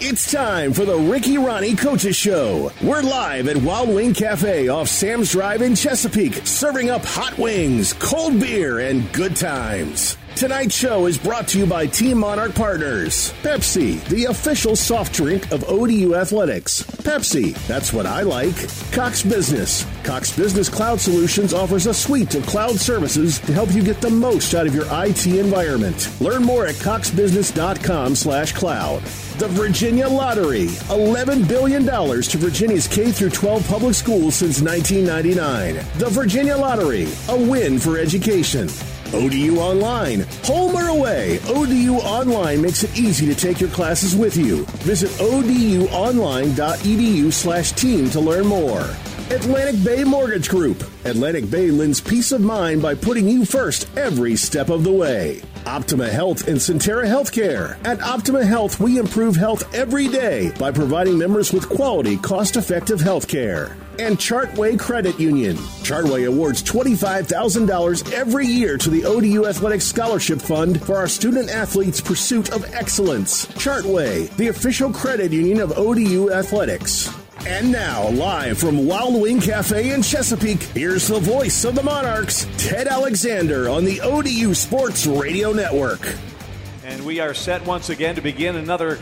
It's 0.00 0.30
time 0.32 0.72
for 0.72 0.84
the 0.84 0.98
Ricky 0.98 1.36
Rahne 1.36 1.78
Coaches 1.78 2.16
Show. 2.16 2.72
We're 2.82 3.00
live 3.00 3.46
at 3.46 3.56
Wild 3.56 3.88
Wing 3.88 4.12
Cafe 4.12 4.66
off 4.68 4.88
Sam's 4.88 5.30
Drive 5.30 5.62
in 5.62 5.76
Chesapeake, 5.76 6.46
serving 6.46 6.90
up 6.90 7.04
hot 7.04 7.38
wings, 7.38 7.92
cold 7.92 8.40
beer, 8.40 8.80
and 8.80 9.10
good 9.12 9.36
times. 9.36 10.18
Tonight's 10.34 10.74
show 10.74 11.06
is 11.06 11.16
brought 11.16 11.46
to 11.48 11.58
you 11.58 11.64
by 11.64 11.86
Team 11.86 12.18
Monarch 12.18 12.56
Partners. 12.56 13.32
Pepsi, 13.42 14.04
the 14.08 14.24
official 14.24 14.74
soft 14.74 15.14
drink 15.14 15.52
of 15.52 15.62
ODU 15.70 16.16
Athletics. 16.16 16.82
Pepsi, 16.82 17.54
that's 17.68 17.92
what 17.92 18.04
I 18.04 18.22
like. 18.22 18.56
Cox 18.90 19.22
Business. 19.22 19.86
Cox 20.02 20.36
Business 20.36 20.68
Cloud 20.68 21.00
Solutions 21.00 21.54
offers 21.54 21.86
a 21.86 21.94
suite 21.94 22.34
of 22.34 22.44
cloud 22.46 22.74
services 22.74 23.38
to 23.38 23.52
help 23.52 23.72
you 23.72 23.82
get 23.82 24.00
the 24.00 24.10
most 24.10 24.54
out 24.54 24.66
of 24.66 24.74
your 24.74 24.86
IT 24.90 25.24
environment. 25.26 26.10
Learn 26.20 26.42
more 26.42 26.66
at 26.66 26.74
coxbusiness.com 26.74 28.16
slash 28.16 28.52
cloud. 28.52 29.02
The 29.36 29.48
Virginia 29.48 30.08
Lottery, 30.08 30.66
$11 30.86 31.48
billion 31.48 31.84
to 31.84 32.38
Virginia's 32.38 32.86
K 32.86 33.10
through 33.10 33.30
12 33.30 33.66
public 33.66 33.96
schools 33.96 34.36
since 34.36 34.62
1999. 34.62 35.74
The 35.98 36.08
Virginia 36.08 36.56
Lottery, 36.56 37.08
a 37.28 37.36
win 37.36 37.80
for 37.80 37.98
education. 37.98 38.68
ODU 39.12 39.58
Online. 39.58 40.20
Home 40.44 40.76
or 40.76 40.86
away, 40.86 41.40
ODU 41.48 41.96
Online 41.96 42.62
makes 42.62 42.84
it 42.84 42.96
easy 42.96 43.26
to 43.26 43.34
take 43.34 43.60
your 43.60 43.70
classes 43.70 44.14
with 44.14 44.36
you. 44.36 44.64
Visit 44.82 45.10
oduonline.edu 45.20 47.32
slash 47.32 47.72
team 47.72 48.08
to 48.10 48.20
learn 48.20 48.46
more. 48.46 48.88
Atlantic 49.30 49.82
Bay 49.82 50.04
Mortgage 50.04 50.48
Group. 50.48 50.84
Atlantic 51.04 51.50
Bay 51.50 51.72
lends 51.72 52.00
peace 52.00 52.30
of 52.30 52.40
mind 52.40 52.80
by 52.80 52.94
putting 52.94 53.28
you 53.28 53.44
first 53.44 53.88
every 53.96 54.36
step 54.36 54.70
of 54.70 54.84
the 54.84 54.92
way. 54.92 55.42
Optima 55.66 56.08
Health 56.08 56.46
and 56.46 56.58
Sentara 56.58 57.06
Healthcare. 57.06 57.76
At 57.86 58.02
Optima 58.02 58.44
Health, 58.44 58.80
we 58.80 58.98
improve 58.98 59.34
health 59.34 59.74
every 59.74 60.08
day 60.08 60.52
by 60.58 60.70
providing 60.70 61.16
members 61.16 61.52
with 61.52 61.68
quality, 61.68 62.16
cost 62.18 62.56
effective 62.56 63.00
health 63.00 63.26
care. 63.26 63.76
And 63.98 64.18
Chartway 64.18 64.78
Credit 64.78 65.18
Union. 65.18 65.56
Chartway 65.82 66.26
awards 66.26 66.62
$25,000 66.62 68.12
every 68.12 68.46
year 68.46 68.76
to 68.76 68.90
the 68.90 69.04
ODU 69.04 69.46
Athletic 69.46 69.80
Scholarship 69.80 70.40
Fund 70.40 70.82
for 70.82 70.96
our 70.96 71.08
student 71.08 71.48
athletes' 71.48 72.00
pursuit 72.00 72.52
of 72.52 72.64
excellence. 72.74 73.46
Chartway, 73.46 74.28
the 74.36 74.48
official 74.48 74.92
credit 74.92 75.32
union 75.32 75.60
of 75.60 75.78
ODU 75.78 76.30
Athletics. 76.30 77.23
And 77.46 77.70
now, 77.70 78.08
live 78.08 78.56
from 78.56 78.86
Wild 78.86 79.20
Wing 79.20 79.38
Cafe 79.38 79.92
in 79.92 80.00
Chesapeake, 80.00 80.62
here's 80.62 81.08
the 81.08 81.20
voice 81.20 81.64
of 81.64 81.74
the 81.74 81.82
Monarchs, 81.82 82.46
Ted 82.56 82.88
Alexander, 82.88 83.68
on 83.68 83.84
the 83.84 84.00
ODU 84.00 84.54
Sports 84.54 85.06
Radio 85.06 85.52
Network. 85.52 86.14
And 86.84 87.04
we 87.04 87.20
are 87.20 87.34
set 87.34 87.62
once 87.66 87.90
again 87.90 88.14
to 88.14 88.22
begin 88.22 88.56
another 88.56 88.98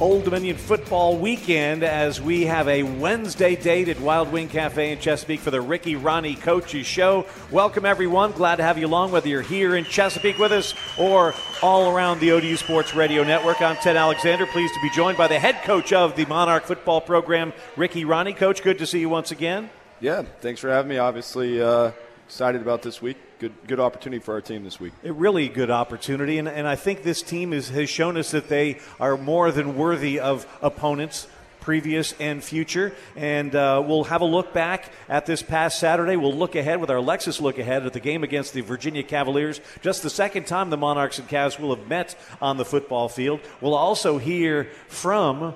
Old 0.00 0.24
Dominion 0.24 0.56
football 0.56 1.18
weekend 1.18 1.82
as 1.82 2.22
we 2.22 2.46
have 2.46 2.68
a 2.68 2.82
Wednesday 2.82 3.54
date 3.54 3.90
at 3.90 4.00
Wild 4.00 4.32
Wing 4.32 4.48
Cafe 4.48 4.92
in 4.92 4.98
Chesapeake 4.98 5.40
for 5.40 5.50
the 5.50 5.60
Ricky 5.60 5.94
Rahne 5.94 6.40
Coaches 6.40 6.86
Show. 6.86 7.26
Welcome, 7.50 7.84
everyone. 7.84 8.32
Glad 8.32 8.56
to 8.56 8.62
have 8.62 8.78
you 8.78 8.86
along, 8.86 9.12
whether 9.12 9.28
you're 9.28 9.42
here 9.42 9.76
in 9.76 9.84
Chesapeake 9.84 10.38
with 10.38 10.52
us 10.52 10.72
or 10.98 11.34
all 11.62 11.94
around 11.94 12.18
the 12.20 12.32
ODU 12.32 12.56
Sports 12.56 12.94
Radio 12.94 13.22
Network. 13.24 13.60
I'm 13.60 13.76
Ted 13.76 13.98
Alexander, 13.98 14.46
pleased 14.46 14.72
to 14.72 14.80
be 14.80 14.88
joined 14.88 15.18
by 15.18 15.28
the 15.28 15.38
head 15.38 15.62
coach 15.64 15.92
of 15.92 16.16
the 16.16 16.24
Monarch 16.24 16.64
football 16.64 17.02
program, 17.02 17.52
Ricky 17.76 18.06
Rahne. 18.06 18.34
Coach, 18.34 18.62
good 18.62 18.78
to 18.78 18.86
see 18.86 19.00
you 19.00 19.10
once 19.10 19.32
again. 19.32 19.68
Yeah, 20.00 20.22
thanks 20.40 20.62
for 20.62 20.70
having 20.70 20.88
me. 20.88 20.96
Obviously, 20.96 21.60
uh, 21.60 21.90
excited 22.30 22.62
about 22.62 22.80
this 22.82 23.02
week 23.02 23.16
good 23.40 23.52
good 23.66 23.80
opportunity 23.80 24.22
for 24.22 24.34
our 24.34 24.40
team 24.40 24.62
this 24.62 24.78
week. 24.78 24.92
A 25.02 25.12
really 25.12 25.48
good 25.48 25.68
opportunity, 25.68 26.38
and, 26.38 26.46
and 26.46 26.64
I 26.64 26.76
think 26.76 27.02
this 27.02 27.22
team 27.22 27.52
is, 27.52 27.70
has 27.70 27.90
shown 27.90 28.16
us 28.16 28.30
that 28.30 28.48
they 28.48 28.78
are 29.00 29.16
more 29.16 29.50
than 29.50 29.76
worthy 29.76 30.20
of 30.20 30.46
opponents. 30.62 31.26
Previous 31.58 32.14
and 32.18 32.42
future, 32.42 32.94
and 33.16 33.54
uh, 33.54 33.84
we'll 33.86 34.04
have 34.04 34.22
a 34.22 34.24
look 34.24 34.54
back 34.54 34.90
at 35.10 35.26
this 35.26 35.42
past 35.42 35.78
Saturday. 35.78 36.16
We'll 36.16 36.32
look 36.32 36.54
ahead 36.54 36.80
with 36.80 36.88
our 36.88 36.96
Lexus 36.96 37.38
look 37.38 37.58
ahead 37.58 37.84
at 37.84 37.92
the 37.92 38.00
game 38.00 38.24
against 38.24 38.54
the 38.54 38.62
Virginia 38.62 39.02
Cavaliers. 39.02 39.60
Just 39.82 40.02
the 40.02 40.08
second 40.08 40.46
time 40.46 40.70
the 40.70 40.78
Monarchs 40.78 41.18
and 41.18 41.28
Cavs 41.28 41.58
will 41.58 41.76
have 41.76 41.86
met 41.86 42.16
on 42.40 42.56
the 42.56 42.64
football 42.64 43.10
field. 43.10 43.40
We'll 43.60 43.74
also 43.74 44.16
hear 44.16 44.70
from 44.88 45.54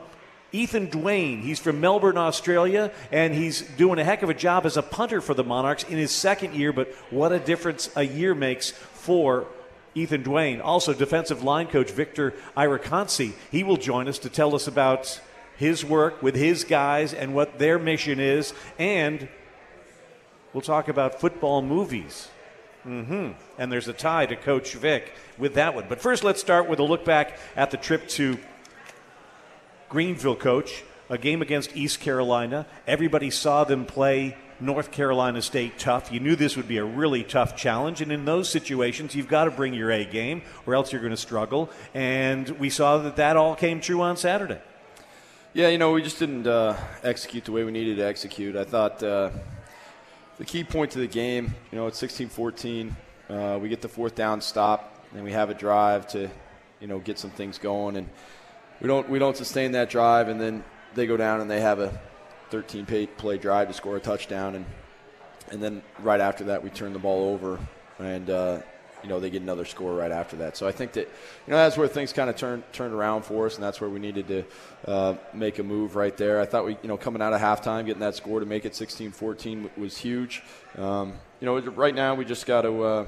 Ethan 0.54 0.86
Duane. 0.86 1.42
He's 1.42 1.58
from 1.58 1.80
Melbourne, 1.80 2.16
Australia, 2.16 2.92
and 3.10 3.34
he's 3.34 3.62
doing 3.62 3.98
a 3.98 4.04
heck 4.04 4.22
of 4.22 4.30
a 4.30 4.34
job 4.34 4.64
as 4.64 4.76
a 4.76 4.82
punter 4.82 5.20
for 5.20 5.34
the 5.34 5.42
Monarchs 5.42 5.82
in 5.82 5.98
his 5.98 6.12
second 6.12 6.54
year, 6.54 6.72
but 6.72 6.92
what 7.10 7.32
a 7.32 7.40
difference 7.40 7.90
a 7.96 8.04
year 8.04 8.36
makes 8.36 8.70
for 8.70 9.48
Ethan 9.96 10.22
Duane. 10.22 10.60
Also, 10.60 10.94
defensive 10.94 11.42
line 11.42 11.66
coach 11.66 11.90
Victor 11.90 12.34
Iraconsi. 12.56 13.32
He 13.50 13.64
will 13.64 13.76
join 13.76 14.06
us 14.06 14.18
to 14.20 14.30
tell 14.30 14.54
us 14.54 14.68
about 14.68 15.20
his 15.56 15.84
work 15.84 16.22
with 16.22 16.36
his 16.36 16.62
guys 16.62 17.12
and 17.12 17.34
what 17.34 17.58
their 17.58 17.78
mission 17.78 18.20
is, 18.20 18.54
and 18.78 19.28
we'll 20.52 20.62
talk 20.62 20.86
about 20.86 21.20
football 21.20 21.62
movies. 21.62 22.28
Mm-hmm. 22.86 23.32
And 23.58 23.72
there's 23.72 23.88
a 23.88 23.92
tie 23.92 24.26
to 24.26 24.36
Coach 24.36 24.74
Vic 24.74 25.14
with 25.36 25.54
that 25.54 25.74
one. 25.74 25.86
But 25.88 26.00
first, 26.00 26.22
let's 26.22 26.40
start 26.40 26.68
with 26.68 26.78
a 26.78 26.84
look 26.84 27.04
back 27.04 27.38
at 27.56 27.72
the 27.72 27.76
trip 27.76 28.06
to 28.10 28.38
Greenville 29.94 30.34
coach, 30.34 30.82
a 31.08 31.16
game 31.16 31.40
against 31.40 31.76
East 31.76 32.00
Carolina. 32.00 32.66
Everybody 32.84 33.30
saw 33.30 33.62
them 33.62 33.86
play 33.86 34.36
North 34.58 34.90
Carolina 34.90 35.40
State 35.40 35.78
tough. 35.78 36.10
You 36.10 36.18
knew 36.18 36.34
this 36.34 36.56
would 36.56 36.66
be 36.66 36.78
a 36.78 36.84
really 36.84 37.22
tough 37.22 37.54
challenge, 37.54 38.00
and 38.00 38.10
in 38.10 38.24
those 38.24 38.50
situations, 38.50 39.14
you've 39.14 39.28
got 39.28 39.44
to 39.44 39.52
bring 39.52 39.72
your 39.72 39.92
A 39.92 40.04
game, 40.04 40.42
or 40.66 40.74
else 40.74 40.90
you're 40.90 41.00
going 41.00 41.12
to 41.12 41.16
struggle. 41.16 41.70
And 41.94 42.48
we 42.58 42.70
saw 42.70 42.98
that 42.98 43.14
that 43.14 43.36
all 43.36 43.54
came 43.54 43.80
true 43.80 44.02
on 44.02 44.16
Saturday. 44.16 44.60
Yeah, 45.52 45.68
you 45.68 45.78
know, 45.78 45.92
we 45.92 46.02
just 46.02 46.18
didn't 46.18 46.48
uh, 46.48 46.76
execute 47.04 47.44
the 47.44 47.52
way 47.52 47.62
we 47.62 47.70
needed 47.70 47.98
to 47.98 48.04
execute. 48.04 48.56
I 48.56 48.64
thought 48.64 49.00
uh, 49.00 49.30
the 50.38 50.44
key 50.44 50.64
point 50.64 50.90
to 50.90 50.98
the 50.98 51.06
game, 51.06 51.54
you 51.70 51.78
know, 51.78 51.86
it's 51.86 52.02
16-14. 52.02 52.90
Uh, 53.30 53.60
we 53.62 53.68
get 53.68 53.80
the 53.80 53.88
fourth 53.88 54.16
down 54.16 54.40
stop, 54.40 55.06
and 55.14 55.22
we 55.22 55.30
have 55.30 55.50
a 55.50 55.54
drive 55.54 56.08
to, 56.08 56.28
you 56.80 56.88
know, 56.88 56.98
get 56.98 57.16
some 57.16 57.30
things 57.30 57.58
going, 57.58 57.96
and 57.96 58.08
we 58.80 58.88
don't 58.88 59.08
we 59.08 59.18
don't 59.18 59.36
sustain 59.36 59.72
that 59.72 59.90
drive, 59.90 60.28
and 60.28 60.40
then 60.40 60.64
they 60.94 61.06
go 61.06 61.16
down 61.16 61.40
and 61.40 61.50
they 61.50 61.60
have 61.60 61.78
a 61.78 61.98
13 62.50 63.08
play 63.16 63.38
drive 63.38 63.68
to 63.68 63.74
score 63.74 63.96
a 63.96 64.00
touchdown, 64.00 64.54
and 64.54 64.66
and 65.50 65.62
then 65.62 65.82
right 66.00 66.20
after 66.20 66.44
that 66.44 66.62
we 66.62 66.70
turn 66.70 66.92
the 66.92 66.98
ball 66.98 67.32
over, 67.32 67.58
and 67.98 68.30
uh, 68.30 68.60
you 69.02 69.08
know 69.08 69.20
they 69.20 69.30
get 69.30 69.42
another 69.42 69.64
score 69.64 69.94
right 69.94 70.10
after 70.10 70.36
that. 70.36 70.56
So 70.56 70.66
I 70.66 70.72
think 70.72 70.92
that 70.92 71.08
you 71.46 71.50
know 71.50 71.56
that's 71.56 71.76
where 71.76 71.88
things 71.88 72.12
kind 72.12 72.30
of 72.30 72.36
turned 72.36 72.64
turned 72.72 72.94
around 72.94 73.22
for 73.24 73.46
us, 73.46 73.54
and 73.54 73.62
that's 73.62 73.80
where 73.80 73.90
we 73.90 74.00
needed 74.00 74.28
to 74.28 74.44
uh, 74.86 75.14
make 75.32 75.58
a 75.58 75.62
move 75.62 75.96
right 75.96 76.16
there. 76.16 76.40
I 76.40 76.46
thought 76.46 76.64
we 76.64 76.76
you 76.82 76.88
know 76.88 76.96
coming 76.96 77.22
out 77.22 77.32
of 77.32 77.40
halftime 77.40 77.86
getting 77.86 78.00
that 78.00 78.14
score 78.14 78.40
to 78.40 78.46
make 78.46 78.64
it 78.64 78.72
16-14 78.72 79.76
was 79.76 79.98
huge. 79.98 80.42
Um, 80.78 81.14
you 81.40 81.46
know 81.46 81.58
right 81.60 81.94
now 81.94 82.14
we 82.14 82.24
just 82.24 82.46
got 82.46 82.62
to. 82.62 82.82
Uh, 82.82 83.06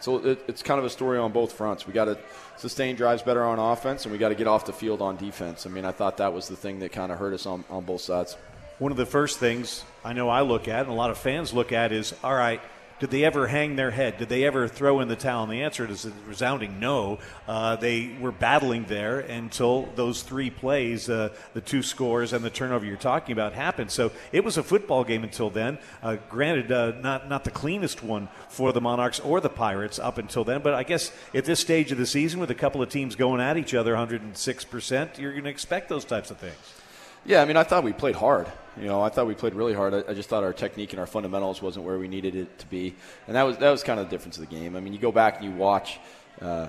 so 0.00 0.18
it, 0.18 0.44
it's 0.48 0.62
kind 0.62 0.78
of 0.78 0.84
a 0.84 0.90
story 0.90 1.18
on 1.18 1.32
both 1.32 1.52
fronts. 1.52 1.86
We 1.86 1.92
got 1.92 2.06
to 2.06 2.18
sustain 2.56 2.96
drives 2.96 3.22
better 3.22 3.44
on 3.44 3.58
offense, 3.58 4.04
and 4.04 4.12
we 4.12 4.18
got 4.18 4.30
to 4.30 4.34
get 4.34 4.46
off 4.46 4.66
the 4.66 4.72
field 4.72 5.02
on 5.02 5.16
defense. 5.16 5.66
I 5.66 5.70
mean, 5.70 5.84
I 5.84 5.92
thought 5.92 6.18
that 6.18 6.32
was 6.32 6.48
the 6.48 6.56
thing 6.56 6.80
that 6.80 6.92
kind 6.92 7.12
of 7.12 7.18
hurt 7.18 7.34
us 7.34 7.46
on, 7.46 7.64
on 7.70 7.84
both 7.84 8.00
sides. 8.00 8.36
One 8.78 8.92
of 8.92 8.98
the 8.98 9.06
first 9.06 9.38
things 9.38 9.84
I 10.04 10.12
know 10.12 10.28
I 10.28 10.42
look 10.42 10.68
at, 10.68 10.80
and 10.80 10.90
a 10.90 10.94
lot 10.94 11.10
of 11.10 11.18
fans 11.18 11.52
look 11.52 11.72
at, 11.72 11.92
is 11.92 12.14
all 12.22 12.34
right– 12.34 12.60
did 12.98 13.10
they 13.10 13.24
ever 13.24 13.46
hang 13.46 13.76
their 13.76 13.90
head? 13.90 14.16
Did 14.16 14.28
they 14.28 14.44
ever 14.44 14.68
throw 14.68 15.00
in 15.00 15.08
the 15.08 15.16
towel? 15.16 15.44
And 15.44 15.52
the 15.52 15.62
answer 15.62 15.88
is 15.88 16.06
a 16.06 16.12
resounding 16.26 16.80
no. 16.80 17.18
Uh, 17.46 17.76
they 17.76 18.16
were 18.20 18.32
battling 18.32 18.84
there 18.84 19.20
until 19.20 19.88
those 19.96 20.22
three 20.22 20.48
plays, 20.48 21.10
uh, 21.10 21.28
the 21.52 21.60
two 21.60 21.82
scores 21.82 22.32
and 22.32 22.44
the 22.44 22.50
turnover 22.50 22.86
you're 22.86 22.96
talking 22.96 23.32
about, 23.32 23.52
happened. 23.52 23.90
So 23.90 24.12
it 24.32 24.44
was 24.44 24.56
a 24.56 24.62
football 24.62 25.04
game 25.04 25.24
until 25.24 25.50
then. 25.50 25.78
Uh, 26.02 26.16
granted, 26.30 26.72
uh, 26.72 26.92
not 27.00 27.28
not 27.28 27.44
the 27.44 27.50
cleanest 27.50 28.02
one 28.02 28.28
for 28.48 28.72
the 28.72 28.80
Monarchs 28.80 29.20
or 29.20 29.40
the 29.40 29.50
Pirates 29.50 29.98
up 29.98 30.16
until 30.16 30.44
then. 30.44 30.62
But 30.62 30.72
I 30.72 30.82
guess 30.82 31.12
at 31.34 31.44
this 31.44 31.60
stage 31.60 31.92
of 31.92 31.98
the 31.98 32.06
season, 32.06 32.40
with 32.40 32.50
a 32.50 32.54
couple 32.54 32.80
of 32.80 32.88
teams 32.88 33.14
going 33.14 33.40
at 33.40 33.58
each 33.58 33.74
other 33.74 33.92
106 33.92 34.64
percent, 34.64 35.18
you're 35.18 35.32
going 35.32 35.44
to 35.44 35.50
expect 35.50 35.88
those 35.90 36.04
types 36.04 36.30
of 36.30 36.38
things. 36.38 36.56
Yeah, 37.26 37.42
I 37.42 37.44
mean, 37.44 37.56
I 37.56 37.64
thought 37.64 37.82
we 37.82 37.92
played 37.92 38.14
hard. 38.14 38.46
You 38.80 38.86
know, 38.86 39.02
I 39.02 39.08
thought 39.08 39.26
we 39.26 39.34
played 39.34 39.54
really 39.54 39.74
hard. 39.74 39.94
I, 39.94 40.04
I, 40.08 40.14
just 40.14 40.28
thought 40.28 40.44
our 40.44 40.52
technique 40.52 40.92
and 40.92 41.00
our 41.00 41.06
fundamentals 41.06 41.60
wasn't 41.60 41.84
where 41.84 41.98
we 41.98 42.06
needed 42.06 42.36
it 42.36 42.58
to 42.60 42.66
be, 42.66 42.94
and 43.26 43.34
that 43.34 43.42
was 43.42 43.56
that 43.58 43.70
was 43.70 43.82
kind 43.82 43.98
of 43.98 44.06
the 44.06 44.10
difference 44.10 44.38
of 44.38 44.48
the 44.48 44.54
game. 44.54 44.76
I 44.76 44.80
mean, 44.80 44.92
you 44.92 44.98
go 44.98 45.10
back 45.10 45.36
and 45.36 45.44
you 45.44 45.50
watch. 45.50 45.98
Uh, 46.40 46.68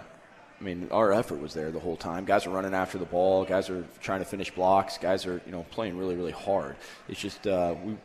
I 0.59 0.63
mean, 0.63 0.87
our 0.89 1.13
effort 1.13 1.39
was 1.39 1.53
there 1.53 1.69
the 1.69 1.79
whole 1.79 1.97
time. 1.97 2.25
Guys 2.25 2.47
are 2.47 2.49
running 2.49 2.73
after 2.73 2.97
the 2.97 3.05
ball. 3.05 3.45
Guys 3.45 3.69
are 3.69 3.85
trying 4.01 4.19
to 4.19 4.25
finish 4.25 4.49
blocks. 4.49 4.97
Guys 4.97 5.27
are 5.27 5.39
you 5.45 5.51
know 5.51 5.65
playing 5.69 5.97
really 5.97 6.15
really 6.15 6.31
hard. 6.31 6.75
It's 7.07 7.19
just 7.19 7.45
uh, 7.45 7.75
we 7.83 7.95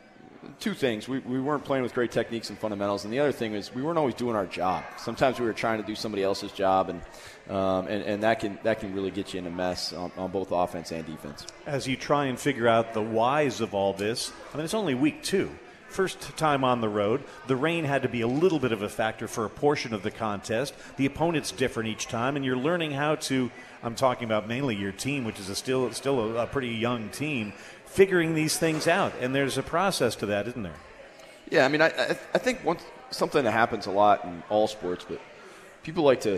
two 0.59 0.73
things. 0.73 1.07
We, 1.07 1.19
we 1.19 1.39
weren't 1.39 1.63
playing 1.63 1.83
with 1.83 1.93
great 1.93 2.11
techniques 2.11 2.49
and 2.49 2.57
fundamentals, 2.57 3.03
and 3.03 3.13
the 3.13 3.19
other 3.19 3.31
thing 3.31 3.53
is 3.53 3.73
we 3.73 3.81
weren't 3.81 3.97
always 3.97 4.15
doing 4.15 4.35
our 4.35 4.45
job. 4.45 4.83
Sometimes 4.97 5.39
we 5.39 5.45
were 5.45 5.53
trying 5.53 5.81
to 5.81 5.87
do 5.87 5.95
somebody 5.95 6.23
else's 6.23 6.51
job, 6.51 6.89
and 6.89 7.01
um, 7.49 7.87
and, 7.87 8.03
and 8.03 8.23
that 8.23 8.39
can 8.39 8.59
that 8.63 8.79
can 8.79 8.93
really 8.93 9.11
get 9.11 9.33
you 9.33 9.39
in 9.39 9.47
a 9.47 9.51
mess 9.51 9.93
on, 9.93 10.11
on 10.17 10.31
both 10.31 10.51
offense 10.51 10.91
and 10.91 11.05
defense. 11.05 11.45
As 11.65 11.87
you 11.87 11.95
try 11.95 12.25
and 12.25 12.39
figure 12.39 12.67
out 12.67 12.93
the 12.93 13.01
whys 13.01 13.61
of 13.61 13.73
all 13.73 13.93
this, 13.93 14.31
I 14.53 14.57
mean, 14.57 14.65
it's 14.65 14.73
only 14.73 14.95
week 14.95 15.23
two. 15.23 15.51
First 15.89 16.35
time 16.37 16.63
on 16.63 16.81
the 16.81 16.89
road. 16.89 17.23
The 17.45 17.55
rain 17.55 17.85
had 17.85 18.01
to 18.01 18.09
be 18.09 18.21
a 18.21 18.27
little 18.27 18.57
bit 18.57 18.71
of 18.71 18.81
a 18.81 18.89
factor 18.89 19.27
for 19.27 19.45
a 19.45 19.49
portion 19.49 19.93
of 19.93 20.01
the 20.01 20.09
contest. 20.09 20.73
The 20.97 21.05
opponent's 21.05 21.51
different 21.51 21.89
each 21.89 22.07
time, 22.07 22.35
and 22.35 22.43
you're 22.43 22.57
learning 22.57 22.91
how 22.91 23.15
to 23.15 23.51
I'm 23.83 23.95
talking 23.95 24.23
about 24.23 24.47
mainly 24.47 24.75
your 24.77 24.93
team, 24.93 25.25
which 25.25 25.39
is 25.39 25.49
a 25.49 25.55
still 25.55 25.91
still 25.91 26.37
a, 26.37 26.43
a 26.43 26.47
pretty 26.47 26.69
young 26.69 27.09
team, 27.09 27.51
figuring 27.93 28.33
these 28.33 28.57
things 28.57 28.87
out. 28.87 29.13
And 29.21 29.33
there's 29.33 29.57
a 29.57 29.63
process 29.63 30.15
to 30.17 30.25
that, 30.27 30.47
isn't 30.47 30.63
there? 30.63 30.79
Yeah, 31.49 31.65
I 31.65 31.67
mean, 31.67 31.81
I, 31.81 31.87
I, 31.87 32.09
I 32.33 32.37
think 32.39 32.63
once, 32.63 32.83
something 33.11 33.43
that 33.43 33.51
happens 33.51 33.85
a 33.85 33.91
lot 33.91 34.25
in 34.25 34.43
all 34.49 34.67
sports, 34.67 35.05
but 35.07 35.21
people 35.83 36.03
like 36.03 36.21
to 36.21 36.31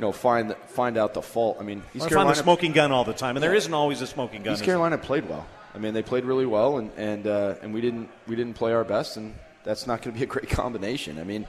you 0.00 0.06
know, 0.06 0.12
find 0.12 0.54
find 0.68 0.96
out 0.96 1.12
the 1.12 1.20
fault. 1.20 1.58
I 1.60 1.62
mean, 1.62 1.82
East 1.94 2.06
I 2.06 2.08
Carolina, 2.08 2.28
find 2.28 2.38
the 2.38 2.42
smoking 2.42 2.72
gun 2.72 2.90
all 2.90 3.04
the 3.04 3.12
time, 3.12 3.36
and 3.36 3.42
there 3.42 3.54
isn't 3.54 3.72
always 3.72 4.00
a 4.00 4.06
smoking 4.06 4.42
gun. 4.42 4.54
East 4.54 4.64
Carolina 4.64 4.96
played 4.96 5.28
well. 5.28 5.46
I 5.74 5.78
mean, 5.78 5.94
they 5.94 6.02
played 6.02 6.24
really 6.24 6.46
well, 6.46 6.78
and 6.78 6.90
and 6.96 7.26
uh, 7.26 7.54
and 7.62 7.74
we 7.74 7.82
didn't 7.82 8.08
we 8.26 8.34
didn't 8.34 8.54
play 8.54 8.72
our 8.72 8.84
best, 8.84 9.18
and 9.18 9.34
that's 9.62 9.86
not 9.86 10.00
going 10.00 10.14
to 10.14 10.18
be 10.18 10.24
a 10.24 10.26
great 10.26 10.48
combination. 10.62 11.18
I 11.18 11.24
mean, 11.24 11.46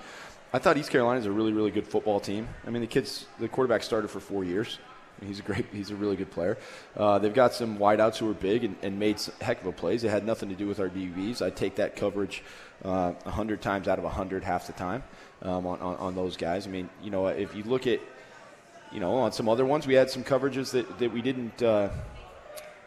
I 0.52 0.60
thought 0.60 0.76
East 0.78 0.90
Carolina 0.90 1.20
is 1.20 1.26
a 1.26 1.32
really 1.32 1.54
really 1.54 1.72
good 1.72 1.88
football 1.88 2.20
team. 2.20 2.48
I 2.68 2.72
mean, 2.72 2.82
the 2.82 2.88
kids, 2.88 3.26
the 3.40 3.48
quarterback 3.48 3.84
started 3.84 4.10
for 4.10 4.20
four 4.20 4.44
years. 4.44 4.80
He's 5.26 5.40
a 5.40 5.44
great, 5.44 5.66
he's 5.72 5.92
a 5.92 5.96
really 5.96 6.16
good 6.16 6.32
player. 6.32 6.58
Uh, 6.96 7.20
they've 7.20 7.34
got 7.34 7.54
some 7.54 7.78
wideouts 7.78 8.18
who 8.18 8.30
are 8.30 8.34
big 8.34 8.64
and, 8.64 8.76
and 8.82 9.00
made 9.00 9.22
heck 9.40 9.62
of 9.62 9.68
a 9.68 9.72
plays. 9.72 10.04
It 10.04 10.10
had 10.10 10.26
nothing 10.26 10.50
to 10.50 10.56
do 10.56 10.68
with 10.68 10.80
our 10.80 10.90
DBs. 10.90 11.42
I 11.42 11.50
take 11.50 11.76
that 11.76 11.96
coverage 11.96 12.44
uh, 12.84 13.12
100 13.12 13.62
times 13.62 13.88
out 13.88 14.00
of 14.00 14.04
100 14.04 14.44
half 14.44 14.68
the 14.68 14.74
time 14.74 15.04
um, 15.44 15.68
on, 15.68 15.80
on, 15.80 15.96
on, 15.98 16.16
those 16.16 16.38
guys. 16.38 16.66
I 16.66 16.72
mean, 16.72 16.90
you 17.04 17.12
know, 17.12 17.28
if 17.28 17.56
you 17.56 17.64
look 17.64 17.86
at, 17.86 18.00
you 18.92 19.00
know, 19.00 19.16
on 19.18 19.32
some 19.32 19.48
other 19.48 19.66
ones, 19.66 19.86
we 19.86 19.94
had 19.94 20.10
some 20.10 20.24
coverages 20.24 20.72
that, 20.72 21.00
that 21.00 21.12
we 21.12 21.22
didn't. 21.22 21.62
Uh, 21.62 21.90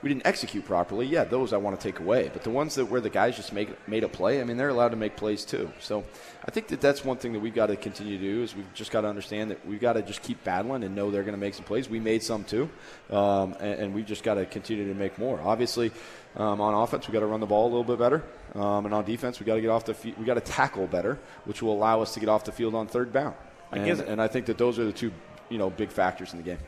we 0.05 0.11
didn't 0.11 0.27
execute 0.27 0.67
properly, 0.67 1.07
yeah, 1.07 1.25
those 1.25 1.55
I 1.55 1.57
want 1.57 1.81
to 1.81 1.83
take 1.83 1.99
away. 1.99 2.29
But 2.31 2.43
the 2.43 2.51
ones 2.51 2.75
that 2.75 2.85
where 2.85 3.01
the 3.01 3.09
guys 3.09 3.37
just 3.37 3.55
make, 3.55 3.71
made 3.89 4.05
a 4.05 4.09
play, 4.09 4.39
I 4.39 4.45
mean, 4.45 4.59
they're 4.59 4.69
allowed 4.69 4.91
to 4.91 4.97
make 4.97 5.17
plays 5.17 5.47
too. 5.47 5.73
So 5.81 6.05
I 6.47 6.51
think 6.51 6.69
that 6.69 6.83
that's 6.83 7.03
one 7.03 7.17
thing 7.17 7.33
that 7.33 7.41
we've 7.41 7.55
got 7.55 7.69
to 7.69 7.77
continue 7.77 8.19
to 8.19 8.23
do 8.23 8.43
is 8.43 8.55
we've 8.55 8.71
just 8.75 8.91
got 8.91 9.01
to 9.01 9.09
understand 9.09 9.51
that 9.51 9.67
we've 9.67 9.81
got 9.81 9.95
to 9.95 10.03
just 10.03 10.21
keep 10.21 10.45
battling 10.45 10.85
and 10.85 10.95
know 10.95 11.11
they're 11.11 11.23
going 11.23 11.33
to 11.33 11.41
make 11.41 11.55
some 11.55 11.65
plays. 11.65 11.89
We 11.89 12.01
made 12.01 12.23
some 12.23 12.45
too, 12.45 12.69
um, 13.09 13.55
and, 13.61 13.81
and, 13.81 13.95
we've 13.95 14.05
just 14.05 14.25
got 14.25 14.35
to 14.35 14.45
continue 14.45 14.87
to 14.89 14.95
make 14.95 15.17
more. 15.17 15.41
Obviously, 15.41 15.91
um, 16.37 16.61
on 16.61 16.75
offense, 16.75 17.09
we 17.09 17.15
got 17.15 17.21
to 17.21 17.27
run 17.27 17.41
the 17.41 17.47
ball 17.47 17.65
a 17.65 17.71
little 17.71 17.83
bit 17.83 17.99
better, 17.99 18.23
um, 18.55 18.85
and 18.85 18.93
on 18.93 19.07
defense, 19.07 19.41
we 19.41 19.47
got 19.47 19.55
to 19.55 19.63
get 19.63 19.71
off 19.71 19.87
the 19.87 19.95
field. 19.95 20.19
We 20.19 20.27
got 20.27 20.35
to 20.35 20.43
tackle 20.43 20.87
better, 20.87 21.19
which 21.47 21.63
will 21.63 21.73
allow 21.73 22.03
us 22.03 22.13
to 22.13 22.21
get 22.21 22.29
off 22.29 22.45
the 22.45 22.53
field 22.53 22.75
on 22.75 22.89
third 22.89 23.11
down. 23.11 23.35
And, 23.73 23.83
I 23.83 24.05
and 24.05 24.21
I 24.21 24.29
think 24.29 24.45
that 24.47 24.59
those 24.59 24.79
are 24.79 24.85
the 24.85 24.93
two, 24.93 25.13
you 25.49 25.57
know, 25.57 25.71
big 25.71 25.89
factors 25.89 26.35
in 26.35 26.39
the 26.39 26.45
game. 26.45 26.59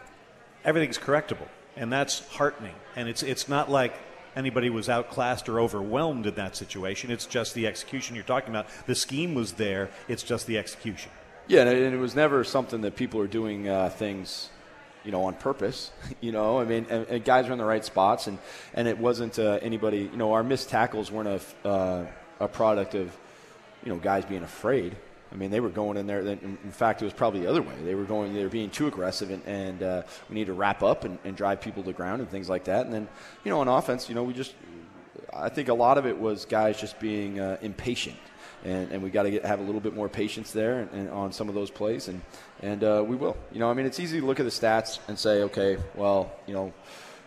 Everything's 0.64 0.96
correctable 0.96 1.48
and 1.76 1.92
that's 1.92 2.26
heartening. 2.28 2.74
And 2.94 3.08
it's 3.08 3.22
it's 3.22 3.48
not 3.48 3.70
like 3.70 3.94
anybody 4.34 4.70
was 4.70 4.88
outclassed 4.88 5.48
or 5.48 5.60
overwhelmed 5.60 6.26
in 6.26 6.34
that 6.34 6.56
situation. 6.56 7.10
It's 7.10 7.26
just 7.26 7.54
the 7.54 7.66
execution 7.66 8.14
you're 8.14 8.24
talking 8.24 8.50
about. 8.50 8.66
The 8.86 8.94
scheme 8.94 9.34
was 9.34 9.52
there. 9.52 9.90
It's 10.08 10.22
just 10.22 10.46
the 10.46 10.58
execution. 10.58 11.10
Yeah, 11.48 11.62
and 11.62 11.94
it 11.94 11.98
was 11.98 12.14
never 12.14 12.42
something 12.44 12.80
that 12.80 12.96
people 12.96 13.20
are 13.20 13.28
doing 13.28 13.68
uh, 13.68 13.88
things, 13.90 14.50
you 15.04 15.12
know, 15.12 15.24
on 15.24 15.34
purpose. 15.34 15.90
You 16.20 16.32
know, 16.32 16.58
I 16.58 16.64
mean, 16.64 16.86
and, 16.88 17.06
and 17.08 17.24
guys 17.24 17.46
are 17.48 17.52
in 17.52 17.58
the 17.58 17.64
right 17.64 17.84
spots, 17.84 18.26
and 18.26 18.38
and 18.74 18.88
it 18.88 18.98
wasn't 18.98 19.38
uh, 19.38 19.58
anybody. 19.62 20.08
You 20.10 20.16
know, 20.16 20.32
our 20.32 20.42
missed 20.42 20.70
tackles 20.70 21.12
weren't 21.12 21.42
a 21.64 21.68
uh, 21.68 22.06
a 22.40 22.48
product 22.48 22.94
of, 22.94 23.16
you 23.84 23.92
know, 23.92 23.98
guys 23.98 24.24
being 24.24 24.42
afraid. 24.42 24.96
I 25.32 25.34
mean, 25.34 25.50
they 25.50 25.60
were 25.60 25.70
going 25.70 25.96
in 25.96 26.06
there. 26.06 26.20
In 26.20 26.70
fact, 26.70 27.02
it 27.02 27.04
was 27.04 27.14
probably 27.14 27.40
the 27.40 27.48
other 27.48 27.62
way. 27.62 27.74
They 27.84 27.94
were 27.94 28.04
going. 28.04 28.32
They 28.32 28.42
were 28.42 28.48
being 28.48 28.70
too 28.70 28.86
aggressive, 28.86 29.30
and, 29.30 29.42
and 29.44 29.82
uh, 29.82 30.02
we 30.28 30.34
need 30.34 30.46
to 30.46 30.52
wrap 30.52 30.82
up 30.82 31.04
and, 31.04 31.18
and, 31.24 31.36
drive 31.36 31.60
people 31.60 31.82
to 31.82 31.92
ground 31.92 32.20
and 32.20 32.30
things 32.30 32.48
like 32.48 32.64
that. 32.64 32.86
And 32.86 32.94
then, 32.94 33.08
you 33.44 33.50
know, 33.50 33.60
on 33.60 33.68
offense, 33.68 34.08
you 34.08 34.14
know, 34.14 34.22
we 34.22 34.32
just. 34.32 34.54
I 35.34 35.48
think 35.48 35.68
a 35.68 35.74
lot 35.74 35.98
of 35.98 36.06
it 36.06 36.16
was 36.16 36.44
guys 36.46 36.80
just 36.80 36.98
being 37.00 37.40
uh, 37.40 37.58
impatient, 37.60 38.16
and, 38.64 38.90
and 38.92 39.02
we 39.02 39.10
got 39.10 39.24
to 39.24 39.40
have 39.40 39.58
a 39.58 39.62
little 39.62 39.80
bit 39.80 39.94
more 39.94 40.08
patience 40.08 40.52
there 40.52 40.80
and, 40.80 40.90
and 40.92 41.10
on 41.10 41.32
some 41.32 41.48
of 41.48 41.54
those 41.54 41.70
plays, 41.70 42.08
and 42.08 42.20
and 42.62 42.84
uh, 42.84 43.04
we 43.06 43.16
will. 43.16 43.36
You 43.52 43.58
know, 43.58 43.70
I 43.70 43.74
mean, 43.74 43.86
it's 43.86 44.00
easy 44.00 44.20
to 44.20 44.26
look 44.26 44.40
at 44.40 44.44
the 44.44 44.50
stats 44.50 45.00
and 45.08 45.18
say, 45.18 45.42
okay, 45.42 45.76
well, 45.94 46.32
you 46.46 46.54
know, 46.54 46.72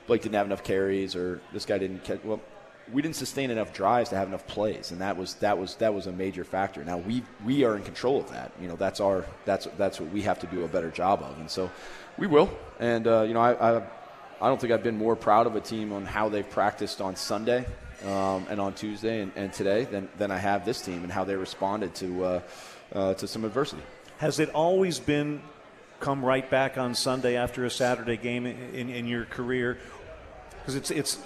Blake 0.08 0.22
didn't 0.22 0.36
have 0.36 0.46
enough 0.46 0.64
carries, 0.64 1.16
or 1.16 1.42
this 1.52 1.66
guy 1.66 1.78
didn't 1.78 2.04
catch. 2.04 2.24
Well, 2.24 2.42
we 2.92 3.02
didn't 3.02 3.16
sustain 3.16 3.52
enough 3.52 3.74
drives 3.74 4.10
to 4.10 4.16
have 4.16 4.28
enough 4.28 4.46
plays, 4.48 4.92
and 4.92 5.02
that 5.02 5.18
was 5.18 5.36
that 5.36 5.58
was 5.58 5.76
that 5.76 5.94
was 5.94 6.08
a 6.08 6.12
major 6.12 6.44
factor. 6.44 6.84
Now 6.84 6.98
we 6.98 7.24
we 7.46 7.64
are 7.64 7.76
in 7.76 7.84
control 7.84 8.20
of 8.20 8.30
that. 8.32 8.52
You 8.62 8.68
know, 8.68 8.76
that's 8.76 9.00
our 9.00 9.26
that's 9.46 9.68
that's 9.78 10.00
what 10.00 10.12
we 10.12 10.22
have 10.24 10.40
to 10.40 10.48
do 10.48 10.64
a 10.64 10.68
better 10.68 10.90
job 10.90 11.22
of, 11.22 11.40
and 11.40 11.50
so 11.50 11.70
we 12.18 12.28
will. 12.28 12.50
And 12.80 13.08
uh, 13.08 13.24
you 13.24 13.34
know, 13.34 13.42
I, 13.42 13.78
I, 13.78 13.84
I 14.42 14.48
don't 14.48 14.60
think 14.60 14.74
I've 14.74 14.84
been 14.84 14.98
more 14.98 15.16
proud 15.16 15.48
of 15.48 15.56
a 15.56 15.62
team 15.62 15.92
on 15.92 16.06
how 16.06 16.30
they've 16.30 16.50
practiced 16.50 17.02
on 17.02 17.16
Sunday 17.16 17.66
um, 18.06 18.48
and 18.50 18.60
on 18.60 18.74
Tuesday 18.74 19.22
and, 19.22 19.32
and, 19.36 19.52
today 19.54 19.86
than 19.86 20.10
than 20.18 20.32
I 20.32 20.38
have 20.38 20.66
this 20.66 20.82
team 20.82 21.04
and 21.04 21.12
how 21.12 21.24
they 21.24 21.36
responded 21.36 21.94
to 21.96 22.24
uh, 22.24 22.42
uh, 22.94 23.14
to 23.16 23.28
some 23.28 23.46
adversity. 23.46 23.84
Has 24.18 24.40
it 24.40 24.50
always 24.50 25.00
been 25.00 25.42
come 26.00 26.24
right 26.24 26.50
back 26.50 26.78
on 26.78 26.96
Sunday 26.96 27.36
after 27.36 27.66
a 27.66 27.70
Saturday 27.70 28.18
game 28.18 28.46
in, 28.46 28.90
in, 28.90 29.06
your 29.06 29.26
career? 29.26 29.78
Because 30.60 30.76
it's 30.76 30.92
it's 30.92 31.20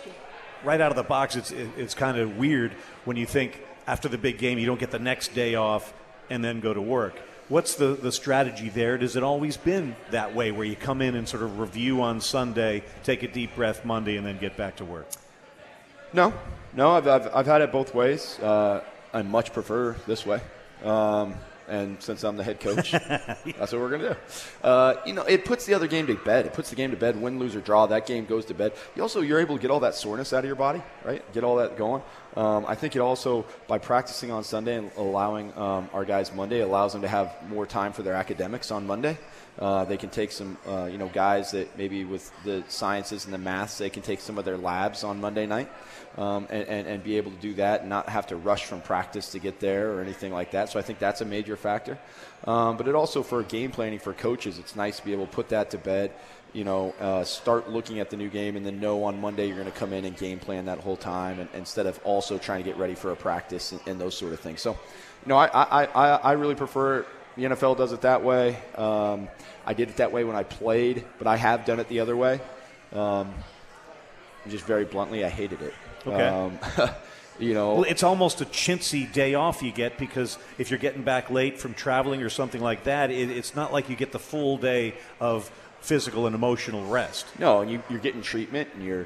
right 0.64 0.80
out 0.80 0.92
of 0.92 0.96
the 0.96 1.04
box, 1.04 1.36
it's 1.36 1.52
it's 1.52 1.94
kind 1.94 2.18
of 2.18 2.38
weird 2.38 2.74
when 3.06 3.18
you 3.18 3.26
think 3.26 3.62
after 3.88 4.08
the 4.08 4.18
big 4.18 4.38
game 4.38 4.60
you 4.60 4.66
don't 4.66 4.80
get 4.80 4.92
the 4.92 5.00
next 5.00 5.34
day 5.34 5.56
off 5.56 5.94
and 6.30 6.44
then 6.44 6.60
go 6.60 6.74
to 6.74 6.82
work. 6.82 7.16
What's 7.50 7.76
the, 7.76 7.88
the 7.88 8.12
strategy 8.12 8.70
there? 8.70 8.98
Has 8.98 9.16
it 9.16 9.24
always 9.24 9.58
been 9.58 9.96
that 10.12 10.34
way 10.34 10.52
where 10.52 10.66
you 10.66 10.78
come 10.78 11.02
in 11.02 11.16
and 11.16 11.28
sort 11.28 11.44
of 11.44 11.60
review 11.60 12.02
on 12.02 12.22
Sunday, 12.22 12.84
take 13.04 13.22
a 13.22 13.28
deep 13.28 13.56
breath 13.56 13.84
Monday, 13.84 14.16
and 14.16 14.26
then 14.26 14.38
get 14.38 14.56
back 14.56 14.78
to 14.78 14.86
work? 14.86 15.08
No, 16.14 16.34
no, 16.74 16.92
I've, 16.92 17.08
I've, 17.08 17.36
I've 17.36 17.46
had 17.46 17.62
it 17.62 17.72
both 17.72 17.94
ways. 17.94 18.40
Uh, 18.40 18.82
I 19.12 19.22
much 19.24 19.52
prefer 19.52 19.96
this 20.08 20.26
way. 20.26 20.40
Um, 20.84 21.36
and 21.68 22.02
since 22.02 22.24
I'm 22.24 22.38
the 22.38 22.44
head 22.44 22.60
coach, 22.60 22.92
that's 22.92 23.46
what 23.46 23.74
we're 23.74 23.90
going 23.90 24.02
to 24.02 24.10
do. 24.10 24.16
Uh, 24.64 24.96
you 25.06 25.14
know, 25.14 25.24
it 25.24 25.46
puts 25.46 25.66
the 25.66 25.74
other 25.74 25.88
game 25.88 26.08
to 26.08 26.16
bed. 26.16 26.46
It 26.46 26.54
puts 26.54 26.70
the 26.70 26.76
game 26.76 26.92
to 26.92 26.98
bed. 26.98 27.22
Win, 27.22 27.40
lose, 27.40 27.56
or 27.56 27.62
draw, 27.62 27.86
that 27.88 28.06
game 28.06 28.26
goes 28.26 28.46
to 28.46 28.54
bed. 28.54 28.74
You 28.96 29.02
also 29.02 29.22
you're 29.22 29.40
able 29.40 29.56
to 29.56 29.62
get 29.62 29.72
all 29.72 29.82
that 29.82 29.96
soreness 29.96 30.34
out 30.34 30.40
of 30.40 30.46
your 30.46 30.56
body, 30.56 30.82
right? 31.04 31.24
Get 31.34 31.44
all 31.44 31.58
that 31.58 31.78
going. 31.78 32.02
Um, 32.36 32.66
I 32.68 32.76
think 32.76 32.96
it 32.96 33.00
also 33.00 33.46
by 33.68 33.78
practicing 33.78 34.32
on 34.32 34.44
Sunday 34.44 34.76
and 34.76 34.92
allowing 34.98 35.56
um, 35.58 35.90
our 35.94 36.04
guys 36.04 36.34
Monday 36.34 36.62
allows 36.62 36.94
them 36.94 37.04
to 37.04 37.08
have 37.08 37.32
more 37.48 37.66
time 37.66 37.94
for 37.94 38.02
their 38.02 38.16
academics 38.16 38.72
on 38.72 38.88
Monday. 38.88 39.18
Uh, 39.60 39.86
they 39.86 39.98
can 39.98 40.10
take 40.10 40.32
some, 40.32 40.58
uh, 40.68 40.86
you 40.86 40.98
know, 40.98 41.08
guys 41.10 41.52
that 41.52 41.78
maybe 41.78 42.04
with 42.06 42.32
the 42.44 42.64
sciences 42.70 43.26
and 43.26 43.34
the 43.34 43.38
maths, 43.38 43.78
they 43.78 43.90
can 43.90 44.02
take 44.02 44.20
some 44.20 44.40
of 44.40 44.46
their 44.46 44.58
labs 44.58 45.04
on 45.04 45.22
Monday 45.22 45.46
night 45.46 45.70
um, 46.18 46.48
and, 46.50 46.68
and, 46.68 46.88
and, 46.88 47.04
be 47.04 47.18
able 47.18 47.32
to 47.32 47.38
do 47.38 47.54
that 47.56 47.82
and 47.82 47.90
not 47.90 48.10
have 48.10 48.28
to 48.28 48.36
rush 48.36 48.66
from 48.66 48.82
practice 48.82 49.30
to 49.32 49.40
get 49.40 49.60
there 49.60 49.94
or 49.94 50.02
anything 50.02 50.34
like 50.34 50.52
that. 50.52 50.70
So 50.70 50.80
I 50.80 50.82
think 50.82 50.98
that's 50.98 51.22
a 51.22 51.26
major 51.26 51.56
factor. 51.56 52.00
Um, 52.46 52.78
but 52.78 52.88
it 52.88 52.96
also, 52.96 53.22
for 53.22 53.44
game 53.44 53.72
planning 53.72 54.00
for 54.00 54.14
coaches, 54.14 54.58
it's 54.58 54.76
nice 54.76 54.98
to 55.00 55.06
be 55.06 55.12
able 55.12 55.28
to 55.28 55.32
put 55.32 55.50
that 55.50 55.70
to 55.72 55.78
bed. 55.78 56.12
You 56.52 56.64
know, 56.64 56.94
uh, 57.00 57.24
start 57.24 57.70
looking 57.70 58.00
at 58.00 58.10
the 58.10 58.18
new 58.18 58.30
game 58.30 58.56
and 58.56 58.66
then 58.66 58.80
know 58.80 59.04
on 59.04 59.20
Monday 59.20 59.48
you're 59.48 59.58
going 59.58 59.72
to 59.72 59.78
come 59.78 59.92
in 59.92 60.06
and 60.06 60.16
game 60.16 60.40
plan 60.40 60.66
that 60.66 60.80
whole 60.80 60.98
time 60.98 61.40
and, 61.40 61.50
instead 61.54 61.88
of 61.88 62.00
also 62.04 62.38
trying 62.38 62.64
to 62.64 62.70
get 62.70 62.78
ready 62.78 62.96
for 62.96 63.12
a 63.12 63.16
practice 63.16 63.72
and, 63.72 63.82
and 63.88 64.02
those 64.02 64.16
sort 64.16 64.34
of 64.34 64.40
things. 64.40 64.62
So, 64.62 64.72
you 64.72 65.30
know, 65.30 65.38
I, 65.38 65.48
I, 65.48 65.86
I, 65.86 66.10
I 66.16 66.32
really 66.34 66.56
prefer 66.56 67.06
the 67.36 67.44
NFL 67.44 67.78
does 67.78 67.92
it 67.94 68.02
that 68.02 68.24
way. 68.24 68.58
Um, 68.76 69.28
I 69.66 69.74
did 69.74 69.90
it 69.90 69.98
that 69.98 70.12
way 70.12 70.24
when 70.24 70.36
I 70.36 70.44
played, 70.44 71.06
but 71.18 71.28
I 71.28 71.38
have 71.38 71.66
done 71.66 71.80
it 71.80 71.88
the 71.90 72.00
other 72.00 72.16
way. 72.16 72.40
Um, 72.94 73.34
just 74.48 74.66
very 74.66 74.86
bluntly, 74.86 75.24
I 75.24 75.30
hated 75.30 75.62
it. 75.62 75.74
Okay. 76.06 76.28
Um, 76.28 76.60
you 77.40 77.54
know, 77.54 77.76
well, 77.76 77.84
it's 77.84 78.04
almost 78.04 78.42
a 78.42 78.46
chintzy 78.46 79.12
day 79.12 79.36
off 79.36 79.64
you 79.64 79.72
get 79.72 79.98
because 79.98 80.38
if 80.58 80.70
you're 80.70 80.80
getting 80.80 81.04
back 81.04 81.30
late 81.30 81.60
from 81.60 81.74
traveling 81.74 82.22
or 82.22 82.30
something 82.30 82.62
like 82.62 82.84
that, 82.84 83.10
it, 83.10 83.30
it's 83.30 83.56
not 83.56 83.72
like 83.72 83.90
you 83.90 83.96
get 83.96 84.12
the 84.12 84.20
full 84.20 84.58
day 84.58 84.96
of 85.20 85.50
physical 85.84 86.26
and 86.28 86.34
emotional 86.34 86.86
rest. 86.86 87.26
No, 87.38 87.60
and 87.60 87.70
you, 87.70 87.84
are 87.92 87.98
getting 87.98 88.22
treatment, 88.22 88.70
and 88.74 88.84
you're, 88.84 89.06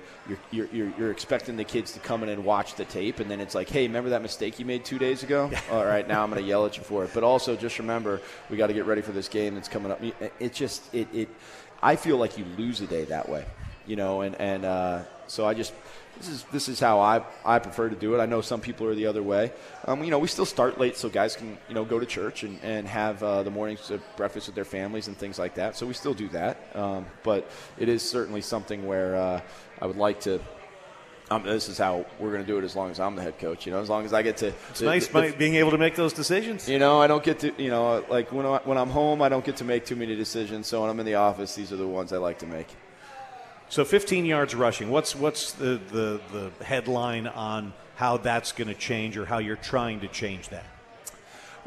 you're 0.52 0.68
you're 0.72 0.94
you're 0.98 1.12
expecting 1.12 1.58
the 1.58 1.64
kids 1.64 1.94
to 1.94 2.00
come 2.00 2.22
in 2.22 2.30
and 2.30 2.46
watch 2.46 2.76
the 2.76 2.86
tape, 2.86 3.20
and 3.20 3.30
then 3.30 3.40
it's 3.42 3.56
like, 3.56 3.68
hey, 3.68 3.88
remember 3.88 4.12
that 4.12 4.22
mistake 4.22 4.60
you 4.60 4.66
made 4.66 4.86
two 4.86 5.00
days 5.00 5.24
ago? 5.24 5.52
All 5.72 5.84
right, 5.84 6.08
now 6.08 6.24
I'm 6.24 6.30
going 6.30 6.42
to 6.42 6.48
yell 6.48 6.66
at 6.68 6.78
you 6.78 6.84
for 6.84 7.04
it. 7.04 7.12
But 7.16 7.24
also, 7.24 7.56
just 7.56 7.80
remember, 7.80 8.22
we 8.50 8.58
got 8.58 8.68
to 8.68 8.74
get 8.74 8.86
ready 8.86 9.02
for 9.02 9.12
this 9.12 9.28
game 9.28 9.56
that's 9.56 9.68
coming 9.68 9.92
up. 9.92 10.02
It 10.40 10.54
just 10.54 10.94
it 10.94 11.08
it. 11.14 11.30
I 11.82 11.96
feel 11.96 12.18
like 12.18 12.38
you 12.38 12.46
lose 12.58 12.80
a 12.82 12.88
day 12.88 13.06
that 13.06 13.28
way, 13.28 13.46
you 13.88 13.96
know, 13.96 14.22
and 14.22 14.36
and 14.36 14.64
uh, 14.64 15.02
so 15.26 15.48
I 15.48 15.56
just 15.56 15.74
this 16.18 16.30
is 16.30 16.44
this 16.52 16.70
is 16.70 16.80
how 16.80 17.00
I 17.00 17.24
I 17.46 17.60
prefer 17.60 17.90
to 17.90 17.96
do 17.96 18.16
it. 18.16 18.20
I 18.20 18.26
know 18.26 18.42
some 18.42 18.62
people 18.62 18.88
are 18.88 18.96
the 18.96 19.08
other 19.08 19.24
way. 19.24 19.52
Um, 19.86 20.04
you 20.04 20.12
know, 20.12 20.20
we 20.20 20.28
still 20.28 20.46
start 20.46 20.80
late 20.80 20.98
so 20.98 21.10
guys 21.10 21.36
can 21.36 21.58
you 21.68 21.76
know 21.76 21.86
go 21.86 22.00
to 22.00 22.06
church 22.06 22.44
and 22.44 22.60
and 22.64 22.88
have 22.88 23.22
uh, 23.24 23.44
the 23.44 23.52
mornings 23.52 23.90
of 23.92 24.02
breakfast 24.16 24.48
with 24.48 24.56
their 24.56 24.66
families 24.66 25.08
and 25.08 25.18
things 25.18 25.40
like 25.40 25.56
that. 25.56 25.76
So 25.76 25.86
we 25.86 25.94
still 25.94 26.14
do 26.14 26.28
that. 26.30 26.58
Um, 26.76 27.06
but 27.24 27.50
it 27.78 27.90
is 27.90 28.08
certainly 28.08 28.42
something 28.42 28.86
where 28.88 29.16
uh, 29.16 29.42
I 29.82 29.86
would 29.88 29.98
like 29.98 30.22
to. 30.22 30.40
Um, 31.30 31.44
this 31.44 31.68
is 31.68 31.78
how 31.78 32.06
we're 32.20 32.32
going 32.32 32.44
to 32.44 32.48
do 32.48 32.58
it 32.58 32.64
as 32.64 32.74
long 32.74 32.90
as 32.90 33.02
I'm 33.02 33.18
the 33.18 33.22
head 33.22 33.38
coach. 33.38 33.66
You 33.66 33.74
know, 33.74 33.82
as 33.82 33.90
long 33.90 34.06
as 34.06 34.14
I 34.14 34.22
get 34.22 34.38
to. 34.38 34.54
It's 34.70 34.82
nice 34.82 35.08
the, 35.08 35.36
being 35.38 35.56
able 35.56 35.72
to 35.72 35.78
make 35.78 35.96
those 35.96 36.14
decisions. 36.14 36.70
You 36.70 36.80
know, 36.80 37.02
I 37.02 37.08
don't 37.08 37.24
get 37.24 37.40
to. 37.40 37.52
You 37.62 37.70
know, 37.70 38.06
like 38.10 38.32
when 38.32 38.46
I, 38.46 38.60
when 38.64 38.78
I'm 38.78 38.90
home, 38.90 39.22
I 39.22 39.28
don't 39.28 39.44
get 39.44 39.58
to 39.58 39.66
make 39.66 39.86
too 39.86 39.98
many 39.98 40.16
decisions. 40.16 40.68
So 40.68 40.82
when 40.82 40.90
I'm 40.90 41.00
in 41.02 41.06
the 41.06 41.16
office, 41.16 41.54
these 41.54 41.74
are 41.74 41.76
the 41.76 41.88
ones 41.88 42.14
I 42.14 42.18
like 42.18 42.40
to 42.40 42.48
make. 42.48 42.68
So 43.70 43.84
15 43.84 44.26
yards 44.26 44.56
rushing. 44.56 44.90
What's 44.90 45.16
what's 45.16 45.52
the, 45.54 45.80
the, 45.92 46.22
the 46.32 46.64
headline 46.64 47.28
on 47.28 47.74
how 47.96 48.18
that's 48.18 48.52
going 48.54 48.70
to 48.70 48.74
change 48.74 49.18
or 49.18 49.26
how 49.26 49.40
you're 49.40 49.58
trying 49.58 50.00
to 50.02 50.08
change 50.08 50.50
that? 50.50 50.66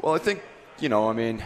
Well, 0.01 0.15
I 0.15 0.17
think 0.17 0.41
you 0.79 0.89
know. 0.89 1.09
I 1.09 1.13
mean, 1.13 1.43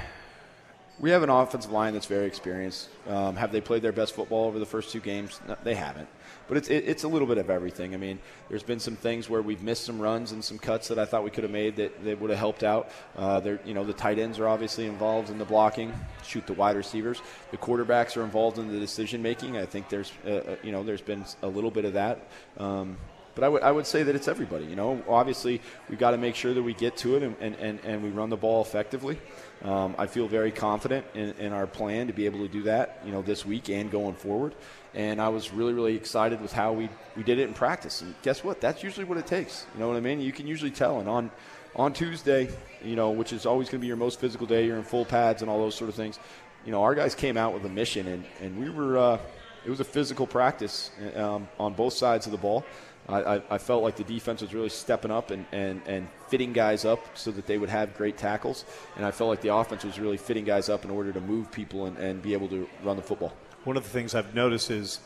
we 1.00 1.10
have 1.10 1.24
an 1.24 1.30
offensive 1.30 1.72
line 1.72 1.94
that's 1.94 2.06
very 2.06 2.26
experienced. 2.26 2.88
Um, 3.08 3.36
have 3.36 3.52
they 3.52 3.60
played 3.60 3.82
their 3.82 3.92
best 3.92 4.16
football 4.16 4.46
over 4.46 4.58
the 4.58 4.66
first 4.66 4.92
two 4.92 5.02
games? 5.02 5.42
No, 5.48 5.58
they 5.64 5.76
haven't. 5.76 6.08
But 6.48 6.58
it's, 6.58 6.70
it, 6.70 6.84
it's 6.88 7.04
a 7.04 7.08
little 7.08 7.28
bit 7.28 7.38
of 7.38 7.50
everything. 7.50 7.94
I 7.94 7.98
mean, 7.98 8.20
there's 8.50 8.64
been 8.64 8.80
some 8.80 8.96
things 8.96 9.30
where 9.30 9.42
we've 9.42 9.64
missed 9.64 9.86
some 9.86 10.00
runs 10.00 10.32
and 10.32 10.44
some 10.44 10.60
cuts 10.60 10.88
that 10.90 11.00
I 11.00 11.06
thought 11.06 11.24
we 11.24 11.32
could 11.32 11.44
have 11.44 11.52
made 11.52 11.76
that, 11.78 12.04
that 12.04 12.20
would 12.20 12.30
have 12.30 12.40
helped 12.40 12.64
out. 12.64 12.90
Uh, 13.16 13.42
you 13.66 13.74
know, 13.74 13.84
the 13.84 13.94
tight 13.94 14.20
ends 14.20 14.40
are 14.40 14.48
obviously 14.48 14.86
involved 14.86 15.30
in 15.30 15.38
the 15.38 15.46
blocking, 15.46 15.94
shoot 16.24 16.46
the 16.46 16.54
wide 16.54 16.76
receivers. 16.76 17.22
The 17.52 17.58
quarterbacks 17.58 18.16
are 18.18 18.24
involved 18.24 18.60
in 18.60 18.72
the 18.72 18.80
decision 18.80 19.22
making. 19.22 19.58
I 19.58 19.66
think 19.66 19.90
there's, 19.90 20.12
uh, 20.26 20.30
uh, 20.30 20.56
you 20.64 20.72
know, 20.72 20.84
there's 20.84 21.02
been 21.02 21.26
a 21.42 21.48
little 21.48 21.72
bit 21.72 21.86
of 21.86 21.94
that. 21.94 22.28
Um, 22.58 22.98
but 23.36 23.44
I 23.44 23.50
would, 23.50 23.64
I 23.64 23.72
would 23.72 23.86
say 23.86 24.04
that 24.04 24.16
it's 24.16 24.30
everybody. 24.30 24.66
You 24.66 24.78
know, 24.78 25.04
obviously 25.10 25.62
we've 25.90 26.00
got 26.00 26.12
to 26.12 26.18
make 26.18 26.36
sure 26.36 26.54
that 26.54 26.64
we 26.64 26.74
get 26.74 26.96
to 26.98 27.18
it 27.18 27.24
and, 27.24 27.36
and, 27.42 27.56
and, 27.56 27.80
and 27.84 28.04
we 28.04 28.10
run 28.10 28.30
the 28.30 28.38
ball 28.38 28.62
effectively. 28.62 29.20
Um, 29.66 29.96
I 29.98 30.06
feel 30.06 30.28
very 30.28 30.52
confident 30.52 31.08
in, 31.16 31.32
in, 31.40 31.52
our 31.52 31.66
plan 31.66 32.06
to 32.06 32.14
be 32.14 32.28
able 32.28 32.38
to 32.42 32.48
do 32.48 32.62
that, 32.64 33.02
you 33.04 33.12
know, 33.12 33.24
this 33.24 33.48
week 33.48 33.68
and 33.68 33.90
going 33.90 34.14
forward. 34.14 34.54
And 34.94 35.20
I 35.20 35.30
was 35.30 35.52
really, 35.52 35.74
really 35.74 35.96
excited 35.96 36.40
with 36.40 36.54
how 36.54 36.72
we, 36.72 36.88
we 37.18 37.24
did 37.24 37.40
it 37.40 37.48
in 37.48 37.56
practice. 37.56 38.04
And 38.04 38.14
guess 38.22 38.44
what? 38.44 38.62
That's 38.62 38.84
usually 38.84 39.06
what 39.06 39.18
it 39.18 39.26
takes. 39.26 39.66
You 39.74 39.80
know 39.80 39.88
what 39.88 39.98
I 39.98 40.02
mean? 40.02 40.22
You 40.22 40.32
can 40.32 40.46
usually 40.46 40.70
tell. 40.70 41.00
And 41.00 41.10
on, 41.10 41.32
on 41.76 41.94
Tuesday, 41.94 42.48
you 42.84 42.96
know, 42.96 43.10
which 43.10 43.34
is 43.34 43.48
always 43.48 43.68
going 43.68 43.80
to 43.80 43.82
be 43.82 43.88
your 43.88 43.98
most 43.98 44.20
physical 44.20 44.46
day, 44.46 44.68
you're 44.68 44.78
in 44.78 44.84
full 44.84 45.04
pads 45.04 45.42
and 45.42 45.50
all 45.50 45.58
those 45.58 45.74
sort 45.74 45.90
of 45.90 45.96
things. 45.96 46.20
You 46.64 46.72
know, 46.72 46.84
our 46.84 46.94
guys 46.94 47.16
came 47.16 47.36
out 47.36 47.52
with 47.52 47.66
a 47.66 47.70
mission, 47.70 48.08
and, 48.08 48.24
and 48.42 48.60
we 48.60 48.70
were, 48.70 49.00
uh, 49.00 49.18
it 49.66 49.72
was 49.72 49.80
a 49.80 49.84
physical 49.84 50.28
practice 50.28 50.92
um, 51.16 51.48
on 51.60 51.74
both 51.74 51.94
sides 51.94 52.28
of 52.28 52.32
the 52.32 52.38
ball. 52.38 52.64
I, 53.08 53.42
I, 53.52 53.58
felt 53.60 53.84
like 53.84 53.98
the 53.98 54.04
defense 54.04 54.42
was 54.42 54.52
really 54.52 54.70
stepping 54.70 55.12
up 55.12 55.30
and, 55.30 55.46
and, 55.52 55.82
and 55.86 56.08
fitting 56.28 56.54
guys 56.54 56.86
up 56.86 57.06
so 57.16 57.30
that 57.32 57.46
they 57.46 57.60
would 57.60 57.70
have 57.70 57.96
great 57.96 58.18
tackles. 58.18 58.66
And 58.96 59.06
I 59.06 59.12
felt 59.12 59.30
like 59.30 59.42
the 59.42 59.54
offense 59.54 59.84
was 59.84 60.00
really 60.00 60.18
fitting 60.18 60.44
guys 60.44 60.70
up 60.70 60.86
in 60.86 60.90
order 60.90 61.14
to 61.14 61.22
move 61.22 61.52
people 61.52 61.86
and, 61.86 61.98
and 61.98 62.20
be 62.20 62.34
able 62.34 62.48
to 62.48 62.68
run 62.84 62.96
the 62.96 63.04
football. 63.04 63.34
One 63.64 63.78
of 63.78 63.84
the 63.84 63.90
things 63.90 64.16
I've 64.16 64.34
noticed 64.34 64.72
is 64.72 65.02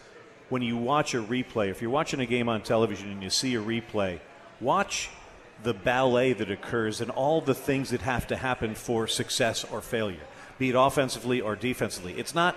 when 0.48 0.62
you 0.62 0.78
watch 0.78 1.14
a 1.14 1.22
replay, 1.22 1.70
if 1.70 1.82
you're 1.82 1.92
watching 1.92 2.22
a 2.22 2.26
game 2.26 2.48
on 2.48 2.62
television 2.62 3.12
and 3.12 3.22
you 3.22 3.30
see 3.30 3.56
a 3.56 3.62
replay, 3.62 4.20
watch 4.62 5.10
the 5.64 5.74
ballet 5.74 6.32
that 6.32 6.50
occurs 6.50 7.02
and 7.02 7.12
all 7.12 7.42
the 7.42 7.54
things 7.54 7.90
that 7.90 8.02
have 8.02 8.28
to 8.28 8.38
happen 8.38 8.76
for 8.76 9.08
success 9.08 9.66
or 9.66 9.82
failure, 9.82 10.26
be 10.58 10.70
it 10.70 10.76
offensively 10.76 11.42
or 11.42 11.58
defensively. 11.58 12.14
It's 12.14 12.34
not 12.34 12.56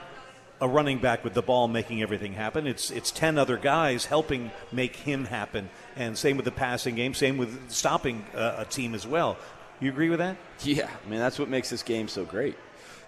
a 0.62 0.68
running 0.68 0.98
back 0.98 1.24
with 1.24 1.34
the 1.34 1.42
ball 1.42 1.66
making 1.66 2.00
everything 2.02 2.34
happen. 2.34 2.68
It's 2.68 2.92
it's 2.92 3.10
ten 3.10 3.36
other 3.36 3.56
guys 3.56 4.06
helping 4.06 4.52
make 4.70 4.94
him 4.94 5.24
happen, 5.24 5.68
and 5.96 6.16
same 6.16 6.36
with 6.36 6.44
the 6.44 6.52
passing 6.52 6.94
game. 6.94 7.14
Same 7.14 7.36
with 7.36 7.70
stopping 7.70 8.24
uh, 8.34 8.54
a 8.58 8.64
team 8.64 8.94
as 8.94 9.04
well. 9.04 9.36
You 9.80 9.90
agree 9.90 10.08
with 10.08 10.20
that? 10.20 10.36
Yeah, 10.62 10.88
I 11.04 11.10
mean 11.10 11.18
that's 11.18 11.38
what 11.38 11.48
makes 11.48 11.68
this 11.68 11.82
game 11.82 12.06
so 12.06 12.24
great. 12.24 12.56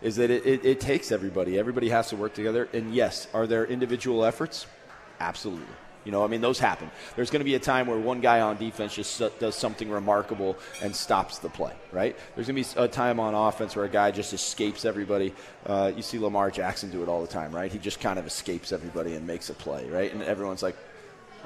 Is 0.03 0.17
that 0.17 0.31
it, 0.31 0.45
it, 0.45 0.65
it 0.65 0.81
takes 0.81 1.13
everybody. 1.13 1.57
Everybody 1.57 1.89
has 1.91 2.09
to 2.09 2.17
work 2.17 2.35
together. 2.35 2.69
And 2.73 2.93
yes, 2.93 3.29
are 3.33 3.47
there 3.47 3.65
individual 3.65 4.25
efforts? 4.25 4.67
Absolutely. 5.21 5.67
You 6.05 6.13
know, 6.13 6.23
I 6.23 6.27
mean, 6.27 6.41
those 6.41 6.59
happen. 6.59 6.91
There's 7.17 7.31
going 7.31 7.41
to 7.41 7.45
be 7.45 7.55
a 7.55 7.61
time 7.61 7.87
where 7.87 7.99
one 7.99 8.21
guy 8.21 8.41
on 8.41 8.57
defense 8.57 8.95
just 8.95 9.23
does 9.39 9.55
something 9.55 9.89
remarkable 9.91 10.57
and 10.83 10.95
stops 10.95 11.39
the 11.39 11.49
play, 11.49 11.73
right? 11.93 12.17
There's 12.35 12.47
going 12.47 12.63
to 12.63 12.75
be 12.75 12.81
a 12.81 12.89
time 12.89 13.19
on 13.19 13.35
offense 13.35 13.75
where 13.75 13.85
a 13.85 13.89
guy 13.89 14.11
just 14.11 14.33
escapes 14.33 14.85
everybody. 14.85 15.35
Uh, 15.65 15.93
you 15.97 16.03
see 16.03 16.19
Lamar 16.19 16.51
Jackson 16.51 16.91
do 16.91 17.03
it 17.03 17.09
all 17.09 17.23
the 17.23 17.27
time, 17.27 17.53
right? 17.53 17.73
He 17.73 17.79
just 17.79 18.01
kind 18.01 18.19
of 18.19 18.27
escapes 18.27 18.73
everybody 18.73 19.15
and 19.15 19.27
makes 19.27 19.49
a 19.49 19.55
play, 19.55 19.89
right? 19.89 20.13
And 20.13 20.23
everyone's 20.23 20.63
like, 20.63 20.77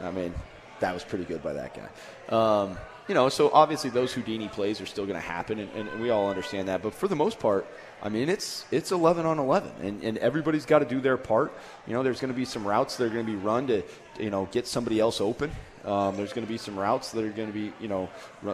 I 0.02 0.10
mean, 0.10 0.34
that 0.80 0.94
was 0.94 1.04
pretty 1.04 1.24
good 1.24 1.42
by 1.42 1.54
that 1.54 1.74
guy. 1.74 2.36
Um, 2.36 2.78
you 3.08 3.14
know, 3.14 3.30
so 3.30 3.50
obviously 3.52 3.88
those 3.88 4.12
Houdini 4.12 4.48
plays 4.48 4.82
are 4.82 4.86
still 4.86 5.06
going 5.06 5.16
to 5.16 5.26
happen, 5.26 5.58
and, 5.58 5.88
and, 5.88 6.00
we 6.00 6.10
all 6.10 6.28
understand 6.28 6.68
that. 6.68 6.82
But 6.82 6.92
for 6.92 7.08
the 7.08 7.16
most 7.16 7.38
part, 7.38 7.66
I 8.02 8.10
mean, 8.10 8.28
it's 8.28 8.66
it's 8.70 8.92
11 8.92 9.24
on 9.24 9.38
11, 9.38 9.72
and, 9.82 10.04
and 10.04 10.18
everybody's 10.18 10.66
got 10.66 10.80
to 10.80 10.84
do 10.84 11.00
their 11.00 11.16
part. 11.16 11.52
You 11.86 11.94
know, 11.94 12.02
there's 12.02 12.20
going 12.20 12.32
to 12.32 12.36
be 12.36 12.44
some 12.44 12.68
routes 12.68 12.96
that 12.96 13.04
are 13.04 13.08
going 13.08 13.24
to 13.24 13.32
be 13.32 13.38
run 13.38 13.66
to, 13.68 13.82
you 14.18 14.30
know, 14.30 14.48
get 14.50 14.66
somebody 14.66 15.00
else 15.00 15.20
open. 15.20 15.50
Um, 15.84 16.16
there's 16.16 16.32
going 16.32 16.46
to 16.46 16.52
be 16.52 16.58
some 16.58 16.78
routes 16.78 17.12
that 17.12 17.24
are 17.24 17.30
going 17.30 17.48
to 17.48 17.54
be, 17.54 17.72
you 17.80 17.88
know, 17.88 18.10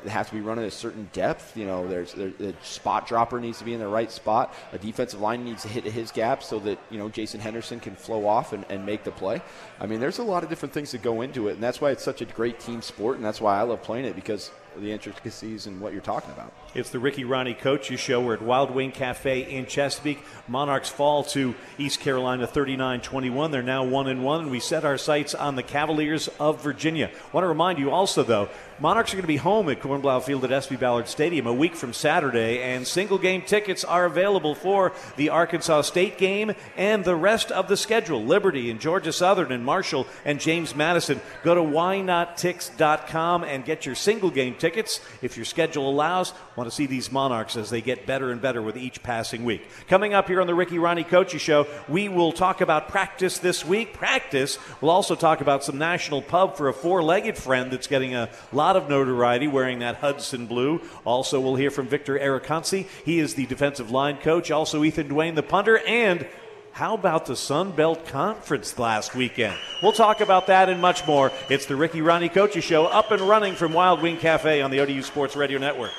have 0.07 0.29
to 0.29 0.35
be 0.35 0.41
run 0.41 0.59
at 0.59 0.65
a 0.65 0.71
certain 0.71 1.09
depth. 1.13 1.57
You 1.57 1.67
know, 1.67 1.89
there's 1.89 2.13
the 2.13 2.55
spot 2.63 3.09
dropper 3.09 3.41
needs 3.41 3.59
to 3.59 3.65
be 3.65 3.73
in 3.73 3.81
the 3.81 3.89
right 3.89 4.11
spot. 4.13 4.55
A 4.73 4.79
defensive 4.79 5.21
line 5.21 5.45
needs 5.45 5.63
to 5.63 5.69
hit 5.69 5.85
his 5.85 6.13
gap 6.13 6.43
so 6.43 6.59
that 6.61 6.79
you 6.91 6.99
know 6.99 7.09
Jason 7.09 7.41
Henderson 7.41 7.81
can 7.81 7.97
flow 7.97 8.27
off 8.27 8.53
and, 8.53 8.65
and 8.69 8.87
make 8.87 9.05
the 9.05 9.11
play. 9.11 9.43
I 9.81 9.87
mean, 9.87 10.01
there's 10.01 10.19
a 10.19 10.23
lot 10.23 10.45
of 10.45 10.49
different 10.49 10.75
things 10.75 10.93
that 10.93 11.03
go 11.03 11.23
into 11.23 11.49
it, 11.49 11.55
and 11.55 11.63
that's 11.63 11.81
why 11.81 11.91
it's 11.91 12.05
such 12.05 12.21
a 12.21 12.25
great 12.25 12.61
team 12.61 12.83
sport, 12.83 13.17
and 13.17 13.25
that's 13.25 13.41
why 13.41 13.59
I 13.59 13.63
love 13.63 13.83
playing 13.83 14.05
it 14.05 14.15
because 14.15 14.51
the 14.81 14.93
intricacies 14.93 15.67
and 15.67 15.81
what 15.81 15.93
you're 15.93 16.03
talking 16.03 16.31
about. 16.33 16.53
It's 16.75 16.91
the 16.91 16.99
Ricky 16.99 17.25
Rahne 17.25 17.59
Coaches 17.59 18.01
Show. 18.01 18.21
We're 18.21 18.35
at 18.35 18.43
Wild 18.43 18.71
Wing 18.71 18.93
Cafe 18.93 19.43
in 19.43 19.67
Chesapeake. 19.67 20.19
Monarchs 20.49 20.89
fall 20.89 21.25
to 21.25 21.55
East 21.79 22.01
Carolina 22.01 22.47
39-21. 22.47 23.51
They're 23.51 23.63
now 23.63 23.85
one 23.85 24.09
and 24.09 24.25
one, 24.25 24.43
and 24.43 24.51
we 24.51 24.61
set 24.61 24.85
our 24.85 24.99
sights 24.99 25.35
on 25.35 25.57
the 25.57 25.63
Cavaliers 25.63 26.29
of 26.41 26.63
Virginia. 26.63 27.11
Want 27.33 27.45
to 27.45 27.49
remind 27.49 27.79
you 27.79 27.91
also, 27.91 28.23
though, 28.23 28.49
Monarchs 28.81 29.13
are 29.13 29.17
going 29.17 29.23
to 29.23 29.29
be 29.29 29.37
home 29.37 29.69
at 29.69 29.81
Kornblau 29.81 30.21
Field 30.25 30.45
at 30.45 30.51
SB 30.51 30.81
Ballard 30.81 31.07
Stadium 31.07 31.47
a 31.47 31.53
week 31.53 31.77
from 31.77 31.93
Saturday, 31.93 32.61
and 32.61 32.85
single 32.85 33.19
game 33.19 33.41
tickets 33.41 33.85
are 33.85 34.05
available 34.05 34.57
for 34.57 34.93
the 35.17 35.29
Arkansas 35.29 35.83
State 35.83 36.19
game 36.19 36.53
and 36.77 37.05
the 37.05 37.15
rest 37.15 37.53
of 37.53 37.69
the 37.69 37.77
schedule. 37.77 38.25
Liberty 38.25 38.73
and 38.73 38.81
Georgia 38.81 39.13
Southern 39.13 39.53
and 39.53 39.65
Marshall 39.65 40.09
and 40.25 40.41
James 40.41 40.75
Madison. 40.75 41.21
Go 41.45 41.55
to 41.55 41.61
whynottix.com 41.61 43.45
and 43.45 43.65
get 43.65 43.87
your 43.87 43.95
single 43.95 44.31
game 44.31 44.57
tickets 44.57 44.99
if 45.23 45.37
your 45.37 45.47
schedule 45.47 45.89
allows. 45.89 46.33
Want 46.57 46.69
to 46.69 46.75
see 46.75 46.87
these 46.87 47.13
Monarchs 47.13 47.57
as 47.57 47.71
they 47.71 47.81
get 47.81 48.07
better 48.07 48.33
and 48.33 48.43
better 48.43 48.61
with 48.61 48.77
each 48.77 49.05
passing 49.05 49.45
week. 49.45 49.69
Coming 49.87 50.15
up 50.15 50.27
here 50.27 50.41
on 50.41 50.49
the 50.49 50.55
Ricky 50.55 50.77
Rahne 50.79 51.07
Coachy 51.07 51.39
Show, 51.39 51.69
we 51.89 52.09
will 52.09 52.33
talk 52.33 52.61
about 52.61 52.89
practice 52.89 53.39
this 53.39 53.65
week. 53.65 53.93
Practice. 53.93 54.59
We'll 54.81 54.91
also 54.91 55.15
talk 55.15 55.41
about 55.41 55.63
some 55.63 55.79
national 55.79 56.23
pub 56.23 56.57
for 56.57 56.69
a 56.69 56.73
four 56.73 57.05
legged 57.05 57.39
friend 57.39 57.71
that's 57.71 57.87
getting 57.87 58.17
a 58.17 58.29
lot 58.53 58.64
lot 58.65 58.77
of 58.77 58.89
notoriety 58.89 59.47
wearing 59.47 59.81
that 59.81 59.97
Hudson 59.97 60.47
blue. 60.47 60.81
Also, 61.05 61.39
we'll 61.39 61.55
hear 61.55 61.71
from 61.71 61.87
Victor 61.87 62.19
Araconsi. 62.19 62.87
He 63.05 63.19
is 63.19 63.35
the 63.35 63.45
defensive 63.45 63.91
line 63.91 64.17
coach. 64.17 64.51
Also, 64.51 64.83
Ethan 64.83 65.09
Duane, 65.09 65.35
the 65.35 65.43
punter. 65.43 65.81
And 65.81 66.27
how 66.73 66.95
about 66.95 67.27
the 67.27 67.37
Sun 67.37 67.73
Belt 67.73 68.07
Conference 68.07 68.79
last 68.79 69.15
weekend? 69.15 69.55
We'll 69.83 69.93
talk 69.93 70.23
about 70.23 70.47
that 70.47 70.71
and 70.71 70.81
much 70.81 71.07
more. 71.07 71.31
It's 71.51 71.67
the 71.67 71.77
Ricky 71.77 72.01
Rahne 72.01 72.33
Coachy 72.33 72.63
Show, 72.63 72.87
up 72.87 73.11
and 73.11 73.21
running 73.21 73.55
from 73.55 73.75
Wild 73.75 74.01
Wing 74.01 74.17
Cafe 74.17 74.63
on 74.63 74.71
the 74.71 74.81
ODU 74.81 75.03
Sports 75.03 75.37
Radio 75.37 75.59
Network. 75.59 75.93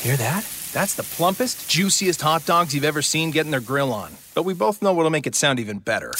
Hear 0.00 0.16
that? 0.16 0.48
That's 0.72 0.94
the 0.94 1.02
plumpest, 1.02 1.68
juiciest 1.68 2.22
hot 2.22 2.46
dogs 2.46 2.74
you've 2.74 2.84
ever 2.84 3.02
seen 3.02 3.32
getting 3.32 3.50
their 3.50 3.60
grill 3.60 3.92
on. 3.92 4.12
But 4.34 4.44
we 4.44 4.54
both 4.54 4.80
know 4.80 4.94
what'll 4.94 5.10
make 5.10 5.26
it 5.26 5.34
sound 5.34 5.60
even 5.60 5.78
better. 5.78 6.14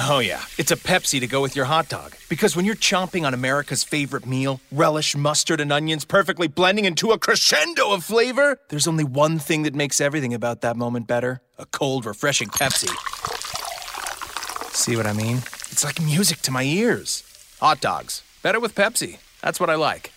Oh, 0.00 0.18
yeah. 0.18 0.42
It's 0.58 0.72
a 0.72 0.76
Pepsi 0.76 1.20
to 1.20 1.26
go 1.26 1.40
with 1.40 1.54
your 1.54 1.66
hot 1.66 1.88
dog. 1.88 2.16
Because 2.28 2.56
when 2.56 2.64
you're 2.64 2.74
chomping 2.74 3.24
on 3.24 3.32
America's 3.32 3.84
favorite 3.84 4.26
meal, 4.26 4.60
relish, 4.72 5.16
mustard, 5.16 5.60
and 5.60 5.72
onions 5.72 6.04
perfectly 6.04 6.48
blending 6.48 6.84
into 6.84 7.12
a 7.12 7.18
crescendo 7.18 7.92
of 7.92 8.02
flavor, 8.02 8.58
there's 8.70 8.88
only 8.88 9.04
one 9.04 9.38
thing 9.38 9.62
that 9.62 9.74
makes 9.74 10.00
everything 10.00 10.34
about 10.34 10.62
that 10.62 10.76
moment 10.76 11.06
better 11.06 11.40
a 11.58 11.66
cold, 11.66 12.04
refreshing 12.04 12.48
Pepsi. 12.48 12.90
See 14.74 14.96
what 14.96 15.06
I 15.06 15.12
mean? 15.12 15.36
It's 15.70 15.84
like 15.84 16.02
music 16.02 16.38
to 16.42 16.50
my 16.50 16.64
ears. 16.64 17.22
Hot 17.60 17.80
dogs. 17.80 18.22
Better 18.42 18.58
with 18.58 18.74
Pepsi. 18.74 19.18
That's 19.40 19.60
what 19.60 19.70
I 19.70 19.76
like. 19.76 20.10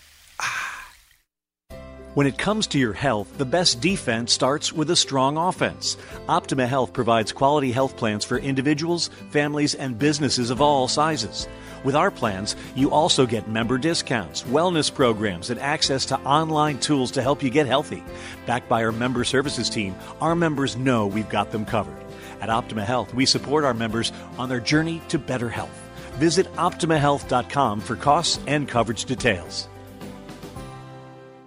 When 2.17 2.25
it 2.25 2.39
comes 2.39 2.65
to 2.69 2.79
your 2.79 2.93
health, 2.93 3.37
the 3.37 3.45
best 3.45 3.79
defense 3.79 4.33
starts 4.33 4.73
with 4.73 4.89
a 4.89 4.95
strong 4.95 5.37
offense. 5.37 5.97
Optima 6.27 6.65
Health 6.65 6.91
provides 6.91 7.31
quality 7.31 7.71
health 7.71 7.95
plans 7.95 8.25
for 8.25 8.39
individuals, 8.39 9.11
families, 9.29 9.75
and 9.75 9.99
businesses 9.99 10.49
of 10.49 10.59
all 10.59 10.87
sizes. 10.87 11.47
With 11.83 11.95
our 11.95 12.09
plans, 12.09 12.55
you 12.75 12.89
also 12.89 13.27
get 13.27 13.47
member 13.47 13.77
discounts, 13.77 14.41
wellness 14.45 14.91
programs, 14.91 15.51
and 15.51 15.59
access 15.59 16.07
to 16.07 16.19
online 16.21 16.79
tools 16.79 17.11
to 17.11 17.21
help 17.21 17.43
you 17.43 17.51
get 17.51 17.67
healthy. 17.67 18.03
Backed 18.47 18.67
by 18.67 18.83
our 18.83 18.91
member 18.91 19.23
services 19.23 19.69
team, 19.69 19.93
our 20.19 20.33
members 20.33 20.75
know 20.75 21.05
we've 21.05 21.29
got 21.29 21.51
them 21.51 21.65
covered. 21.65 22.03
At 22.41 22.49
Optima 22.49 22.83
Health, 22.83 23.13
we 23.13 23.27
support 23.27 23.63
our 23.63 23.75
members 23.75 24.11
on 24.39 24.49
their 24.49 24.59
journey 24.59 25.03
to 25.09 25.19
better 25.19 25.49
health. 25.49 25.83
Visit 26.13 26.51
OptimaHealth.com 26.53 27.79
for 27.79 27.95
costs 27.95 28.39
and 28.47 28.67
coverage 28.67 29.05
details. 29.05 29.67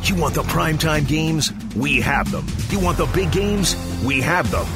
You 0.04 0.16
want 0.16 0.34
the 0.34 0.42
primetime 0.42 1.06
games? 1.06 1.52
We 1.76 2.00
have 2.00 2.32
them. 2.32 2.44
You 2.70 2.80
want 2.80 2.98
the 2.98 3.06
big 3.06 3.30
games? 3.30 3.76
We 4.04 4.20
have 4.20 4.50
them. 4.50 4.66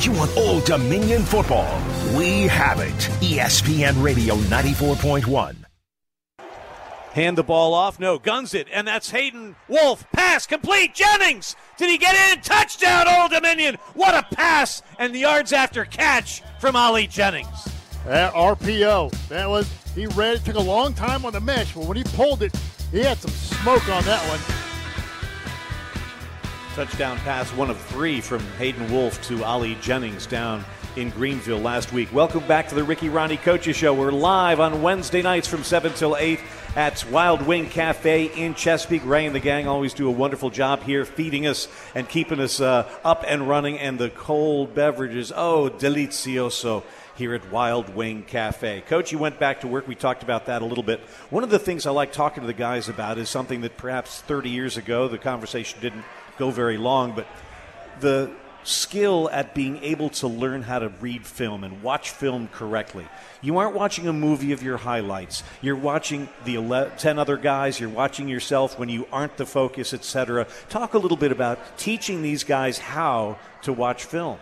You 0.00 0.12
want 0.12 0.36
Old 0.36 0.66
Dominion 0.66 1.22
football? 1.22 1.80
We 2.14 2.42
have 2.48 2.80
it. 2.80 2.94
ESPN 3.22 4.02
Radio 4.02 4.34
94.1. 4.34 5.56
Hand 7.12 7.38
the 7.38 7.42
ball 7.42 7.72
off. 7.72 7.98
No, 7.98 8.18
guns 8.18 8.52
it. 8.52 8.68
And 8.70 8.86
that's 8.86 9.10
Hayden 9.10 9.56
Wolff. 9.68 10.04
Pass 10.12 10.46
complete. 10.46 10.94
Jennings. 10.94 11.56
Did 11.78 11.88
he 11.88 11.96
get 11.96 12.14
in? 12.32 12.42
Touchdown, 12.42 13.06
Old 13.08 13.30
Dominion. 13.30 13.78
What 13.94 14.14
a 14.14 14.34
pass. 14.34 14.82
And 14.98 15.14
the 15.14 15.20
yards 15.20 15.54
after 15.54 15.86
catch 15.86 16.42
from 16.60 16.76
Ali 16.76 17.06
Jennings. 17.06 17.68
That 18.04 18.34
RPO. 18.34 19.28
That 19.28 19.48
was, 19.48 19.72
he 19.94 20.08
read 20.08 20.36
it. 20.36 20.44
Took 20.44 20.56
a 20.56 20.60
long 20.60 20.92
time 20.92 21.24
on 21.24 21.32
the 21.32 21.40
mesh, 21.40 21.72
but 21.72 21.86
when 21.86 21.96
he 21.96 22.04
pulled 22.04 22.42
it, 22.42 22.54
he 22.92 22.98
had 22.98 23.16
some 23.16 23.30
smoke 23.30 23.88
on 23.88 24.04
that 24.04 24.28
one. 24.28 24.73
Touchdown 26.74 27.16
pass, 27.18 27.52
one 27.52 27.70
of 27.70 27.78
three 27.82 28.20
from 28.20 28.40
Hayden 28.58 28.90
Wolff 28.90 29.22
to 29.28 29.44
Ali 29.44 29.76
Jennings 29.76 30.26
down 30.26 30.64
in 30.96 31.10
Greenville 31.10 31.60
last 31.60 31.92
week. 31.92 32.12
Welcome 32.12 32.44
back 32.48 32.68
to 32.68 32.74
the 32.74 32.82
Ricky 32.82 33.08
Rahne 33.08 33.40
Coaches 33.40 33.76
Show. 33.76 33.94
We're 33.94 34.10
live 34.10 34.58
on 34.58 34.82
Wednesday 34.82 35.22
nights 35.22 35.46
from 35.46 35.62
7 35.62 35.92
till 35.92 36.16
8 36.16 36.40
at 36.74 37.08
Wild 37.12 37.42
Wing 37.42 37.68
Cafe 37.68 38.24
in 38.24 38.56
Chesapeake. 38.56 39.06
Ray 39.06 39.24
and 39.24 39.36
the 39.36 39.38
gang 39.38 39.68
always 39.68 39.94
do 39.94 40.08
a 40.08 40.10
wonderful 40.10 40.50
job 40.50 40.82
here 40.82 41.04
feeding 41.04 41.46
us 41.46 41.68
and 41.94 42.08
keeping 42.08 42.40
us 42.40 42.60
uh, 42.60 42.90
up 43.04 43.22
and 43.24 43.48
running. 43.48 43.78
And 43.78 43.96
the 43.96 44.10
cold 44.10 44.74
beverages, 44.74 45.30
oh, 45.30 45.70
delicioso 45.70 46.82
here 47.14 47.34
at 47.34 47.52
Wild 47.52 47.94
Wing 47.94 48.24
Cafe. 48.24 48.80
Coach, 48.88 49.12
you 49.12 49.18
went 49.18 49.38
back 49.38 49.60
to 49.60 49.68
work. 49.68 49.86
We 49.86 49.94
talked 49.94 50.24
about 50.24 50.46
that 50.46 50.60
a 50.60 50.64
little 50.64 50.82
bit. 50.82 50.98
One 51.30 51.44
of 51.44 51.50
the 51.50 51.60
things 51.60 51.86
I 51.86 51.92
like 51.92 52.12
talking 52.12 52.40
to 52.40 52.48
the 52.48 52.52
guys 52.52 52.88
about 52.88 53.18
is 53.18 53.30
something 53.30 53.60
that 53.60 53.76
perhaps 53.76 54.20
30 54.22 54.50
years 54.50 54.76
ago 54.76 55.06
the 55.06 55.18
conversation 55.18 55.80
didn't 55.80 56.04
go 56.38 56.50
very 56.50 56.76
long, 56.76 57.12
but 57.12 57.26
the 58.00 58.30
skill 58.64 59.28
at 59.30 59.54
being 59.54 59.82
able 59.82 60.08
to 60.08 60.26
learn 60.26 60.62
how 60.62 60.78
to 60.78 60.88
read 61.00 61.26
film 61.26 61.64
and 61.64 61.82
watch 61.82 62.10
film 62.10 62.48
correctly. 62.48 63.06
You 63.42 63.58
aren't 63.58 63.74
watching 63.74 64.08
a 64.08 64.12
movie 64.12 64.52
of 64.52 64.62
your 64.62 64.78
highlights. 64.78 65.42
You're 65.60 65.76
watching 65.76 66.28
the 66.44 66.54
11, 66.54 66.96
10 66.96 67.18
other 67.18 67.36
guys, 67.36 67.78
you're 67.78 67.90
watching 67.90 68.26
yourself 68.28 68.78
when 68.78 68.88
you 68.88 69.06
aren't 69.12 69.36
the 69.36 69.46
focus, 69.46 69.92
etc. 69.92 70.46
Talk 70.68 70.94
a 70.94 70.98
little 70.98 71.16
bit 71.16 71.30
about 71.30 71.58
teaching 71.76 72.22
these 72.22 72.42
guys 72.42 72.78
how 72.78 73.38
to 73.62 73.72
watch 73.72 74.04
film. 74.04 74.38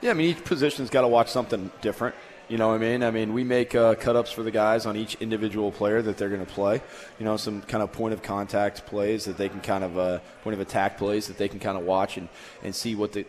Yeah, 0.00 0.10
I 0.10 0.14
mean 0.14 0.30
each 0.30 0.44
position's 0.44 0.90
got 0.90 1.02
to 1.02 1.08
watch 1.08 1.30
something 1.30 1.70
different. 1.80 2.14
You 2.52 2.58
know 2.58 2.68
what 2.68 2.74
I 2.74 2.78
mean? 2.80 3.02
I 3.02 3.10
mean, 3.10 3.32
we 3.32 3.44
make 3.44 3.74
uh, 3.74 3.94
cut-ups 3.94 4.30
for 4.30 4.42
the 4.42 4.50
guys 4.50 4.84
on 4.84 4.94
each 4.94 5.14
individual 5.22 5.72
player 5.72 6.02
that 6.02 6.18
they're 6.18 6.28
going 6.28 6.44
to 6.44 6.52
play. 6.52 6.82
You 7.18 7.24
know, 7.24 7.38
some 7.38 7.62
kind 7.62 7.82
of 7.82 7.92
point 7.92 8.12
of 8.12 8.22
contact 8.22 8.84
plays 8.84 9.24
that 9.24 9.38
they 9.38 9.48
can 9.48 9.62
kind 9.62 9.82
of 9.82 9.96
uh, 9.96 10.18
point 10.42 10.52
of 10.52 10.60
attack 10.60 10.98
plays 10.98 11.28
that 11.28 11.38
they 11.38 11.48
can 11.48 11.60
kind 11.60 11.78
of 11.78 11.84
watch 11.84 12.18
and, 12.18 12.28
and 12.62 12.74
see 12.74 12.94
what 12.94 13.12
the 13.12 13.20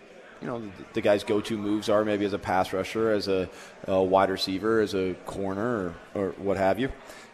you 0.42 0.48
know 0.48 0.60
the, 0.60 0.70
the 0.96 1.00
guys' 1.00 1.24
go-to 1.24 1.58
moves 1.58 1.88
are. 1.88 2.04
Maybe 2.04 2.26
as 2.26 2.34
a 2.34 2.38
pass 2.38 2.74
rusher, 2.74 3.12
as 3.12 3.30
a, 3.30 3.50
a 3.88 4.04
wide 4.04 4.30
receiver, 4.30 4.82
as 4.82 4.94
a 4.94 5.14
corner, 5.26 5.96
or, 6.14 6.22
or 6.22 6.30
what 6.32 6.58
have 6.58 6.78
you. 6.78 6.92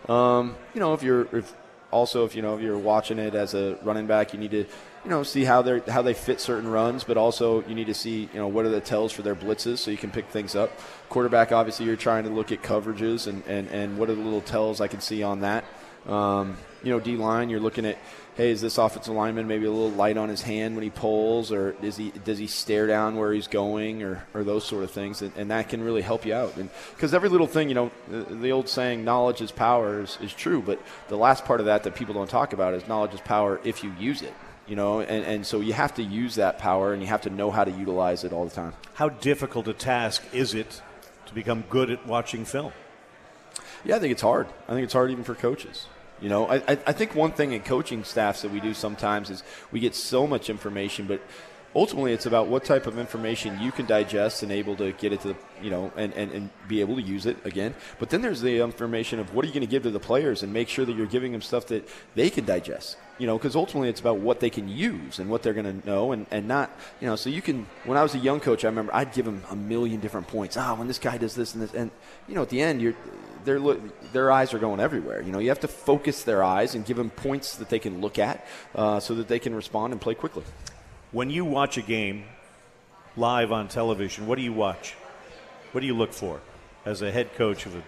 Um, 0.08 0.56
you 0.76 0.80
know, 0.82 0.94
if 0.94 1.02
you're 1.02 1.28
if 1.36 1.56
also 1.90 2.24
if 2.24 2.36
you 2.36 2.44
know 2.44 2.58
if 2.58 2.62
you're 2.62 2.78
watching 2.78 3.18
it 3.18 3.34
as 3.34 3.56
a 3.56 3.80
running 3.82 4.06
back, 4.06 4.32
you 4.32 4.38
need 4.38 4.52
to 4.52 4.68
you 5.04 5.10
know, 5.10 5.24
see 5.24 5.46
how 5.46 5.62
they 5.62 5.80
how 5.88 6.02
they 6.02 6.14
fit 6.14 6.42
certain 6.42 6.70
runs, 6.70 7.04
but 7.04 7.18
also 7.18 7.64
you 7.66 7.76
need 7.76 7.88
to 7.88 7.94
see 7.94 8.30
you 8.34 8.40
know 8.40 8.48
what 8.48 8.66
are 8.66 8.70
the 8.70 8.82
tells 8.82 9.12
for 9.12 9.22
their 9.22 9.36
blitzes 9.36 9.78
so 9.78 9.92
you 9.92 9.98
can 9.98 10.12
pick 10.12 10.28
things 10.28 10.56
up. 10.56 10.72
Quarterback, 11.10 11.52
obviously, 11.52 11.86
you're 11.86 11.96
trying 11.96 12.24
to 12.24 12.30
look 12.30 12.52
at 12.52 12.62
coverages 12.62 13.28
and 13.28 13.44
and, 13.48 13.68
and 13.70 13.98
what 13.98 14.10
are 14.10 14.16
the 14.16 14.22
little 14.22 14.42
tells 14.42 14.80
I 14.80 14.88
can 14.88 15.02
see 15.02 15.24
on 15.24 15.42
that. 15.42 15.66
Um, 16.08 16.58
you 16.84 16.92
know, 16.92 17.00
D 17.00 17.18
line, 17.18 17.50
you're 17.50 17.60
looking 17.60 17.86
at 17.86 17.98
hey, 18.40 18.52
is 18.52 18.62
this 18.62 18.78
offensive 18.78 19.14
lineman 19.14 19.48
maybe 19.48 19.66
a 19.66 19.72
little 19.72 19.92
light 19.92 20.16
on 20.16 20.30
his 20.30 20.42
hand 20.42 20.74
when 20.74 20.84
he 20.84 20.90
pulls, 20.90 21.52
or 21.52 21.74
does 21.82 21.98
he 21.98 22.12
does 22.24 22.38
he 22.38 22.48
stare 22.48 22.88
down 22.88 23.18
where 23.18 23.34
he's 23.34 23.48
going, 23.48 24.02
or, 24.02 24.26
or 24.34 24.46
those 24.46 24.64
sort 24.64 24.86
of 24.86 24.92
things, 24.92 25.22
and, 25.22 25.34
and 25.36 25.52
that 25.52 25.68
can 25.68 25.84
really 25.84 26.02
help 26.02 26.26
you 26.26 26.34
out. 26.34 26.56
And 26.56 26.70
because 26.96 27.14
every 27.14 27.28
little 27.28 27.48
thing, 27.48 27.68
you 27.68 27.76
know, 27.76 27.92
the, 28.08 28.24
the, 28.36 28.52
old 28.52 28.70
saying 28.70 29.04
"knowledge 29.04 29.42
is 29.42 29.52
power" 29.52 30.02
is, 30.02 30.18
is 30.22 30.34
true, 30.34 30.62
but 30.62 30.82
the 31.10 31.18
last 31.18 31.44
part 31.44 31.60
of 31.60 31.66
that 31.66 31.84
that 31.84 31.96
people 31.96 32.14
don't 32.14 32.30
talk 32.30 32.54
about 32.54 32.74
is 32.74 32.88
knowledge 32.88 33.14
is 33.14 33.20
power 33.20 33.60
if 33.66 33.84
you 33.84 33.94
use 34.00 34.22
it 34.22 34.34
you 34.68 34.76
know, 34.76 35.02
and, 35.02 35.26
and 35.26 35.48
so 35.48 35.62
you 35.62 35.74
have 35.74 35.96
to 35.96 36.04
use 36.04 36.36
that 36.36 36.60
power 36.60 36.94
and 36.94 37.02
you 37.02 37.08
have 37.08 37.22
to 37.22 37.32
know 37.32 37.50
how 37.50 37.64
to 37.64 37.72
utilize 37.72 38.24
it 38.24 38.32
all 38.32 38.46
the 38.46 38.54
time. 38.54 38.72
How 38.94 39.10
difficult 39.10 39.68
a 39.68 39.74
task 39.74 40.24
is 40.32 40.54
it 40.54 40.84
to 41.30 41.36
become 41.36 41.64
good 41.70 41.90
at 41.90 42.06
watching 42.06 42.46
film? 42.46 42.74
Yeah, 43.86 43.96
I 43.96 44.00
think 44.00 44.12
it's 44.12 44.22
hard. 44.22 44.48
I 44.68 44.74
think 44.74 44.84
it's 44.84 44.94
hard 44.94 45.12
even 45.12 45.24
for 45.24 45.36
coaches. 45.36 45.88
You 46.22 46.28
know, 46.28 46.50
I, 46.50 46.62
I 46.68 46.92
think 46.92 47.16
one 47.16 47.32
thing 47.32 47.54
in 47.54 47.62
coaching 47.62 48.04
staffs 48.04 48.42
that 48.42 48.52
we 48.52 48.60
do 48.60 48.74
sometimes 48.74 49.30
is 49.30 49.42
we 49.72 49.80
get 49.80 49.96
so 49.96 50.28
much 50.28 50.50
information, 50.50 51.08
but 51.08 51.22
ultimately 51.76 52.14
it's 52.14 52.26
about 52.26 52.48
what 52.48 52.64
type 52.64 52.88
of 52.88 52.98
information 52.98 53.60
you 53.60 53.72
can 53.72 53.86
digest 53.86 54.44
and 54.44 54.52
able 54.52 54.76
to 54.76 54.92
get 54.94 55.14
it 55.14 55.22
to 55.22 55.30
the 55.30 55.36
you 55.62 55.70
know 55.70 55.92
and, 55.96 56.14
and, 56.14 56.32
and 56.32 56.50
be 56.68 56.82
able 56.82 56.96
to 56.96 57.02
use 57.02 57.26
it 57.26 57.38
again 57.46 57.74
but 58.00 58.10
then 58.10 58.22
there's 58.22 58.42
the 58.42 58.60
information 58.60 59.20
of 59.20 59.34
what 59.34 59.44
are 59.44 59.48
you 59.48 59.54
going 59.54 59.66
to 59.66 59.70
give 59.70 59.84
to 59.84 59.92
the 59.92 60.00
players 60.00 60.42
and 60.44 60.52
make 60.52 60.68
sure 60.68 60.86
that 60.86 60.96
you're 60.96 61.06
giving 61.06 61.32
them 61.32 61.42
stuff 61.42 61.68
that 61.68 61.88
they 62.16 62.30
can 62.30 62.46
digest 62.46 62.98
you 63.18 63.28
know 63.28 63.38
because 63.38 63.56
ultimately 63.56 63.90
it's 63.90 64.00
about 64.00 64.18
what 64.18 64.40
they 64.40 64.50
can 64.50 64.68
use 64.68 65.20
and 65.20 65.30
what 65.30 65.44
they're 65.44 65.54
going 65.54 65.82
to 65.82 65.88
know 65.88 66.12
and, 66.12 66.26
and 66.32 66.48
not 66.48 66.72
you 67.00 67.08
know 67.08 67.16
so 67.16 67.30
you 67.30 67.42
can 67.42 67.66
when 67.86 67.98
i 67.98 68.04
was 68.04 68.16
a 68.16 68.20
young 68.20 68.40
coach 68.40 68.64
i 68.64 68.68
remember 68.68 68.94
i'd 68.96 69.14
give 69.14 69.26
them 69.26 69.44
a 69.50 69.56
million 69.56 70.00
different 70.00 70.28
points 70.28 70.58
ah 70.58 70.74
when 70.76 70.88
this 70.88 71.00
guy 71.00 71.18
does 71.18 71.36
this 71.36 71.54
and 71.54 71.64
this 71.64 71.74
and 71.74 71.92
you 72.28 72.36
know 72.36 72.42
at 72.42 72.50
the 72.50 72.62
end 72.62 72.82
you're 72.82 72.96
their 73.46 73.60
their 74.12 74.32
eyes 74.32 74.54
are 74.54 74.60
going 74.60 74.80
everywhere. 74.80 75.22
You 75.22 75.32
know, 75.32 75.40
you 75.40 75.50
have 75.50 75.62
to 75.62 75.68
focus 75.68 76.24
their 76.24 76.44
eyes 76.44 76.76
and 76.76 76.86
give 76.86 76.98
them 76.98 77.10
points 77.10 77.56
that 77.58 77.70
they 77.70 77.80
can 77.80 78.02
look 78.02 78.20
at, 78.20 78.46
uh, 78.76 79.00
so 79.00 79.16
that 79.16 79.28
they 79.28 79.40
can 79.40 79.56
respond 79.56 79.94
and 79.94 80.02
play 80.02 80.14
quickly. 80.14 80.44
When 81.12 81.32
you 81.32 81.44
watch 81.44 81.76
a 81.78 81.82
game 81.82 82.26
live 83.18 83.52
on 83.52 83.68
television, 83.68 84.28
what 84.28 84.38
do 84.38 84.44
you 84.44 84.54
watch? 84.54 84.94
What 85.72 85.82
do 85.82 85.88
you 85.88 85.96
look 85.96 86.14
for 86.14 86.40
as 86.86 87.02
a 87.02 87.12
head 87.12 87.34
coach 87.36 87.66
of 87.66 87.76
a 87.76 87.82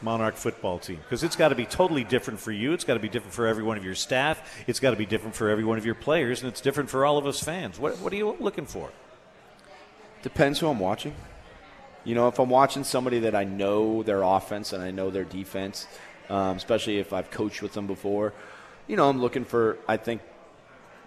Monarch 0.00 0.36
football 0.36 0.78
team? 0.78 0.98
Because 0.98 1.24
it's 1.24 1.34
got 1.34 1.48
to 1.48 1.56
be 1.56 1.66
totally 1.66 2.04
different 2.04 2.38
for 2.38 2.52
you. 2.52 2.72
It's 2.72 2.84
got 2.84 2.94
to 2.94 3.00
be 3.00 3.08
different 3.08 3.34
for 3.34 3.48
every 3.48 3.64
one 3.64 3.76
of 3.76 3.84
your 3.84 3.96
staff. 3.96 4.62
It's 4.68 4.78
got 4.78 4.92
to 4.92 4.96
be 4.96 5.06
different 5.06 5.34
for 5.34 5.48
every 5.48 5.64
one 5.64 5.76
of 5.76 5.84
your 5.84 5.96
players, 5.96 6.40
and 6.40 6.48
it's 6.48 6.60
different 6.60 6.88
for 6.88 7.04
all 7.04 7.18
of 7.18 7.26
us 7.26 7.42
fans. 7.42 7.80
What, 7.80 7.98
what 7.98 8.12
are 8.12 8.16
you 8.16 8.36
looking 8.38 8.66
for? 8.66 8.90
Depends 10.22 10.60
who 10.60 10.68
I'm 10.68 10.78
watching. 10.78 11.16
You 12.04 12.14
know, 12.14 12.28
if 12.28 12.38
I'm 12.38 12.48
watching 12.48 12.84
somebody 12.84 13.18
that 13.20 13.34
I 13.34 13.42
know 13.42 14.04
their 14.04 14.22
offense 14.22 14.72
and 14.72 14.84
I 14.84 14.92
know 14.92 15.10
their 15.10 15.24
defense, 15.24 15.88
um, 16.30 16.58
especially 16.58 17.00
if 17.00 17.12
I've 17.12 17.32
coached 17.32 17.60
with 17.60 17.72
them 17.72 17.88
before, 17.88 18.34
you 18.86 18.94
know, 18.94 19.08
I'm 19.08 19.20
looking 19.20 19.44
for, 19.44 19.78
I 19.88 19.96
think, 19.96 20.20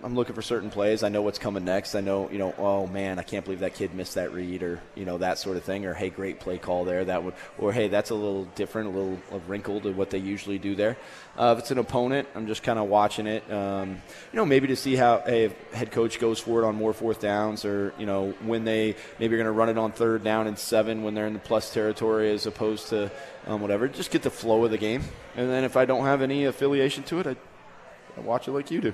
I'm 0.03 0.13
looking 0.13 0.35
for 0.35 0.43
certain 0.43 0.69
plays. 0.69 1.01
I 1.01 1.09
know 1.09 1.23
what's 1.23 1.39
coming 1.39 1.65
next. 1.65 1.95
I 1.95 2.01
know, 2.01 2.29
you 2.29 2.37
know, 2.37 2.53
oh 2.59 2.85
man, 2.85 3.17
I 3.17 3.23
can't 3.23 3.43
believe 3.43 3.61
that 3.61 3.73
kid 3.73 3.95
missed 3.95 4.13
that 4.13 4.31
read, 4.31 4.61
or 4.61 4.79
you 4.93 5.05
know 5.05 5.17
that 5.17 5.39
sort 5.39 5.57
of 5.57 5.63
thing, 5.63 5.87
or 5.87 5.95
hey, 5.95 6.11
great 6.11 6.39
play 6.39 6.59
call 6.59 6.85
there. 6.85 7.03
That 7.03 7.23
would, 7.23 7.33
or 7.57 7.73
hey, 7.73 7.87
that's 7.87 8.11
a 8.11 8.15
little 8.15 8.45
different, 8.55 8.89
a 8.89 8.91
little 8.91 9.19
a 9.31 9.39
wrinkle 9.39 9.81
to 9.81 9.91
what 9.91 10.11
they 10.11 10.19
usually 10.19 10.59
do 10.59 10.75
there. 10.75 10.97
Uh, 11.35 11.55
if 11.57 11.63
it's 11.63 11.71
an 11.71 11.79
opponent, 11.79 12.27
I'm 12.35 12.45
just 12.45 12.61
kind 12.61 12.77
of 12.77 12.87
watching 12.89 13.25
it. 13.25 13.51
Um, 13.51 14.01
you 14.31 14.37
know, 14.37 14.45
maybe 14.45 14.67
to 14.67 14.75
see 14.75 14.95
how 14.95 15.23
hey, 15.25 15.51
head 15.73 15.91
coach 15.91 16.19
goes 16.19 16.39
for 16.39 16.61
it 16.61 16.67
on 16.67 16.75
more 16.75 16.93
fourth 16.93 17.19
downs, 17.19 17.65
or 17.65 17.91
you 17.97 18.05
know, 18.05 18.35
when 18.43 18.65
they 18.65 18.95
maybe 19.19 19.33
are 19.33 19.37
going 19.37 19.45
to 19.45 19.51
run 19.51 19.69
it 19.69 19.79
on 19.79 19.91
third 19.91 20.23
down 20.23 20.45
and 20.45 20.59
seven 20.59 21.01
when 21.01 21.15
they're 21.15 21.27
in 21.27 21.33
the 21.33 21.39
plus 21.39 21.73
territory, 21.73 22.29
as 22.31 22.45
opposed 22.45 22.89
to 22.89 23.09
um, 23.47 23.61
whatever. 23.61 23.87
Just 23.87 24.11
get 24.11 24.21
the 24.21 24.29
flow 24.29 24.63
of 24.63 24.69
the 24.69 24.77
game, 24.77 25.01
and 25.35 25.49
then 25.49 25.63
if 25.63 25.75
I 25.75 25.85
don't 25.85 26.05
have 26.05 26.21
any 26.21 26.45
affiliation 26.45 27.03
to 27.05 27.19
it, 27.19 27.25
I, 27.25 27.35
I 28.15 28.19
watch 28.21 28.47
it 28.47 28.51
like 28.51 28.69
you 28.69 28.79
do. 28.79 28.93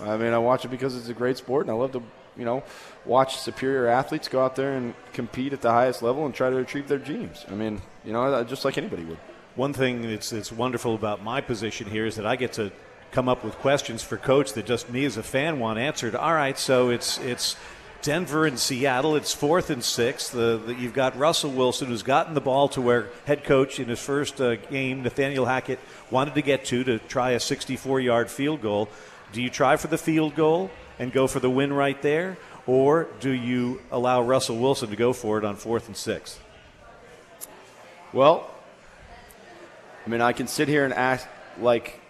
I 0.00 0.16
mean, 0.16 0.32
I 0.32 0.38
watch 0.38 0.64
it 0.64 0.68
because 0.68 0.96
it's 0.96 1.08
a 1.08 1.14
great 1.14 1.36
sport, 1.36 1.66
and 1.66 1.70
I 1.70 1.74
love 1.74 1.92
to, 1.92 2.02
you 2.36 2.44
know, 2.44 2.62
watch 3.04 3.36
superior 3.38 3.88
athletes 3.88 4.28
go 4.28 4.44
out 4.44 4.56
there 4.56 4.74
and 4.74 4.94
compete 5.12 5.52
at 5.52 5.60
the 5.60 5.70
highest 5.70 6.02
level 6.02 6.24
and 6.24 6.34
try 6.34 6.50
to 6.50 6.58
achieve 6.58 6.88
their 6.88 6.98
dreams. 6.98 7.44
I 7.48 7.54
mean, 7.54 7.80
you 8.04 8.12
know, 8.12 8.44
just 8.44 8.64
like 8.64 8.78
anybody 8.78 9.04
would. 9.04 9.18
One 9.56 9.72
thing 9.72 10.02
that's, 10.02 10.30
that's 10.30 10.52
wonderful 10.52 10.94
about 10.94 11.22
my 11.22 11.40
position 11.40 11.88
here 11.90 12.06
is 12.06 12.16
that 12.16 12.26
I 12.26 12.36
get 12.36 12.52
to 12.54 12.70
come 13.10 13.28
up 13.28 13.44
with 13.44 13.54
questions 13.58 14.02
for 14.02 14.16
coach 14.16 14.52
that 14.52 14.66
just 14.66 14.90
me 14.90 15.04
as 15.04 15.16
a 15.16 15.22
fan 15.22 15.58
want 15.58 15.78
answered. 15.78 16.14
All 16.14 16.34
right, 16.34 16.58
so 16.58 16.90
it's 16.90 17.18
it's 17.18 17.56
Denver 18.02 18.46
and 18.46 18.58
Seattle. 18.58 19.16
It's 19.16 19.34
fourth 19.34 19.70
and 19.70 19.82
sixth. 19.82 20.32
The, 20.32 20.60
the, 20.64 20.74
you've 20.74 20.94
got 20.94 21.18
Russell 21.18 21.50
Wilson, 21.50 21.88
who's 21.88 22.02
gotten 22.02 22.34
the 22.34 22.40
ball 22.40 22.68
to 22.70 22.80
where 22.80 23.08
head 23.24 23.44
coach 23.44 23.80
in 23.80 23.88
his 23.88 23.98
first 23.98 24.40
uh, 24.40 24.56
game, 24.56 25.02
Nathaniel 25.02 25.46
Hackett, 25.46 25.80
wanted 26.10 26.34
to 26.34 26.42
get 26.42 26.64
to 26.66 26.84
to 26.84 26.98
try 27.00 27.30
a 27.30 27.40
64 27.40 28.00
yard 28.00 28.30
field 28.30 28.62
goal. 28.62 28.88
Do 29.32 29.42
you 29.42 29.50
try 29.50 29.76
for 29.76 29.88
the 29.88 29.98
field 29.98 30.34
goal 30.34 30.70
and 30.98 31.12
go 31.12 31.26
for 31.26 31.40
the 31.40 31.50
win 31.50 31.72
right 31.72 32.00
there? 32.02 32.38
Or 32.66 33.08
do 33.20 33.30
you 33.30 33.80
allow 33.90 34.22
Russell 34.22 34.58
Wilson 34.58 34.90
to 34.90 34.96
go 34.96 35.12
for 35.12 35.38
it 35.38 35.44
on 35.44 35.56
fourth 35.56 35.86
and 35.86 35.96
six? 35.96 36.38
Well, 38.12 38.50
I 40.06 40.10
mean, 40.10 40.20
I 40.20 40.32
can 40.32 40.46
sit 40.46 40.68
here 40.68 40.84
and 40.84 40.94
ask, 40.94 41.26
like, 41.60 42.00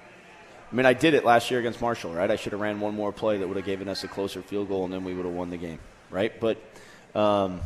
I 0.70 0.74
mean, 0.74 0.86
I 0.86 0.92
did 0.92 1.14
it 1.14 1.24
last 1.24 1.50
year 1.50 1.58
against 1.58 1.80
Marshall, 1.80 2.12
right? 2.12 2.30
I 2.30 2.36
should 2.36 2.52
have 2.52 2.60
ran 2.60 2.80
one 2.80 2.94
more 2.94 3.12
play 3.12 3.38
that 3.38 3.48
would 3.48 3.56
have 3.56 3.66
given 3.66 3.88
us 3.88 4.04
a 4.04 4.08
closer 4.08 4.42
field 4.42 4.68
goal, 4.68 4.84
and 4.84 4.92
then 4.92 5.02
we 5.04 5.14
would 5.14 5.24
have 5.24 5.34
won 5.34 5.50
the 5.50 5.56
game, 5.56 5.78
right? 6.10 6.38
But, 6.38 6.58
um, 7.14 7.60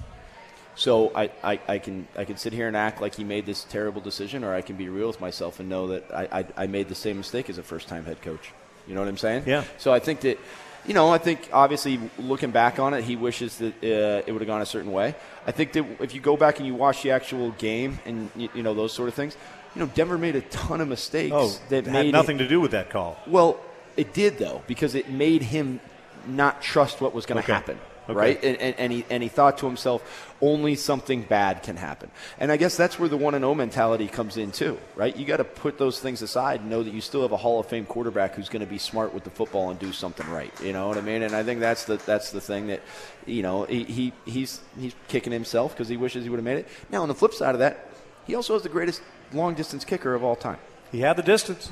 so 0.75 1.13
I, 1.15 1.31
I, 1.43 1.61
I, 1.69 1.79
can 1.79 2.09
I 2.17 2.25
can 2.25 2.37
sit 2.39 2.53
here 2.53 2.69
and 2.69 2.77
act 2.77 3.03
like 3.03 3.15
he 3.15 3.25
made 3.25 3.45
this 3.45 3.65
terrible 3.65 4.01
decision, 4.01 4.45
or 4.45 4.55
I 4.55 4.63
can 4.63 4.77
be 4.77 4.89
real 4.89 5.09
with 5.09 5.21
myself 5.21 5.61
and 5.61 5.69
know 5.69 5.89
that 5.89 6.11
I, 6.15 6.41
I, 6.41 6.47
I 6.57 6.67
made 6.67 6.89
the 6.89 6.95
same 6.95 7.19
mistake 7.19 7.51
as 7.51 7.59
a 7.59 7.63
first 7.63 7.89
time 7.89 8.07
head 8.07 8.23
coach. 8.23 8.53
You 8.87 8.95
know 8.95 9.01
what 9.01 9.09
I'm 9.09 9.17
saying? 9.19 9.45
Yeah. 9.47 9.65
So 9.79 9.93
I 9.93 9.99
think 10.01 10.21
that, 10.23 10.39
you 10.87 10.95
know, 10.95 11.11
I 11.11 11.19
think 11.19 11.49
obviously 11.53 12.01
looking 12.19 12.51
back 12.51 12.79
on 12.79 12.95
it, 12.95 13.05
he 13.05 13.15
wishes 13.17 13.59
that 13.59 13.75
uh, 13.83 14.23
it 14.27 14.33
would 14.33 14.41
have 14.41 14.47
gone 14.49 14.63
a 14.63 14.67
certain 14.67 14.93
way. 14.93 15.15
I 15.47 15.53
think 15.53 15.73
that 15.73 15.85
if 16.01 16.15
you 16.15 16.21
go 16.21 16.37
back 16.37 16.59
and 16.59 16.67
you 16.67 16.75
watch 16.75 17.03
the 17.03 17.11
actual 17.13 17.51
game 17.53 17.99
and 18.05 18.31
you, 18.37 18.49
you 18.55 18.63
know 18.63 18.75
those 18.75 18.93
sort 18.93 19.09
of 19.09 19.15
things, 19.15 19.37
you 19.75 19.81
know, 19.81 19.87
Denver 19.95 20.19
made 20.19 20.37
a 20.37 20.41
ton 20.43 20.81
of 20.81 20.89
mistakes 20.89 21.33
Oh, 21.35 21.57
that 21.69 21.87
had 21.87 22.07
nothing 22.13 22.39
to 22.39 22.49
do 22.49 22.61
with 22.61 22.73
that 22.73 22.91
call. 22.91 23.17
well, 23.27 23.59
it 23.97 24.13
did 24.13 24.39
though 24.39 24.63
because 24.67 24.95
it 24.95 25.09
made 25.11 25.43
him 25.43 25.81
not 26.27 26.61
trust 26.63 27.01
what 27.01 27.15
was 27.15 27.27
going 27.27 27.37
to 27.37 27.45
Okay. 27.45 27.53
happen. 27.53 27.79
Okay. 28.05 28.15
Right, 28.15 28.45
and, 28.45 28.57
and, 28.57 28.75
and 28.79 28.93
he 28.93 29.07
and 29.11 29.23
he 29.23 29.29
thought 29.29 29.59
to 29.59 29.67
himself, 29.67 30.35
only 30.41 30.75
something 30.75 31.23
bad 31.23 31.63
can 31.63 31.77
happen, 31.77 32.11
and 32.41 32.51
I 32.51 32.57
guess 32.57 32.77
that's 32.77 32.99
where 32.99 33.09
the 33.09 33.17
one 33.17 33.35
and 33.35 33.43
zero 33.43 33.55
mentality 33.55 34.09
comes 34.09 34.37
in 34.37 34.51
too, 34.51 34.77
right? 34.97 35.17
You 35.17 35.25
got 35.25 35.37
to 35.37 35.45
put 35.45 35.79
those 35.79 36.01
things 36.01 36.21
aside 36.21 36.63
and 36.63 36.69
know 36.71 36.83
that 36.83 36.93
you 36.93 37.01
still 37.01 37.23
have 37.23 37.31
a 37.31 37.37
Hall 37.37 37.61
of 37.61 37.67
Fame 37.67 37.87
quarterback 37.87 38.35
who's 38.35 38.49
going 38.49 38.61
to 38.61 38.67
be 38.67 38.79
smart 38.79 39.15
with 39.15 39.23
the 39.23 39.31
football 39.31 39.71
and 39.71 39.79
do 39.79 39.93
something 39.93 40.29
right. 40.31 40.53
You 40.61 40.73
know 40.73 40.89
what 40.89 40.99
I 40.99 41.01
mean? 41.01 41.23
And 41.23 41.33
I 41.33 41.45
think 41.45 41.61
that's 41.61 41.85
the 41.85 41.97
that's 41.99 42.33
the 42.33 42.41
thing 42.41 42.67
that, 42.67 42.81
you 43.25 43.43
know, 43.43 43.65
he, 43.65 43.85
he 43.85 44.13
he's 44.25 44.61
he's 44.77 44.97
kicking 45.07 45.33
himself 45.33 45.73
because 45.73 45.89
he 45.89 45.97
wishes 45.97 46.25
he 46.25 46.31
would 46.31 46.39
have 46.39 46.45
made 46.45 46.59
it. 46.59 46.69
Now 46.91 47.03
on 47.03 47.09
the 47.09 47.15
flip 47.15 47.35
side 47.35 47.55
of 47.55 47.61
that, 47.61 47.87
he 48.27 48.35
also 48.35 48.55
has 48.55 48.65
the 48.65 48.69
greatest 48.69 49.01
long 49.33 49.55
distance 49.55 49.85
kicker 49.85 50.13
of 50.13 50.25
all 50.25 50.35
time. 50.35 50.59
He 50.91 51.01
had 51.01 51.17
the 51.17 51.23
distance. 51.23 51.71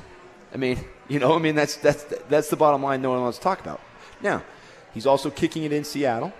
I 0.53 0.57
mean, 0.57 0.79
you 1.09 1.19
know, 1.19 1.35
I 1.35 1.39
mean 1.39 1.55
that's 1.55 1.75
that's 1.75 2.03
that's 2.29 2.49
the 2.49 2.55
bottom 2.55 2.81
line. 2.81 3.01
No 3.01 3.11
one 3.11 3.21
wants 3.21 3.37
to 3.37 3.43
talk 3.43 3.59
about. 3.59 3.81
Now, 4.21 4.43
he's 4.93 5.05
also 5.05 5.29
kicking 5.29 5.63
it 5.63 5.71
in 5.71 5.83
Seattle, 5.83 6.33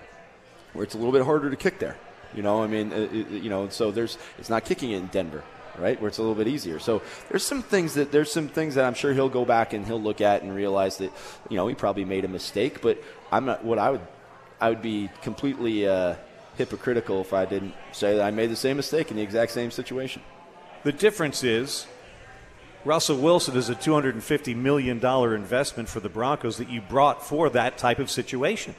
where 0.74 0.84
it's 0.84 0.96
a 0.96 0.98
little 0.98 1.12
bit 1.12 1.24
harder 1.24 1.50
to 1.50 1.56
kick 1.56 1.80
there. 1.80 1.98
You 2.34 2.44
know, 2.44 2.64
I 2.64 2.68
mean, 2.68 2.94
uh, 2.94 2.96
uh, 2.96 3.36
you 3.36 3.50
know, 3.50 3.70
so 3.70 3.92
there's 3.92 4.18
it's 4.40 4.50
not 4.50 4.64
kicking 4.64 4.92
it 4.92 4.98
in 4.98 5.08
Denver, 5.08 5.44
right, 5.78 6.00
where 6.00 6.08
it's 6.08 6.18
a 6.18 6.22
little 6.22 6.36
bit 6.36 6.48
easier. 6.48 6.80
So 6.80 7.02
there's 7.30 7.46
some 7.46 7.62
things 7.62 7.96
that 7.96 8.12
there's 8.12 8.32
some 8.32 8.48
things 8.48 8.76
that 8.76 8.86
I'm 8.86 8.94
sure 8.94 9.14
he'll 9.14 9.30
go 9.30 9.44
back 9.44 9.74
and 9.74 9.86
he'll 9.86 10.02
look 10.02 10.22
at 10.22 10.42
and 10.42 10.56
realize 10.56 10.98
that 10.98 11.12
you 11.50 11.58
know 11.58 11.68
he 11.68 11.76
probably 11.76 12.06
made 12.06 12.24
a 12.24 12.30
mistake. 12.30 12.82
But 12.82 13.04
I'm 13.32 13.46
not 13.46 13.66
what 13.66 13.80
I 13.80 13.92
would 13.92 14.02
I 14.62 14.70
would 14.70 14.82
be 14.82 15.10
completely 15.22 15.88
uh, 15.88 16.16
hypocritical 16.56 17.22
if 17.22 17.34
I 17.34 17.46
didn't 17.46 17.74
say 17.92 18.16
that 18.16 18.24
I 18.24 18.32
made 18.32 18.50
the 18.50 18.56
same 18.56 18.78
mistake 18.78 19.12
in 19.12 19.18
the 19.18 19.24
exact 19.24 19.52
same 19.52 19.72
situation. 19.72 20.22
The 20.84 20.92
difference 20.92 21.44
is 21.44 21.86
Russell 22.84 23.18
Wilson 23.18 23.56
is 23.56 23.70
a 23.70 23.76
$250 23.76 24.56
million 24.56 25.06
investment 25.06 25.90
for 25.90 26.00
the 26.00 26.10
Broncos 26.10 26.58
that 26.58 26.70
you 26.70 26.82
brought 26.82 27.24
for 27.26 27.50
that 27.50 27.78
type 27.78 28.00
of 28.00 28.10
situation. 28.10 28.74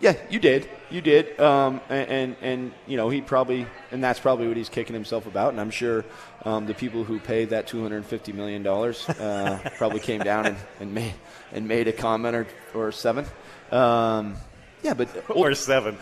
Yeah, 0.00 0.16
you 0.28 0.38
did. 0.38 0.68
You 0.90 1.00
did. 1.00 1.38
Um, 1.38 1.80
and, 1.88 2.08
and, 2.08 2.36
and, 2.40 2.72
you 2.86 2.96
know, 2.96 3.08
he 3.08 3.20
probably, 3.20 3.66
and 3.90 4.02
that's 4.02 4.18
probably 4.18 4.48
what 4.48 4.56
he's 4.56 4.68
kicking 4.68 4.94
himself 4.94 5.26
about. 5.26 5.52
And 5.52 5.60
I'm 5.60 5.70
sure 5.70 6.04
um, 6.44 6.66
the 6.66 6.74
people 6.74 7.04
who 7.04 7.20
paid 7.20 7.50
that 7.50 7.68
$250 7.68 8.34
million 8.34 8.66
uh, 8.66 9.70
probably 9.78 10.00
came 10.00 10.20
down 10.20 10.46
and, 10.46 10.56
and, 10.80 10.94
made, 10.94 11.14
and 11.52 11.68
made 11.68 11.86
a 11.86 11.92
comment 11.92 12.34
or, 12.34 12.46
or 12.74 12.92
seven. 12.92 13.24
Um, 13.70 14.36
yeah, 14.84 14.94
but 14.94 15.08
Or 15.30 15.52
seven. 15.54 15.96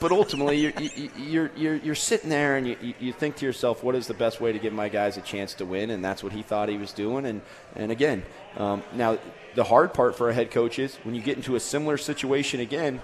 but 0.00 0.12
ultimately, 0.12 0.58
you're, 0.58 0.72
you- 0.78 1.10
you're, 1.18 1.50
you're, 1.56 1.74
you're 1.76 1.94
sitting 1.96 2.30
there 2.30 2.56
and 2.56 2.68
you, 2.68 2.76
you- 2.80 2.94
you 3.00 3.12
think 3.12 3.36
to 3.36 3.46
yourself, 3.46 3.82
what 3.82 3.94
is 3.96 4.06
the 4.06 4.14
best 4.14 4.40
way 4.40 4.52
to 4.52 4.58
give 4.58 4.72
my 4.72 4.88
guys 4.88 5.16
a 5.16 5.22
chance 5.22 5.54
to 5.54 5.64
win? 5.64 5.90
And 5.90 6.04
that's 6.04 6.22
what 6.22 6.32
he 6.32 6.42
thought 6.42 6.68
he 6.68 6.76
was 6.76 6.92
doing. 6.92 7.26
And, 7.26 7.40
and 7.74 7.90
again, 7.90 8.22
um, 8.56 8.82
now 8.94 9.18
the 9.54 9.64
hard 9.64 9.92
part 9.94 10.16
for 10.16 10.28
a 10.30 10.34
head 10.34 10.50
coach 10.50 10.78
is 10.78 10.94
when 11.02 11.14
you 11.16 11.22
get 11.22 11.36
into 11.36 11.56
a 11.56 11.60
similar 11.60 11.96
situation 11.96 12.60
again, 12.60 13.00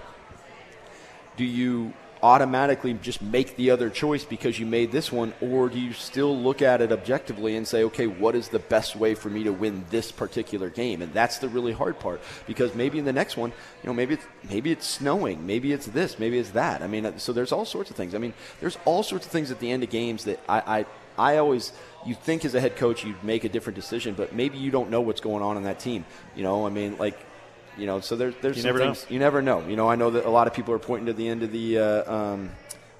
do 1.35 1.43
you 1.43 1.93
automatically 2.23 2.93
just 2.93 3.21
make 3.21 3.57
the 3.57 3.69
other 3.69 3.89
choice 3.89 4.23
because 4.23 4.57
you 4.57 4.65
made 4.65 4.93
this 4.93 5.11
one, 5.11 5.33
or 5.41 5.67
do 5.67 5.77
you 5.77 5.91
still 5.91 6.35
look 6.35 6.61
at 6.61 6.81
it 6.81 6.89
objectively 6.89 7.57
and 7.57 7.67
say, 7.67 7.83
okay, 7.83 8.07
what 8.07 8.33
is 8.33 8.47
the 8.47 8.59
best 8.59 8.95
way 8.95 9.13
for 9.13 9.29
me 9.29 9.43
to 9.43 9.51
win 9.51 9.83
this 9.89 10.09
particular 10.09 10.69
game? 10.69 11.01
And 11.01 11.13
that's 11.13 11.39
the 11.39 11.49
really 11.49 11.73
hard 11.73 11.99
part 11.99 12.21
because 12.47 12.73
maybe 12.75 12.97
in 12.97 13.03
the 13.03 13.11
next 13.11 13.35
one, 13.35 13.51
you 13.51 13.87
know, 13.87 13.93
maybe 13.93 14.13
it's, 14.13 14.25
maybe 14.49 14.71
it's 14.71 14.87
snowing, 14.87 15.45
maybe 15.45 15.73
it's 15.73 15.87
this, 15.87 16.17
maybe 16.17 16.39
it's 16.39 16.51
that. 16.51 16.81
I 16.81 16.87
mean, 16.87 17.05
uh, 17.05 17.17
so 17.17 17.33
there's 17.33 17.51
all 17.51 17.65
sorts 17.65 17.91
of 17.91 17.97
things. 17.97 18.15
I 18.15 18.19
mean, 18.19 18.33
there's 18.61 18.77
all 18.85 19.03
sorts 19.03 19.25
of 19.25 19.31
things 19.31 19.51
at 19.51 19.59
the 19.59 19.69
end 19.69 19.83
of 19.83 19.89
games 19.89 20.23
that 20.23 20.39
I, 20.47 20.85
I, 21.17 21.33
I 21.33 21.37
always 21.37 21.73
you 22.05 22.15
think 22.15 22.45
as 22.45 22.55
a 22.55 22.61
head 22.61 22.77
coach 22.77 23.03
you'd 23.03 23.21
make 23.21 23.43
a 23.43 23.49
different 23.49 23.75
decision, 23.75 24.13
but 24.13 24.33
maybe 24.33 24.57
you 24.57 24.71
don't 24.71 24.89
know 24.89 25.01
what's 25.01 25.21
going 25.21 25.43
on 25.43 25.57
in 25.57 25.63
that 25.63 25.79
team. 25.79 26.05
You 26.37 26.43
know, 26.43 26.65
I 26.65 26.69
mean, 26.69 26.97
like 26.97 27.19
you 27.77 27.85
know, 27.85 27.99
so 27.99 28.15
there's 28.15 28.35
there's 28.41 28.57
You 28.57 28.63
never 28.63 28.79
know. 28.79 28.85
things 28.93 29.05
you 29.09 29.19
never 29.19 29.41
know. 29.41 29.65
You 29.67 29.75
know, 29.75 29.89
I 29.89 29.95
know 29.95 30.11
that 30.11 30.25
a 30.25 30.29
lot 30.29 30.47
of 30.47 30.53
people 30.53 30.73
are 30.73 30.79
pointing 30.79 31.07
to 31.07 31.13
the 31.13 31.27
end 31.27 31.43
of 31.43 31.51
the. 31.51 31.77
Uh, 31.79 32.13
um, 32.13 32.49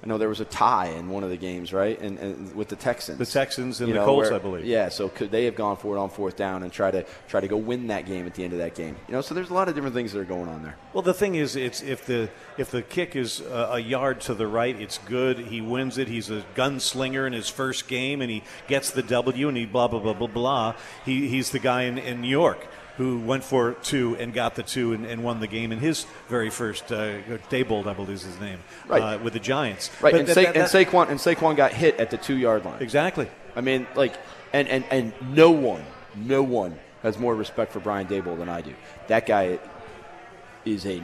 I 0.02 0.06
know 0.06 0.18
there 0.18 0.28
was 0.28 0.40
a 0.40 0.44
tie 0.44 0.88
in 0.88 1.08
one 1.08 1.24
of 1.24 1.30
the 1.30 1.36
games, 1.38 1.72
right? 1.72 1.98
And, 1.98 2.18
and 2.18 2.54
with 2.54 2.68
the 2.68 2.76
Texans, 2.76 3.16
The 3.16 3.24
Texans 3.24 3.80
and 3.80 3.88
You 3.88 3.94
the 3.94 4.04
Colts, 4.04 4.28
where- 4.28 4.38
I 4.38 4.42
believe. 4.42 4.66
Yeah, 4.66 4.90
so 4.90 5.08
could 5.08 5.30
they 5.30 5.46
have 5.46 5.54
gone 5.54 5.78
for 5.78 5.96
it 5.96 5.98
on 5.98 6.10
fourth 6.10 6.36
down 6.36 6.62
and 6.62 6.70
try 6.70 6.90
to 6.90 7.06
try 7.26 7.40
to 7.40 7.48
go 7.48 7.56
win 7.56 7.86
that 7.86 8.04
game 8.04 8.26
at 8.26 8.34
the 8.34 8.44
end 8.44 8.52
of 8.52 8.58
that 8.58 8.74
game? 8.74 8.96
You 9.08 9.14
know, 9.14 9.22
so 9.22 9.32
there's 9.34 9.48
a 9.48 9.54
lot 9.54 9.70
of 9.70 9.74
different 9.74 9.94
things 9.94 10.12
that 10.12 10.20
are 10.20 10.24
going 10.26 10.50
on 10.50 10.62
there. 10.62 10.76
Well, 10.92 11.00
the 11.00 11.14
thing 11.14 11.36
is, 11.36 11.56
it's 11.56 11.82
if 11.82 12.04
the 12.04 12.28
if 12.58 12.70
the 12.70 12.82
kick 12.82 13.16
is 13.16 13.40
a, 13.40 13.70
a 13.72 13.78
yard 13.78 14.20
to 14.22 14.34
the 14.34 14.46
right, 14.46 14.78
it's 14.78 14.98
good. 14.98 15.38
He 15.38 15.62
wins 15.62 15.96
it. 15.96 16.08
He's 16.08 16.28
a 16.28 16.44
gunslinger 16.54 17.26
in 17.26 17.32
his 17.32 17.48
first 17.48 17.88
game, 17.88 18.20
and 18.20 18.30
he 18.30 18.42
gets 18.68 18.90
the 18.90 19.02
W, 19.02 19.48
and 19.48 19.56
he 19.56 19.64
blah 19.64 19.88
blah 19.88 20.00
blah 20.00 20.12
blah 20.12 20.26
blah. 20.26 20.74
He, 21.06 21.28
he's 21.28 21.48
the 21.50 21.58
guy 21.58 21.84
in, 21.84 21.96
in 21.96 22.20
New 22.20 22.28
York 22.28 22.66
who 22.96 23.18
went 23.20 23.42
for 23.44 23.72
two 23.82 24.16
and 24.20 24.32
got 24.32 24.54
the 24.54 24.62
two 24.62 24.92
and, 24.92 25.04
and 25.06 25.24
won 25.24 25.40
the 25.40 25.46
game 25.48 25.72
in 25.72 25.78
his 25.80 26.06
very 26.28 26.50
first 26.50 26.92
uh, 26.92 27.18
Daboll, 27.50 27.86
I 27.86 27.92
believe 27.92 28.10
is 28.16 28.22
his 28.22 28.38
name, 28.40 28.60
Right. 28.86 29.02
uh, 29.02 29.18
with 29.18 29.32
the 29.32 29.40
Giants. 29.40 29.90
Right, 30.00 30.12
But 30.12 30.20
and, 30.20 30.28
that- 30.28 30.34
Sa- 30.34 30.40
that- 30.42 30.56
and 30.56 30.64
that- 30.64 30.70
Saquon 30.70 31.08
and 31.10 31.18
Saquon 31.18 31.56
got 31.56 31.72
hit 31.72 31.98
at 31.98 32.10
the 32.10 32.16
two 32.16 32.36
yard 32.36 32.64
line. 32.64 32.80
exactly. 32.80 33.28
I 33.56 33.60
mean, 33.60 33.86
like, 33.94 34.14
and, 34.52 34.68
and, 34.68 34.84
and 34.90 35.12
no 35.34 35.50
one, 35.50 35.84
no 36.14 36.42
one 36.42 36.78
has 37.02 37.18
more 37.18 37.34
respect 37.34 37.72
for 37.72 37.80
Brian 37.80 38.06
Daboll 38.06 38.38
than 38.38 38.48
I 38.48 38.60
do. 38.60 38.74
That 39.08 39.26
guy 39.26 39.58
is 40.64 40.86
a 40.86 41.02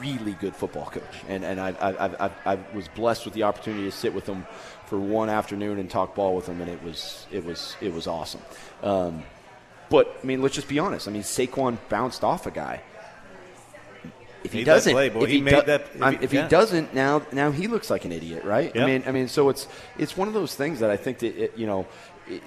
really 0.00 0.32
good 0.34 0.54
football 0.56 0.86
coach, 0.86 1.02
and 1.28 1.44
and 1.44 1.60
I 1.60 1.68
I, 1.80 1.90
I, 2.06 2.26
I, 2.26 2.30
I 2.46 2.58
was 2.74 2.88
blessed 2.88 3.24
with 3.24 3.34
the 3.34 3.42
opportunity 3.44 3.84
to 3.84 3.90
sit 3.92 4.14
with 4.14 4.26
him 4.26 4.46
for 4.86 4.98
one 4.98 5.28
afternoon 5.28 5.78
and 5.78 5.90
talk 5.90 6.14
ball 6.14 6.34
with 6.34 6.46
him, 6.46 6.60
and 6.60 6.70
it 6.70 6.82
was 6.82 7.26
it 7.30 7.44
was 7.44 7.76
it 7.80 7.92
was 7.92 8.06
awesome. 8.06 8.40
Um, 8.82 9.22
but 9.92 10.18
I 10.22 10.26
mean, 10.26 10.42
let's 10.42 10.54
just 10.56 10.66
be 10.68 10.78
honest. 10.80 11.06
I 11.06 11.12
mean, 11.12 11.22
Saquon 11.22 11.78
bounced 11.88 12.24
off 12.24 12.46
a 12.46 12.50
guy. 12.50 12.80
If 14.42 14.52
he 14.52 14.64
doesn't, 14.64 14.92
play, 14.92 15.06
if 15.06 15.28
He 15.28 15.36
he, 15.36 15.40
made 15.40 15.52
do- 15.54 15.62
that- 15.66 15.86
if 15.94 16.22
if 16.22 16.32
yeah. 16.32 16.42
he 16.42 16.48
doesn't 16.48 16.92
now, 16.94 17.22
now 17.30 17.52
he 17.52 17.68
looks 17.68 17.90
like 17.90 18.04
an 18.04 18.10
idiot, 18.10 18.42
right? 18.44 18.74
Yeah. 18.74 18.82
I 18.82 18.86
mean, 18.86 19.04
I 19.06 19.12
mean, 19.12 19.28
so 19.28 19.48
it's 19.50 19.68
it's 19.98 20.16
one 20.16 20.26
of 20.26 20.34
those 20.34 20.56
things 20.56 20.80
that 20.80 20.90
I 20.90 20.96
think 20.96 21.18
that 21.20 21.36
it, 21.36 21.52
you 21.56 21.66
know, 21.66 21.86
it, 22.26 22.42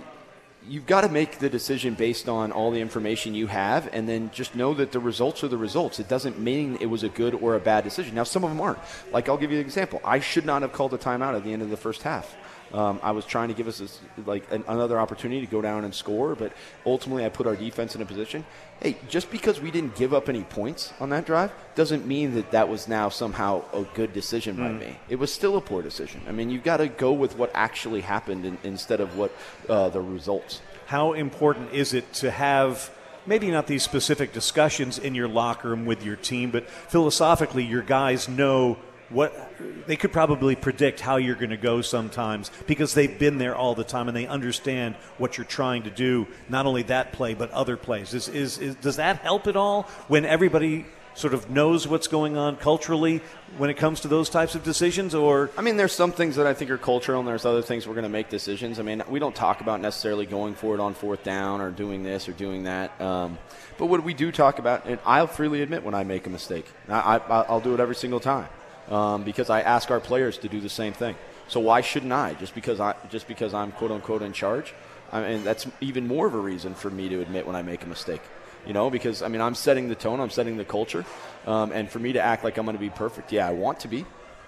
you've 0.67 0.87
got 0.87 1.01
to 1.01 1.09
make 1.09 1.39
the 1.39 1.49
decision 1.49 1.93
based 1.93 2.27
on 2.27 2.51
all 2.51 2.71
the 2.71 2.81
information 2.81 3.33
you 3.33 3.47
have, 3.47 3.87
and 3.93 4.09
then 4.09 4.29
just 4.33 4.55
know 4.55 4.73
that 4.73 4.91
the 4.91 4.99
results 4.99 5.41
are 5.45 5.47
the 5.47 5.57
results. 5.57 5.99
It 5.99 6.09
doesn't 6.09 6.37
mean 6.37 6.77
it 6.81 6.87
was 6.87 7.03
a 7.03 7.09
good 7.09 7.33
or 7.35 7.55
a 7.55 7.59
bad 7.61 7.83
decision. 7.85 8.13
Now, 8.15 8.23
some 8.25 8.43
of 8.43 8.49
them 8.49 8.59
aren't. 8.59 8.79
Like 9.13 9.29
I'll 9.29 9.37
give 9.37 9.51
you 9.51 9.59
an 9.59 9.65
example. 9.65 10.01
I 10.03 10.19
should 10.19 10.45
not 10.45 10.63
have 10.63 10.73
called 10.73 10.93
a 10.93 10.97
timeout 10.97 11.35
at 11.35 11.43
the 11.45 11.53
end 11.53 11.61
of 11.61 11.69
the 11.69 11.77
first 11.77 12.01
half. 12.03 12.35
Um, 12.75 12.99
I 13.01 13.11
was 13.11 13.25
trying 13.25 13.47
to 13.47 13.53
give 13.53 13.69
us 13.69 13.77
this, 13.77 13.99
like 14.25 14.43
an, 14.51 14.65
another 14.67 14.99
opportunity 14.99 15.39
to 15.39 15.49
go 15.49 15.61
down 15.61 15.85
and 15.85 15.95
score, 15.95 16.35
but 16.35 16.51
ultimately 16.85 17.23
I 17.23 17.29
put 17.29 17.47
our 17.47 17.55
defense 17.55 17.95
in 17.95 18.01
a 18.01 18.05
position. 18.05 18.43
Hey, 18.81 18.97
just 19.07 19.31
because 19.31 19.61
we 19.61 19.71
didn't 19.71 19.95
give 19.95 20.13
up 20.13 20.27
any 20.27 20.43
points 20.43 20.91
on 20.99 21.09
that 21.11 21.25
drive 21.25 21.51
doesn't 21.75 22.05
mean 22.05 22.35
that 22.35 22.51
that 22.51 22.67
was 22.67 22.89
now 22.89 23.07
somehow 23.07 23.63
a 23.71 23.83
good 23.93 24.11
decision 24.11 24.57
by 24.57 24.71
me. 24.73 24.99
It 25.07 25.15
was 25.15 25.31
still 25.31 25.55
a 25.55 25.61
poor 25.61 25.81
decision. 25.81 26.19
I 26.27 26.33
mean, 26.33 26.49
you've 26.49 26.65
got 26.65 26.77
to 26.77 26.89
go 26.89 27.13
with 27.13 27.37
what 27.37 27.49
actually 27.53 28.01
happened 28.01 28.43
in, 28.45 28.57
instead 28.63 28.99
of 28.99 29.17
what 29.17 29.31
uh, 29.69 29.87
the 29.89 30.01
results. 30.01 30.61
how 30.87 31.13
important 31.13 31.73
is 31.73 31.93
it 31.93 32.11
to 32.13 32.31
have 32.31 32.91
maybe 33.25 33.49
not 33.49 33.67
these 33.67 33.83
specific 33.83 34.33
discussions 34.33 34.99
in 34.99 35.15
your 35.15 35.27
locker 35.27 35.69
room 35.69 35.85
with 35.85 36.05
your 36.05 36.15
team, 36.15 36.51
but 36.51 36.69
philosophically, 36.69 37.63
your 37.63 37.81
guys 37.81 38.29
know 38.29 38.77
what 39.09 39.53
they 39.87 39.95
could 39.95 40.11
probably 40.11 40.55
predict 40.55 40.99
how 40.99 41.17
you're 41.17 41.35
going 41.35 41.51
to 41.51 41.57
go 41.57 41.81
sometimes 41.81 42.51
because 42.67 42.93
they've 42.93 43.17
been 43.19 43.37
there 43.37 43.55
all 43.55 43.75
the 43.75 43.83
time 43.83 44.07
and 44.07 44.17
they 44.17 44.27
understand 44.27 44.95
what 45.17 45.37
you're 45.37 45.45
trying 45.45 45.83
to 45.83 45.91
do. 45.91 46.27
Not 46.49 46.65
only 46.65 46.83
that 46.83 47.13
play, 47.13 47.33
but 47.33 47.51
other 47.51 47.77
plays. 47.77 48.13
Is, 48.13 48.27
is, 48.27 48.57
is 48.57 48.75
does 48.75 48.97
that 48.97 49.17
help 49.17 49.47
at 49.47 49.55
all 49.55 49.83
when 50.07 50.25
everybody 50.25 50.85
sort 51.13 51.33
of 51.33 51.49
knows 51.49 51.87
what's 51.87 52.07
going 52.07 52.35
on 52.35 52.57
culturally 52.57 53.21
when 53.57 53.69
it 53.69 53.75
comes 53.75 54.01
to 54.01 54.07
those 54.07 54.29
types 54.29 54.53
of 54.55 54.63
decisions? 54.63 55.15
Or 55.15 55.49
I 55.57 55.61
mean, 55.61 55.77
there's 55.77 55.93
some 55.93 56.11
things 56.11 56.35
that 56.35 56.45
I 56.45 56.53
think 56.53 56.71
are 56.71 56.77
cultural, 56.77 57.19
and 57.19 57.27
there's 57.27 57.45
other 57.45 57.61
things 57.61 57.87
we're 57.87 57.93
going 57.93 58.03
to 58.03 58.09
make 58.09 58.29
decisions. 58.29 58.79
I 58.79 58.83
mean, 58.83 59.01
we 59.07 59.19
don't 59.19 59.35
talk 59.35 59.61
about 59.61 59.81
necessarily 59.81 60.25
going 60.25 60.55
for 60.55 60.73
it 60.73 60.79
on 60.79 60.93
fourth 60.93 61.23
down 61.23 61.61
or 61.61 61.71
doing 61.71 62.03
this 62.03 62.27
or 62.27 62.33
doing 62.33 62.63
that. 62.63 62.99
Um, 62.99 63.37
but 63.77 63.85
what 63.85 64.03
we 64.03 64.13
do 64.13 64.31
talk 64.31 64.59
about, 64.59 64.85
and 64.85 64.99
I'll 65.05 65.27
freely 65.27 65.61
admit 65.61 65.83
when 65.83 65.93
I 65.95 66.03
make 66.03 66.27
a 66.27 66.29
mistake, 66.29 66.65
I, 66.89 67.17
I, 67.17 67.41
I'll 67.43 67.61
do 67.61 67.73
it 67.73 67.79
every 67.79 67.95
single 67.95 68.19
time 68.19 68.47
um, 68.89 69.23
because 69.23 69.49
I 69.49 69.61
ask 69.61 69.91
our 69.91 69.99
players 69.99 70.37
to 70.39 70.49
do 70.49 70.59
the 70.59 70.69
same 70.69 70.93
thing. 70.93 71.15
So 71.47 71.59
why 71.59 71.81
shouldn't 71.81 72.11
I? 72.11 72.33
Just 72.33 72.55
because 72.55 72.79
I 72.79 72.95
just 73.09 73.27
because 73.27 73.53
I'm 73.53 73.71
quote 73.71 73.91
unquote 73.91 74.21
in 74.21 74.33
charge, 74.33 74.73
I 75.11 75.21
mean 75.21 75.43
that's 75.43 75.67
even 75.81 76.07
more 76.07 76.27
of 76.27 76.33
a 76.33 76.39
reason 76.39 76.73
for 76.73 76.89
me 76.89 77.09
to 77.09 77.21
admit 77.21 77.45
when 77.45 77.55
I 77.55 77.61
make 77.61 77.83
a 77.83 77.87
mistake. 77.87 78.21
You 78.65 78.73
know, 78.73 78.89
because 78.89 79.21
I 79.21 79.27
mean 79.27 79.41
I'm 79.41 79.55
setting 79.55 79.89
the 79.89 79.95
tone, 79.95 80.19
I'm 80.19 80.31
setting 80.31 80.57
the 80.57 80.65
culture, 80.65 81.05
um, 81.45 81.71
and 81.71 81.89
for 81.89 81.99
me 81.99 82.13
to 82.13 82.21
act 82.21 82.43
like 82.43 82.57
I'm 82.57 82.65
going 82.65 82.77
to 82.77 82.81
be 82.81 82.89
perfect, 82.89 83.31
yeah, 83.31 83.47
I 83.47 83.51
want 83.51 83.81
to 83.81 83.87
be. 83.87 84.05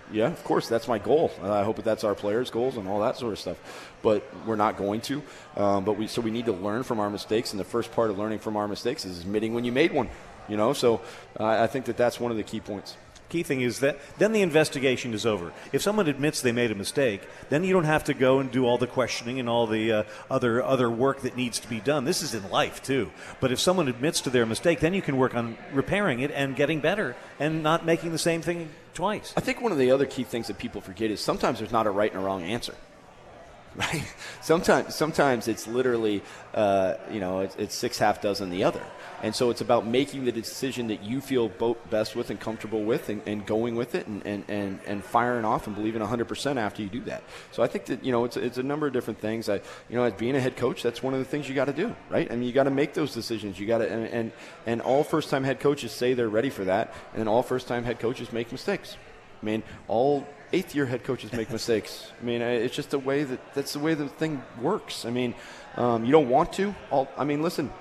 Yeah, 0.09 0.27
of 0.27 0.41
course, 0.45 0.69
that's 0.69 0.87
my 0.87 0.99
goal. 0.99 1.31
I 1.43 1.63
hope 1.63 1.75
that 1.75 1.85
that's 1.85 2.05
our 2.05 2.15
players' 2.15 2.49
goals 2.49 2.77
and 2.77 2.87
all 2.87 3.01
that 3.01 3.17
sort 3.17 3.33
of 3.33 3.39
stuff. 3.39 3.57
But 4.01 4.23
we're 4.45 4.55
not 4.55 4.77
going 4.77 5.01
to. 5.01 5.21
Um, 5.57 5.83
but 5.83 5.97
we 5.97 6.07
so 6.07 6.21
we 6.21 6.31
need 6.31 6.45
to 6.45 6.53
learn 6.53 6.83
from 6.83 6.99
our 7.01 7.09
mistakes, 7.09 7.51
and 7.51 7.59
the 7.59 7.65
first 7.65 7.91
part 7.91 8.09
of 8.09 8.17
learning 8.17 8.39
from 8.39 8.55
our 8.55 8.67
mistakes 8.69 9.03
is 9.03 9.19
admitting 9.19 9.53
when 9.53 9.65
you 9.65 9.73
made 9.73 9.91
one. 9.91 10.09
You 10.47 10.55
know, 10.55 10.71
so 10.71 11.01
uh, 11.37 11.45
I 11.45 11.67
think 11.67 11.85
that 11.85 11.97
that's 11.97 12.21
one 12.21 12.31
of 12.31 12.37
the 12.37 12.43
key 12.43 12.61
points 12.61 12.95
key 13.29 13.43
thing 13.43 13.61
is 13.61 13.79
that 13.79 13.99
then 14.17 14.31
the 14.31 14.41
investigation 14.41 15.13
is 15.13 15.25
over. 15.25 15.51
If 15.71 15.81
someone 15.81 16.07
admits 16.07 16.41
they 16.41 16.51
made 16.51 16.71
a 16.71 16.75
mistake, 16.75 17.21
then 17.49 17.63
you 17.63 17.73
don't 17.73 17.83
have 17.83 18.05
to 18.05 18.13
go 18.13 18.39
and 18.39 18.51
do 18.51 18.65
all 18.65 18.77
the 18.77 18.87
questioning 18.87 19.39
and 19.39 19.49
all 19.49 19.67
the 19.67 19.91
uh, 19.91 20.03
other 20.29 20.63
other 20.63 20.89
work 20.89 21.21
that 21.21 21.35
needs 21.35 21.59
to 21.59 21.67
be 21.67 21.79
done. 21.79 22.05
This 22.05 22.21
is 22.21 22.33
in 22.33 22.49
life 22.49 22.81
too. 22.81 23.11
But 23.39 23.51
if 23.51 23.59
someone 23.59 23.87
admits 23.87 24.21
to 24.21 24.29
their 24.29 24.45
mistake, 24.45 24.79
then 24.79 24.93
you 24.93 25.01
can 25.01 25.17
work 25.17 25.35
on 25.35 25.57
repairing 25.73 26.21
it 26.21 26.31
and 26.31 26.55
getting 26.55 26.79
better 26.79 27.15
and 27.39 27.63
not 27.63 27.85
making 27.85 28.11
the 28.11 28.17
same 28.17 28.41
thing 28.41 28.69
twice. 28.93 29.33
I 29.37 29.41
think 29.41 29.61
one 29.61 29.71
of 29.71 29.77
the 29.77 29.91
other 29.91 30.05
key 30.05 30.23
things 30.23 30.47
that 30.47 30.57
people 30.57 30.81
forget 30.81 31.11
is 31.11 31.19
sometimes 31.19 31.59
there's 31.59 31.71
not 31.71 31.87
a 31.87 31.91
right 31.91 32.11
and 32.11 32.21
a 32.21 32.25
wrong 32.25 32.43
answer 32.43 32.73
right? 33.93 34.03
Sometimes, 34.41 34.95
sometimes 34.95 35.47
it's 35.47 35.67
literally, 35.67 36.23
uh, 36.55 36.95
you 37.11 37.19
know, 37.19 37.41
it's, 37.41 37.55
it's, 37.57 37.75
six 37.75 37.99
half 37.99 38.21
dozen 38.21 38.49
the 38.49 38.63
other. 38.63 38.81
And 39.21 39.35
so 39.35 39.51
it's 39.51 39.61
about 39.61 39.85
making 39.85 40.25
the 40.25 40.31
decision 40.31 40.87
that 40.87 41.03
you 41.03 41.21
feel 41.21 41.49
best 41.91 42.15
with 42.15 42.31
and 42.31 42.39
comfortable 42.39 42.83
with 42.83 43.09
and, 43.09 43.21
and 43.27 43.45
going 43.45 43.75
with 43.75 43.93
it 43.93 44.07
and, 44.07 44.25
and, 44.25 44.43
and, 44.47 44.79
and, 44.87 45.03
firing 45.03 45.45
off 45.45 45.67
and 45.67 45.75
believing 45.75 46.01
100% 46.01 46.57
after 46.57 46.81
you 46.81 46.89
do 46.89 47.01
that. 47.01 47.23
So 47.51 47.61
I 47.61 47.67
think 47.67 47.85
that, 47.85 48.03
you 48.03 48.11
know, 48.11 48.25
it's, 48.25 48.35
it's 48.35 48.57
a 48.57 48.63
number 48.63 48.87
of 48.87 48.93
different 48.93 49.19
things. 49.19 49.47
I, 49.47 49.55
you 49.89 49.95
know, 49.95 50.03
as 50.03 50.13
being 50.13 50.35
a 50.35 50.39
head 50.39 50.57
coach, 50.57 50.81
that's 50.81 51.03
one 51.03 51.13
of 51.13 51.19
the 51.19 51.25
things 51.25 51.47
you 51.47 51.53
got 51.53 51.65
to 51.65 51.73
do, 51.73 51.95
right? 52.09 52.31
I 52.31 52.35
mean, 52.35 52.47
you 52.47 52.53
got 52.53 52.63
to 52.63 52.71
make 52.71 52.95
those 52.95 53.13
decisions. 53.13 53.59
You 53.59 53.67
got 53.67 53.79
to, 53.79 53.91
and, 53.91 54.07
and, 54.07 54.31
and 54.65 54.81
all 54.81 55.03
first 55.03 55.29
time 55.29 55.43
head 55.43 55.59
coaches 55.59 55.91
say 55.91 56.15
they're 56.15 56.29
ready 56.29 56.49
for 56.49 56.65
that. 56.65 56.95
And 57.13 57.29
all 57.29 57.43
first 57.43 57.67
time 57.67 57.83
head 57.83 57.99
coaches 57.99 58.33
make 58.33 58.51
mistakes. 58.51 58.97
I 59.41 59.45
mean, 59.45 59.61
all 59.87 60.27
eighth 60.53 60.75
year 60.75 60.85
head 60.85 61.03
coaches 61.03 61.33
make 61.33 61.51
mistakes. 61.51 62.11
I 62.21 62.25
mean, 62.25 62.41
it's 62.41 62.75
just 62.75 62.91
the 62.91 62.99
way 62.99 63.23
that 63.23 63.53
that's 63.53 63.73
the 63.73 63.79
way 63.79 63.93
the 63.93 64.07
thing 64.07 64.43
works. 64.61 65.05
I 65.05 65.09
mean, 65.09 65.35
um, 65.75 66.05
you 66.05 66.11
don't 66.11 66.29
want 66.29 66.53
to. 66.53 66.75
All, 66.91 67.07
I 67.17 67.23
mean, 67.23 67.41
listen, 67.41 67.71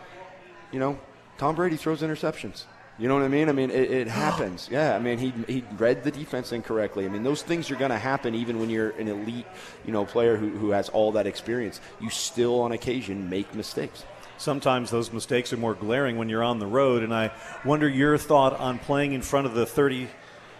you 0.73 0.81
know, 0.81 0.99
Tom 1.39 1.55
Brady 1.55 1.77
throws 1.77 2.03
interceptions. 2.03 2.65
You 2.99 3.09
know 3.09 3.15
what 3.15 3.25
I 3.25 3.29
mean? 3.29 3.51
I 3.51 3.53
mean, 3.53 3.71
it, 3.71 3.91
it 3.91 4.09
happens. 4.09 4.71
Yeah, 4.71 4.97
I 4.97 4.99
mean, 4.99 5.19
he, 5.19 5.31
he 5.47 5.63
read 5.77 6.03
the 6.03 6.11
defense 6.11 6.53
incorrectly. 6.53 7.05
I 7.05 7.09
mean, 7.09 7.25
those 7.25 7.43
things 7.43 7.71
are 7.71 7.77
going 7.77 7.91
to 7.91 7.99
happen 7.99 8.35
even 8.35 8.59
when 8.59 8.71
you're 8.71 8.91
an 8.91 9.09
elite, 9.09 9.45
you 9.85 9.93
know, 9.93 10.07
player 10.07 10.39
who, 10.39 10.49
who 10.49 10.71
has 10.71 10.89
all 10.89 11.13
that 11.13 11.27
experience. 11.27 11.79
You 12.01 12.09
still, 12.09 12.61
on 12.61 12.73
occasion, 12.73 13.29
make 13.29 13.55
mistakes. 13.55 14.05
Sometimes 14.39 14.91
those 14.91 15.13
mistakes 15.13 15.53
are 15.53 15.59
more 15.59 15.75
glaring 15.75 16.17
when 16.17 16.31
you're 16.31 16.43
on 16.43 16.59
the 16.59 16.67
road, 16.67 17.03
and 17.03 17.13
I 17.13 17.33
wonder 17.67 17.87
your 17.87 18.17
thought 18.17 18.59
on 18.59 18.79
playing 18.79 19.13
in 19.13 19.21
front 19.21 19.47
of 19.47 19.53
the 19.53 19.67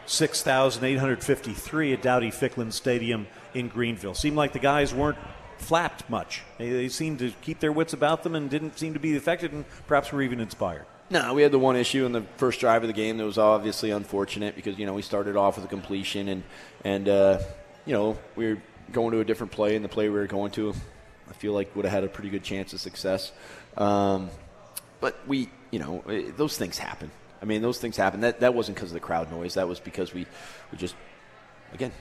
36,853 0.07 1.93
at 1.93 2.01
Dowdy 2.01 2.31
Ficklen 2.31 2.73
Stadium 2.73 3.27
in 3.55 3.67
Greenville. 3.67 4.15
Seemed 4.15 4.37
like 4.37 4.53
the 4.53 4.61
guys 4.61 4.95
weren't 4.95 5.19
flapped 5.59 6.09
much. 6.09 6.43
They, 6.59 6.71
they, 6.71 6.89
seemed 6.89 7.19
to 7.19 7.33
keep 7.43 7.59
their 7.59 7.73
wits 7.73 7.93
about 7.93 8.23
them 8.23 8.37
and 8.37 8.49
didn't 8.49 8.79
seem 8.79 8.95
to 8.95 9.01
be 9.01 9.17
affected, 9.17 9.53
and 9.53 9.65
perhaps 9.89 10.13
were 10.13 10.23
even 10.23 10.39
inspired. 10.39 10.87
No, 11.11 11.35
we 11.35 11.43
had 11.43 11.51
the 11.51 11.59
one 11.59 11.75
issue 11.75 12.07
in 12.07 12.13
the 12.13 12.23
first 12.37 12.61
drive 12.61 12.85
of 12.85 12.89
the 12.89 12.93
game 12.93 13.17
that 13.17 13.25
was 13.25 13.37
obviously 13.39 13.91
unfortunate 13.91 14.55
because 14.55 14.79
you 14.79 14.87
know 14.87 14.95
we 14.95 15.03
started 15.03 15.37
off 15.37 15.57
with 15.57 15.65
a 15.65 15.69
completion 15.69 16.29
and 16.29 16.43
and 16.85 17.09
uh, 17.09 17.39
you 17.85 17.93
know 17.93 18.19
we 18.35 18.55
were 18.55 18.63
going 18.93 19.13
to 19.13 19.21
a 19.21 19.25
different 19.25 19.53
play 19.53 19.75
and 19.77 19.85
the 19.85 19.89
play 19.89 20.09
we 20.09 20.17
were 20.17 20.27
going 20.27 20.53
to, 20.53 20.73
I 21.29 21.33
feel 21.33 21.53
like 21.53 21.75
would 21.75 21.85
have 21.85 21.95
had 21.95 22.05
a 22.05 22.09
pretty 22.09 22.31
good 22.31 22.45
chance 22.45 22.73
of 22.73 22.81
success. 22.81 23.33
Um, 23.77 24.31
but 25.01 25.19
we, 25.27 25.51
you 25.71 25.79
know, 25.79 26.03
eh, 26.09 26.31
those 26.37 26.57
things 26.57 26.79
happen. 26.79 27.11
I 27.41 27.45
mean, 27.45 27.63
those 27.63 27.79
things 27.79 27.97
happen. 27.97 28.21
That 28.21 28.41
that 28.41 28.55
wasn't 28.55 28.77
because 28.77 28.91
of 28.91 28.95
the 28.95 29.01
crowd 29.01 29.31
noise. 29.31 29.55
That 29.55 29.69
was 29.69 29.81
because 29.81 30.13
we 30.15 30.27
we 30.73 30.79
just 30.79 30.95
again 31.73 31.93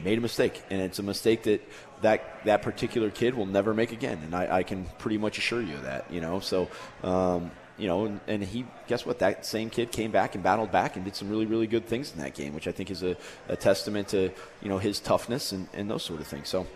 made 0.00 0.18
a 0.18 0.20
mistake, 0.20 0.62
and 0.70 0.80
it's 0.80 0.98
a 0.98 1.02
mistake 1.02 1.42
that 1.44 1.60
that 2.02 2.44
that 2.44 2.62
particular 2.62 3.10
kid 3.10 3.34
will 3.34 3.46
never 3.46 3.74
make 3.74 3.92
again. 3.92 4.20
And 4.24 4.34
I, 4.34 4.58
I 4.58 4.62
can 4.62 4.86
pretty 4.98 5.18
much 5.18 5.38
assure 5.38 5.60
you 5.62 5.74
of 5.74 5.82
that. 5.82 6.10
You 6.10 6.20
know, 6.20 6.40
so. 6.40 6.68
Um, 7.02 7.50
you 7.78 7.86
know, 7.86 8.06
and, 8.06 8.20
and, 8.26 8.42
he, 8.42 8.66
guess 8.88 9.06
what? 9.06 9.20
That 9.20 9.46
same 9.46 9.70
kid 9.70 9.92
came 9.92 10.10
back 10.10 10.34
and 10.34 10.42
battled 10.42 10.72
back 10.72 10.96
and 10.96 11.04
did 11.04 11.14
some 11.14 11.28
really, 11.30 11.46
really 11.46 11.68
good 11.68 11.86
things 11.86 12.12
in 12.12 12.18
that 12.18 12.34
game, 12.34 12.52
which 12.52 12.66
I 12.66 12.72
think 12.72 12.90
is 12.90 13.04
a, 13.04 13.16
a 13.48 13.54
testament 13.54 14.08
to, 14.08 14.32
you 14.60 14.68
know, 14.68 14.78
his 14.78 14.98
toughness 14.98 15.52
and, 15.52 15.68
and 15.72 15.88
those 15.88 16.02
sort 16.02 16.20
of 16.20 16.26
things. 16.26 16.48
So, 16.48 16.66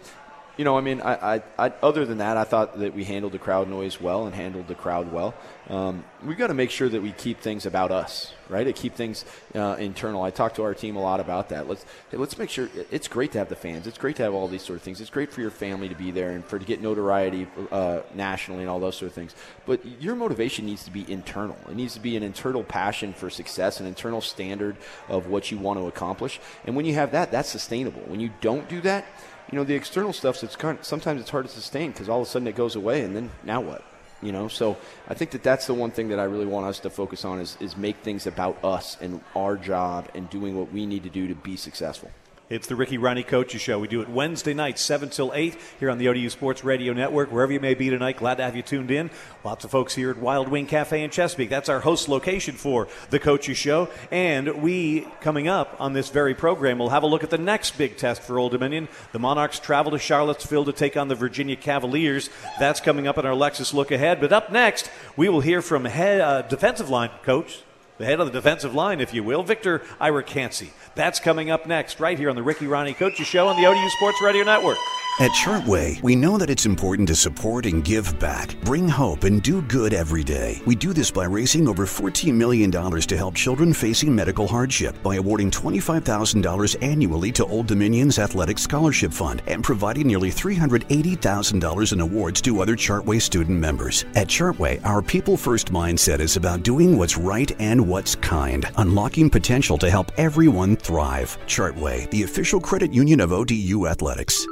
you 0.56 0.64
know, 0.64 0.76
I 0.76 0.82
mean, 0.82 1.00
I, 1.00 1.36
I, 1.36 1.42
I, 1.58 1.72
other 1.82 2.04
than 2.04 2.18
that, 2.18 2.36
I 2.36 2.44
thought 2.44 2.78
that 2.78 2.94
we 2.94 3.04
handled 3.04 3.32
the 3.32 3.38
crowd 3.38 3.68
noise 3.68 4.00
well 4.00 4.26
and 4.26 4.34
handled 4.34 4.68
the 4.68 4.74
crowd 4.74 5.10
well. 5.10 5.34
Um, 5.68 6.04
we've 6.22 6.36
got 6.36 6.48
to 6.48 6.54
make 6.54 6.70
sure 6.70 6.88
that 6.88 7.00
we 7.00 7.12
keep 7.12 7.40
things 7.40 7.64
about 7.64 7.90
us, 7.90 8.34
right? 8.50 8.64
To 8.64 8.72
keep 8.72 8.94
things 8.94 9.24
uh, 9.54 9.76
internal. 9.78 10.22
I 10.22 10.30
talked 10.30 10.56
to 10.56 10.62
our 10.64 10.74
team 10.74 10.96
a 10.96 11.00
lot 11.00 11.20
about 11.20 11.48
that. 11.50 11.68
Let's 11.68 11.86
let's 12.12 12.36
make 12.36 12.50
sure 12.50 12.68
it's 12.90 13.08
great 13.08 13.32
to 13.32 13.38
have 13.38 13.48
the 13.48 13.56
fans. 13.56 13.86
It's 13.86 13.96
great 13.96 14.16
to 14.16 14.24
have 14.24 14.34
all 14.34 14.48
these 14.48 14.62
sort 14.62 14.76
of 14.76 14.82
things. 14.82 15.00
It's 15.00 15.08
great 15.08 15.32
for 15.32 15.40
your 15.40 15.50
family 15.50 15.88
to 15.88 15.94
be 15.94 16.10
there 16.10 16.32
and 16.32 16.44
for 16.44 16.58
to 16.58 16.64
get 16.64 16.82
notoriety 16.82 17.46
uh, 17.70 18.00
nationally 18.14 18.62
and 18.62 18.68
all 18.68 18.80
those 18.80 18.96
sort 18.96 19.10
of 19.10 19.14
things. 19.14 19.34
But 19.64 19.80
your 20.02 20.16
motivation 20.16 20.66
needs 20.66 20.84
to 20.84 20.90
be 20.90 21.10
internal. 21.10 21.56
It 21.70 21.76
needs 21.76 21.94
to 21.94 22.00
be 22.00 22.16
an 22.16 22.22
internal 22.22 22.64
passion 22.64 23.14
for 23.14 23.30
success, 23.30 23.80
an 23.80 23.86
internal 23.86 24.20
standard 24.20 24.76
of 25.08 25.28
what 25.28 25.50
you 25.50 25.58
want 25.58 25.78
to 25.78 25.86
accomplish. 25.86 26.40
And 26.66 26.76
when 26.76 26.84
you 26.84 26.94
have 26.94 27.12
that, 27.12 27.30
that's 27.30 27.48
sustainable. 27.48 28.02
When 28.02 28.20
you 28.20 28.30
don't 28.40 28.68
do 28.68 28.80
that 28.82 29.06
you 29.52 29.58
know, 29.58 29.64
the 29.64 29.74
external 29.74 30.14
stuff, 30.14 30.42
it's 30.42 30.56
kind 30.56 30.78
of, 30.78 30.84
sometimes 30.84 31.20
it's 31.20 31.30
hard 31.30 31.44
to 31.44 31.52
sustain 31.52 31.92
because 31.92 32.08
all 32.08 32.22
of 32.22 32.26
a 32.26 32.30
sudden 32.30 32.48
it 32.48 32.56
goes 32.56 32.74
away, 32.74 33.02
and 33.02 33.14
then 33.14 33.30
now 33.44 33.60
what? 33.60 33.84
You 34.22 34.32
know, 34.32 34.48
so 34.48 34.78
I 35.08 35.14
think 35.14 35.32
that 35.32 35.42
that's 35.42 35.66
the 35.66 35.74
one 35.74 35.90
thing 35.90 36.08
that 36.08 36.18
I 36.18 36.24
really 36.24 36.46
want 36.46 36.66
us 36.66 36.78
to 36.80 36.90
focus 36.90 37.24
on 37.24 37.38
is, 37.38 37.58
is 37.60 37.76
make 37.76 37.98
things 37.98 38.26
about 38.26 38.64
us 38.64 38.96
and 39.00 39.20
our 39.36 39.56
job 39.56 40.08
and 40.14 40.30
doing 40.30 40.56
what 40.56 40.72
we 40.72 40.86
need 40.86 41.02
to 41.02 41.10
do 41.10 41.28
to 41.28 41.34
be 41.34 41.56
successful. 41.56 42.10
It's 42.52 42.66
the 42.66 42.76
Ricky 42.76 42.98
Rahne 42.98 43.26
Coaches 43.26 43.62
Show. 43.62 43.78
We 43.78 43.88
do 43.88 44.02
it 44.02 44.10
Wednesday 44.10 44.52
night, 44.52 44.78
7 44.78 45.08
till 45.08 45.32
8, 45.34 45.56
here 45.80 45.88
on 45.88 45.96
the 45.96 46.08
ODU 46.08 46.28
Sports 46.28 46.62
Radio 46.62 46.92
Network. 46.92 47.32
Wherever 47.32 47.50
you 47.50 47.60
may 47.60 47.72
be 47.72 47.88
tonight, 47.88 48.18
glad 48.18 48.34
to 48.34 48.42
have 48.42 48.54
you 48.54 48.60
tuned 48.60 48.90
in. 48.90 49.08
Lots 49.42 49.64
of 49.64 49.70
folks 49.70 49.94
here 49.94 50.10
at 50.10 50.18
Wild 50.18 50.48
Wing 50.48 50.66
Cafe 50.66 51.02
in 51.02 51.08
Chesapeake. 51.08 51.48
That's 51.48 51.70
our 51.70 51.80
host 51.80 52.10
location 52.10 52.54
for 52.54 52.88
the 53.08 53.18
Coaches 53.18 53.56
Show. 53.56 53.88
And 54.10 54.60
we, 54.62 55.06
coming 55.22 55.48
up 55.48 55.74
on 55.80 55.94
this 55.94 56.10
very 56.10 56.34
program, 56.34 56.78
will 56.78 56.90
have 56.90 57.04
a 57.04 57.06
look 57.06 57.24
at 57.24 57.30
the 57.30 57.38
next 57.38 57.78
big 57.78 57.96
test 57.96 58.20
for 58.20 58.38
Old 58.38 58.52
Dominion. 58.52 58.86
The 59.12 59.18
Monarchs 59.18 59.58
travel 59.58 59.92
to 59.92 59.98
Charlottesville 59.98 60.66
to 60.66 60.74
take 60.74 60.94
on 60.94 61.08
the 61.08 61.14
Virginia 61.14 61.56
Cavaliers. 61.56 62.28
That's 62.60 62.80
coming 62.80 63.06
up 63.06 63.16
in 63.16 63.24
our 63.24 63.32
Lexus 63.32 63.72
Look 63.72 63.90
Ahead. 63.90 64.20
But 64.20 64.30
up 64.30 64.52
next, 64.52 64.90
we 65.16 65.30
will 65.30 65.40
hear 65.40 65.62
from 65.62 65.86
head 65.86 66.20
uh, 66.20 66.42
defensive 66.42 66.90
line 66.90 67.12
coach, 67.22 67.62
the 68.02 68.06
head 68.06 68.18
of 68.18 68.26
the 68.26 68.32
defensive 68.32 68.74
line, 68.74 69.00
if 69.00 69.14
you 69.14 69.22
will, 69.22 69.44
Victor 69.44 69.78
Irakansi. 70.00 70.70
That's 70.96 71.20
coming 71.20 71.50
up 71.52 71.66
next, 71.66 72.00
right 72.00 72.18
here 72.18 72.30
on 72.30 72.34
the 72.34 72.42
Ricky 72.42 72.66
Rahne 72.66 72.96
Coaches 72.96 73.28
Show 73.28 73.46
on 73.46 73.56
the 73.56 73.64
ODU 73.64 73.88
Sports 73.90 74.20
Radio 74.20 74.42
Network. 74.42 74.76
At 75.20 75.32
Chartway, 75.32 76.02
we 76.02 76.16
know 76.16 76.38
that 76.38 76.48
it's 76.48 76.64
important 76.64 77.06
to 77.08 77.14
support 77.14 77.66
and 77.66 77.84
give 77.84 78.18
back, 78.18 78.58
bring 78.62 78.88
hope, 78.88 79.24
and 79.24 79.42
do 79.42 79.60
good 79.60 79.92
every 79.92 80.24
day. 80.24 80.62
We 80.66 80.74
do 80.74 80.94
this 80.94 81.10
by 81.10 81.24
raising 81.26 81.68
over 81.68 81.84
$14 81.84 82.32
million 82.32 82.70
to 82.70 83.16
help 83.18 83.34
children 83.34 83.74
facing 83.74 84.14
medical 84.14 84.48
hardship 84.48 85.00
by 85.02 85.16
awarding 85.16 85.50
$25,000 85.50 86.82
annually 86.82 87.30
to 87.32 87.44
Old 87.44 87.66
Dominion's 87.66 88.18
Athletic 88.18 88.58
Scholarship 88.58 89.12
Fund 89.12 89.42
and 89.46 89.62
providing 89.62 90.06
nearly 90.06 90.30
$380,000 90.30 91.92
in 91.92 92.00
awards 92.00 92.40
to 92.40 92.62
other 92.62 92.74
Chartway 92.74 93.20
student 93.20 93.60
members. 93.60 94.06
At 94.14 94.28
Chartway, 94.28 94.82
our 94.82 95.02
people 95.02 95.36
first 95.36 95.70
mindset 95.70 96.20
is 96.20 96.38
about 96.38 96.62
doing 96.62 96.96
what's 96.96 97.18
right 97.18 97.52
and 97.60 97.86
what's 97.86 98.14
kind, 98.14 98.64
unlocking 98.78 99.28
potential 99.28 99.76
to 99.76 99.90
help 99.90 100.10
everyone 100.16 100.74
thrive. 100.74 101.36
Chartway, 101.46 102.10
the 102.10 102.22
official 102.22 102.62
credit 102.62 102.94
union 102.94 103.20
of 103.20 103.30
ODU 103.32 103.86
Athletics. 103.86 104.46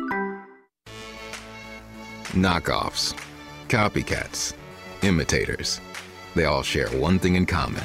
Knockoffs, 2.34 3.12
copycats, 3.66 4.54
imitators. 5.02 5.80
They 6.36 6.44
all 6.44 6.62
share 6.62 6.86
one 6.90 7.18
thing 7.18 7.34
in 7.34 7.44
common. 7.44 7.82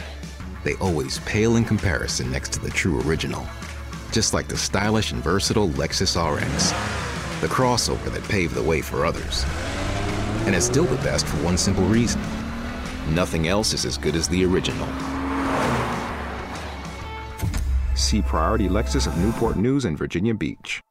They 0.64 0.76
always 0.76 1.18
pale 1.20 1.56
in 1.56 1.66
comparison 1.66 2.30
next 2.30 2.54
to 2.54 2.60
the 2.60 2.70
true 2.70 3.02
original. 3.02 3.44
Just 4.12 4.36
like 4.36 4.48
the 4.48 4.56
stylish 4.56 5.12
and 5.12 5.24
versatile 5.24 5.70
Lexus 5.70 6.16
RX, 6.16 6.70
the 7.42 7.48
crossover 7.48 8.06
that 8.14 8.24
paved 8.26 8.54
the 8.54 8.62
way 8.62 8.82
for 8.82 9.04
others. 9.04 9.44
And 10.46 10.54
it's 10.54 10.68
still 10.68 10.86
the 10.86 11.04
best 11.04 11.26
for 11.26 11.38
one 11.38 11.58
simple 11.58 11.86
reason. 11.86 12.22
Nothing 13.16 13.48
else 13.48 13.74
is 13.74 13.84
as 13.84 13.98
good 13.98 14.16
as 14.16 14.28
the 14.28 14.46
original. 14.46 14.88
See 17.96 18.22
Priority 18.22 18.70
Lexus 18.70 19.08
of 19.08 19.18
Newport 19.18 19.58
News 19.58 19.86
and 19.86 19.98
Virginia 19.98 20.36
Beach. 20.36 20.84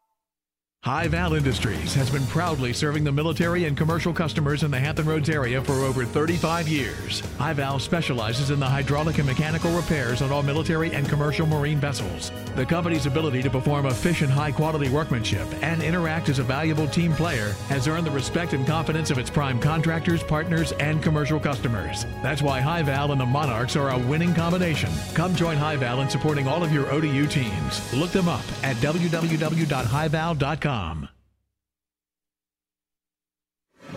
High 0.85 1.09
Val 1.09 1.33
Industries 1.33 1.95
has 1.95 2.11
been 2.11 2.27
proudly 2.27 2.75
serving 2.75 3.05
the 3.05 3.11
military 3.11 3.65
and 3.65 3.75
commercial 3.75 4.13
customers 4.13 4.65
in 4.65 4.71
the 4.71 4.79
Hampton 4.79 5.07
Roads 5.07 5.31
area 5.31 5.63
for 5.63 5.73
over 5.73 6.05
35 6.05 6.69
years. 6.69 7.21
High 7.39 7.55
Val 7.55 7.79
specializes 7.79 8.51
in 8.51 8.61
the 8.61 8.67
hydraulic 8.67 9.17
and 9.17 9.27
mechanical 9.27 9.75
repairs 9.75 10.21
on 10.21 10.31
all 10.31 10.43
military 10.43 10.93
and 10.93 11.09
commercial 11.09 11.47
marine 11.47 11.79
vessels. 11.79 12.31
The 12.55 12.67
company's 12.67 13.07
ability 13.07 13.43
to 13.45 13.49
perform 13.49 13.87
efficient, 13.87 14.31
high 14.31 14.53
quality 14.53 14.91
workmanship 14.91 15.49
and 15.63 15.83
interact 15.83 16.29
as 16.29 16.39
a 16.39 16.43
valuable 16.43 16.87
team 16.87 17.15
player 17.15 17.53
has 17.71 17.89
earned 17.89 18.07
the 18.07 18.11
respect 18.11 18.53
and 18.53 18.67
confidence 18.67 19.11
of 19.11 19.17
its 19.17 19.31
prime 19.31 19.59
contractors, 19.59 20.23
partners, 20.23 20.73
and 20.73 21.03
commercial 21.03 21.41
customers. 21.41 22.05
That's 22.23 22.43
why 22.43 22.61
High 22.61 22.83
Val 22.83 23.11
and 23.11 23.21
the 23.23 23.25
Monarchs 23.25 23.75
are 23.75 23.89
a 23.89 23.99
winning 23.99 24.35
combination. 24.35 24.93
Come 25.15 25.35
join 25.35 25.57
High 25.57 25.77
Val 25.77 26.03
in 26.03 26.11
supporting 26.11 26.47
all 26.47 26.63
of 26.63 26.75
your 26.75 26.93
ODU 26.93 27.27
teams. 27.27 27.95
Look 27.95 28.11
them 28.11 28.29
up 28.29 28.45
at 28.63 28.77
www.highval.com. 28.77 30.74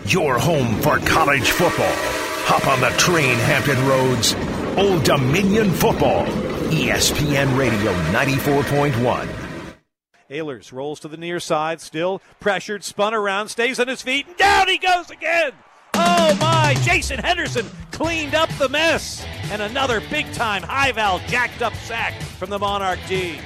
Your 0.06 0.38
home 0.38 0.80
for 0.80 0.98
college 1.00 1.50
football. 1.50 1.92
Hop 2.46 2.66
on 2.66 2.80
the 2.80 2.88
train, 2.96 3.34
Hampton 3.40 3.86
Roads. 3.86 4.34
Old 4.76 5.02
Dominion 5.02 5.70
Football. 5.70 6.24
ESPN 6.70 7.58
Radio 7.58 7.92
94.1. 8.12 9.28
Ahlers 10.30 10.72
rolls 10.72 11.00
to 11.00 11.08
the 11.08 11.16
near 11.16 11.40
side, 11.40 11.80
still 11.80 12.22
pressured, 12.40 12.84
spun 12.84 13.12
around, 13.12 13.48
stays 13.48 13.80
on 13.80 13.88
his 13.88 14.02
feet, 14.02 14.26
and 14.26 14.36
down 14.36 14.68
he 14.68 14.78
goes 14.78 15.10
again. 15.10 15.52
Oh 15.94 16.36
my! 16.40 16.74
Jason 16.82 17.18
Henderson 17.18 17.66
cleaned 17.90 18.34
up 18.34 18.50
the 18.58 18.68
mess. 18.68 19.26
And 19.50 19.60
another 19.62 20.00
big 20.10 20.30
time 20.32 20.62
high 20.62 20.92
val 20.92 21.18
jacked 21.26 21.60
up 21.60 21.74
sack 21.74 22.20
from 22.22 22.50
the 22.50 22.58
Monarch 22.58 23.00
D. 23.08 23.38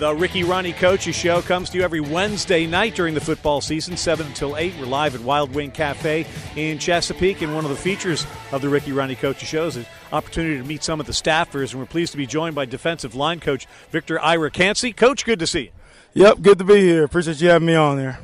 The 0.00 0.14
Ricky 0.14 0.44
Rahne 0.44 0.74
Coaches 0.76 1.14
Show 1.14 1.42
comes 1.42 1.68
to 1.68 1.76
you 1.76 1.84
every 1.84 2.00
Wednesday 2.00 2.66
night 2.66 2.94
during 2.94 3.12
the 3.12 3.20
football 3.20 3.60
season, 3.60 3.98
7 3.98 4.26
until 4.26 4.56
8. 4.56 4.72
We're 4.80 4.86
live 4.86 5.14
at 5.14 5.20
Wild 5.20 5.54
Wing 5.54 5.70
Cafe 5.70 6.24
in 6.56 6.78
Chesapeake, 6.78 7.42
and 7.42 7.54
one 7.54 7.66
of 7.66 7.70
the 7.70 7.76
features 7.76 8.26
of 8.50 8.62
the 8.62 8.70
Ricky 8.70 8.92
Rahne 8.92 9.14
Coaches 9.18 9.46
Show 9.46 9.66
is 9.66 9.76
an 9.76 9.84
opportunity 10.10 10.56
to 10.56 10.64
meet 10.64 10.82
some 10.82 11.00
of 11.00 11.06
the 11.06 11.12
staffers, 11.12 11.72
and 11.72 11.80
we're 11.80 11.86
pleased 11.86 12.12
to 12.12 12.16
be 12.16 12.26
joined 12.26 12.54
by 12.54 12.64
defensive 12.64 13.14
line 13.14 13.40
coach 13.40 13.66
Victor 13.90 14.18
Iracancy. 14.18 14.96
Coach, 14.96 15.26
good 15.26 15.38
to 15.38 15.46
see 15.46 15.64
you. 15.64 15.70
Yep, 16.14 16.40
good 16.40 16.58
to 16.60 16.64
be 16.64 16.80
here. 16.80 17.04
Appreciate 17.04 17.38
you 17.42 17.50
having 17.50 17.66
me 17.66 17.74
on 17.74 17.98
there. 17.98 18.20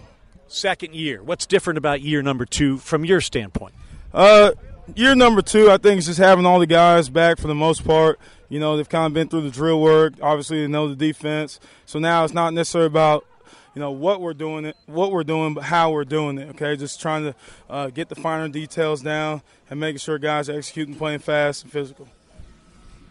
Second 0.48 0.94
year. 0.94 1.22
What's 1.22 1.44
different 1.44 1.76
about 1.76 2.00
year 2.00 2.22
number 2.22 2.46
two 2.46 2.78
from 2.78 3.04
your 3.04 3.20
standpoint? 3.20 3.74
Uh, 4.14 4.52
year 4.94 5.14
number 5.14 5.42
two, 5.42 5.70
I 5.70 5.76
think, 5.76 5.98
is 5.98 6.06
just 6.06 6.20
having 6.20 6.46
all 6.46 6.58
the 6.58 6.66
guys 6.66 7.10
back 7.10 7.36
for 7.36 7.48
the 7.48 7.54
most 7.54 7.84
part. 7.84 8.18
You 8.48 8.60
know, 8.60 8.76
they've 8.76 8.88
kind 8.88 9.06
of 9.06 9.14
been 9.14 9.28
through 9.28 9.42
the 9.42 9.50
drill 9.50 9.80
work. 9.80 10.14
Obviously, 10.22 10.60
they 10.60 10.68
know 10.68 10.88
the 10.88 10.96
defense. 10.96 11.58
So 11.84 11.98
now 11.98 12.24
it's 12.24 12.34
not 12.34 12.52
necessarily 12.54 12.86
about 12.86 13.26
you 13.74 13.80
know 13.80 13.90
what 13.90 14.22
we're 14.22 14.34
doing 14.34 14.64
it, 14.64 14.76
what 14.86 15.12
we're 15.12 15.24
doing, 15.24 15.52
but 15.52 15.64
how 15.64 15.90
we're 15.90 16.04
doing 16.04 16.38
it. 16.38 16.48
Okay, 16.50 16.76
just 16.76 17.00
trying 17.00 17.24
to 17.24 17.34
uh, 17.68 17.88
get 17.88 18.08
the 18.08 18.14
finer 18.14 18.48
details 18.48 19.02
down 19.02 19.42
and 19.68 19.78
making 19.78 19.98
sure 19.98 20.18
guys 20.18 20.48
are 20.48 20.56
executing, 20.56 20.94
playing 20.94 21.18
fast 21.18 21.64
and 21.64 21.72
physical. 21.72 22.08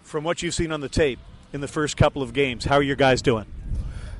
From 0.03 0.23
what 0.23 0.41
you've 0.41 0.55
seen 0.55 0.71
on 0.71 0.81
the 0.81 0.89
tape 0.89 1.19
in 1.53 1.61
the 1.61 1.67
first 1.67 1.97
couple 1.97 2.23
of 2.23 2.33
games, 2.33 2.65
how 2.65 2.75
are 2.75 2.83
your 2.83 2.95
guys 2.95 3.21
doing? 3.21 3.45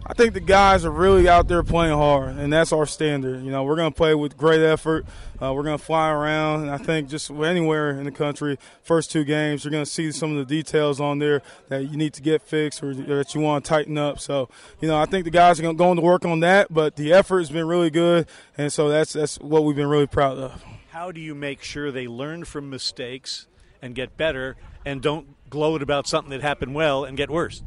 I 0.08 0.14
think 0.14 0.36
the 0.36 0.40
guys 0.40 0.86
are 0.86 0.92
really 0.92 1.28
out 1.28 1.48
there 1.48 1.64
playing 1.64 1.98
hard, 1.98 2.38
and 2.38 2.54
that's 2.54 2.72
our 2.72 2.86
standard. 2.86 3.44
You 3.44 3.50
know, 3.50 3.64
we're 3.64 3.76
going 3.76 3.92
to 3.92 3.96
play 3.96 4.14
with 4.14 4.38
great 4.38 4.62
effort. 4.62 5.04
Uh, 5.42 5.52
we're 5.52 5.64
going 5.64 5.80
to 5.80 5.84
fly 5.84 6.12
around, 6.12 6.62
and 6.62 6.70
I 6.70 6.78
think 6.78 7.10
just 7.10 7.32
anywhere 7.32 7.90
in 7.90 8.04
the 8.04 8.12
country, 8.12 8.60
first 8.84 9.10
two 9.10 9.24
games, 9.24 9.64
you're 9.64 9.72
going 9.72 9.84
to 9.84 9.90
see 9.90 10.12
some 10.12 10.38
of 10.38 10.38
the 10.38 10.46
details 10.46 11.02
on 11.02 11.18
there 11.18 11.42
that 11.70 11.90
you 11.90 11.98
need 11.98 12.14
to 12.14 12.22
get 12.22 12.44
fixed 12.44 12.84
or, 12.84 12.94
that 12.94 13.34
you 13.34 13.42
want 13.42 13.66
to 13.66 13.70
tighten 13.70 13.98
up. 13.98 14.20
So, 14.20 14.48
you 14.80 14.88
know, 14.88 14.96
I 14.96 15.06
think 15.06 15.26
the 15.26 15.32
guys 15.32 15.60
are 15.60 15.74
going 15.74 15.96
to 15.96 16.04
work 16.04 16.24
on 16.24 16.40
that, 16.42 16.72
but 16.72 16.98
the 16.98 17.12
effort 17.12 17.40
has 17.40 17.50
been 17.50 17.68
really 17.68 17.90
good, 17.90 18.28
and 18.60 18.72
so 18.72 18.90
that's 18.90 19.14
that's 19.14 19.40
what 19.40 19.64
we've 19.64 19.76
been 19.76 19.90
really 19.90 20.06
proud 20.06 20.38
of. 20.38 20.64
How 20.92 21.12
do 21.12 21.20
you 21.20 21.34
make 21.34 21.64
sure 21.64 21.92
they 21.92 22.08
learn 22.08 22.46
from 22.46 22.70
mistakes 22.70 23.48
and 23.82 23.96
get 23.96 24.18
better, 24.18 24.56
and 24.86 25.02
don't 25.02 25.50
gloat 25.50 25.82
about 25.82 26.06
something 26.06 26.30
that 26.30 26.44
happened 26.44 26.76
well 26.76 27.04
and 27.04 27.18
get 27.18 27.32
worse? 27.32 27.64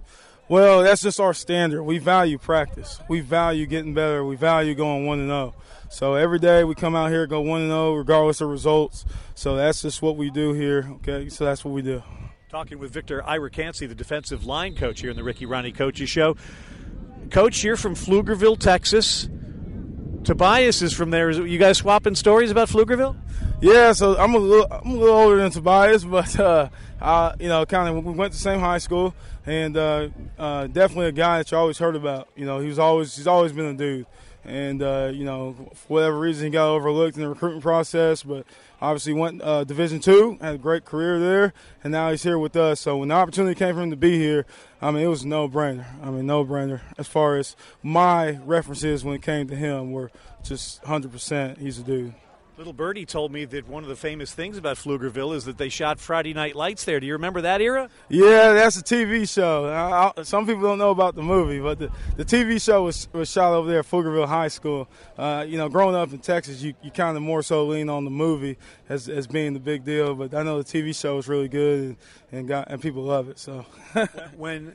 Well, 0.48 0.82
that's 0.82 1.02
just 1.02 1.20
our 1.20 1.34
standard. 1.34 1.82
We 1.82 1.98
value 1.98 2.38
practice. 2.38 3.00
We 3.06 3.20
value 3.20 3.66
getting 3.66 3.92
better. 3.92 4.24
We 4.24 4.34
value 4.34 4.74
going 4.74 5.04
one 5.04 5.20
and 5.20 5.28
zero. 5.28 5.54
Oh. 5.54 5.62
So 5.90 6.14
every 6.14 6.38
day 6.38 6.64
we 6.64 6.74
come 6.74 6.96
out 6.96 7.10
here 7.10 7.26
go 7.26 7.40
one 7.40 7.62
and 7.62 7.70
zero, 7.70 7.90
oh, 7.90 7.94
regardless 7.94 8.40
of 8.40 8.48
results. 8.48 9.04
So 9.34 9.56
that's 9.56 9.82
just 9.82 10.00
what 10.00 10.16
we 10.16 10.30
do 10.30 10.54
here. 10.54 10.88
Okay, 10.96 11.28
so 11.28 11.44
that's 11.44 11.64
what 11.64 11.72
we 11.72 11.82
do. 11.82 12.02
Talking 12.48 12.78
with 12.78 12.90
Victor 12.90 13.22
Iracancy, 13.28 13.86
the 13.86 13.94
defensive 13.94 14.46
line 14.46 14.74
coach 14.74 15.02
here 15.02 15.10
in 15.10 15.16
the 15.16 15.22
Ricky 15.22 15.44
Rahne 15.44 15.74
Coaches 15.74 16.08
Show. 16.08 16.34
Coach, 17.30 17.62
you're 17.62 17.76
from 17.76 17.94
Pflugerville, 17.94 18.58
Texas. 18.58 19.28
Tobias 20.24 20.82
is 20.82 20.92
from 20.92 21.10
there. 21.10 21.30
You 21.30 21.58
guys 21.58 21.78
swapping 21.78 22.14
stories 22.14 22.50
about 22.50 22.68
Pflugerville? 22.68 23.16
Yeah, 23.60 23.92
so 23.92 24.16
I'm 24.16 24.34
a 24.34 24.38
little 24.38 24.66
I'm 24.70 24.90
a 24.90 24.94
little 24.94 25.16
older 25.16 25.36
than 25.36 25.50
Tobias, 25.50 26.04
but 26.16 26.38
uh, 26.38 26.68
I, 27.00 27.34
you 27.40 27.48
know, 27.48 27.64
kind 27.66 27.96
of 27.96 28.04
we 28.04 28.12
went 28.12 28.32
to 28.32 28.38
the 28.38 28.42
same 28.42 28.60
high 28.60 28.78
school, 28.78 29.14
and 29.46 29.76
uh, 29.76 30.08
uh, 30.38 30.66
definitely 30.68 31.06
a 31.06 31.12
guy 31.12 31.38
that 31.38 31.50
you 31.50 31.58
always 31.58 31.78
heard 31.78 31.96
about. 31.96 32.28
You 32.36 32.46
know, 32.46 32.60
he 32.60 32.68
was 32.68 32.78
always 32.78 33.16
he's 33.16 33.26
always 33.26 33.52
been 33.52 33.66
a 33.66 33.74
dude, 33.74 34.06
and 34.44 34.82
uh, 34.82 35.10
you 35.12 35.24
know, 35.24 35.54
for 35.74 35.94
whatever 35.94 36.18
reason, 36.18 36.44
he 36.44 36.50
got 36.50 36.68
overlooked 36.68 37.16
in 37.16 37.22
the 37.22 37.28
recruiting 37.28 37.60
process, 37.60 38.22
but 38.22 38.46
obviously 38.80 39.12
went 39.12 39.42
uh, 39.42 39.64
Division 39.64 40.00
two, 40.00 40.38
had 40.40 40.54
a 40.54 40.58
great 40.58 40.84
career 40.84 41.18
there, 41.18 41.52
and 41.82 41.92
now 41.92 42.10
he's 42.10 42.22
here 42.22 42.38
with 42.38 42.56
us. 42.56 42.80
So 42.80 42.96
when 42.96 43.08
the 43.08 43.14
opportunity 43.14 43.54
came 43.54 43.74
for 43.74 43.82
him 43.82 43.90
to 43.90 43.96
be 43.96 44.18
here, 44.18 44.46
I 44.80 44.90
mean, 44.90 45.02
it 45.02 45.08
was 45.08 45.24
no 45.24 45.48
brainer. 45.48 45.86
I 46.02 46.10
mean, 46.10 46.26
no 46.26 46.44
brainer 46.44 46.80
as 46.96 47.08
far 47.08 47.36
as 47.36 47.56
my 47.82 48.38
references 48.44 49.04
when 49.04 49.14
it 49.14 49.22
came 49.22 49.48
to 49.48 49.56
him 49.56 49.92
were 49.92 50.10
just 50.42 50.82
100%. 50.84 51.58
He's 51.58 51.78
a 51.78 51.82
dude. 51.82 52.14
Little 52.58 52.72
Birdie 52.72 53.06
told 53.06 53.30
me 53.30 53.44
that 53.44 53.68
one 53.68 53.84
of 53.84 53.88
the 53.88 53.94
famous 53.94 54.34
things 54.34 54.58
about 54.58 54.78
Pflugerville 54.78 55.32
is 55.36 55.44
that 55.44 55.58
they 55.58 55.68
shot 55.68 56.00
Friday 56.00 56.34
Night 56.34 56.56
Lights 56.56 56.84
there. 56.84 56.98
Do 56.98 57.06
you 57.06 57.12
remember 57.12 57.42
that 57.42 57.60
era? 57.60 57.88
Yeah, 58.08 58.52
that's 58.52 58.76
a 58.76 58.82
TV 58.82 59.32
show. 59.32 59.66
I, 59.66 60.10
I, 60.16 60.22
some 60.24 60.44
people 60.44 60.62
don't 60.64 60.78
know 60.78 60.90
about 60.90 61.14
the 61.14 61.22
movie, 61.22 61.60
but 61.60 61.78
the, 61.78 61.92
the 62.16 62.24
TV 62.24 62.60
show 62.60 62.82
was, 62.82 63.08
was 63.12 63.30
shot 63.30 63.52
over 63.52 63.70
there 63.70 63.78
at 63.78 63.86
Pflugerville 63.86 64.26
High 64.26 64.48
School. 64.48 64.88
Uh, 65.16 65.44
you 65.46 65.56
know, 65.56 65.68
growing 65.68 65.94
up 65.94 66.12
in 66.12 66.18
Texas, 66.18 66.60
you, 66.60 66.74
you 66.82 66.90
kind 66.90 67.16
of 67.16 67.22
more 67.22 67.44
so 67.44 67.64
lean 67.64 67.88
on 67.88 68.04
the 68.04 68.10
movie 68.10 68.58
as, 68.88 69.08
as 69.08 69.28
being 69.28 69.54
the 69.54 69.60
big 69.60 69.84
deal. 69.84 70.16
But 70.16 70.34
I 70.34 70.42
know 70.42 70.60
the 70.60 70.64
TV 70.64 70.92
show 71.00 71.16
is 71.18 71.28
really 71.28 71.46
good 71.46 71.80
and, 71.80 71.96
and, 72.32 72.48
got, 72.48 72.72
and 72.72 72.82
people 72.82 73.04
love 73.04 73.28
it. 73.28 73.38
So 73.38 73.66
when 74.36 74.74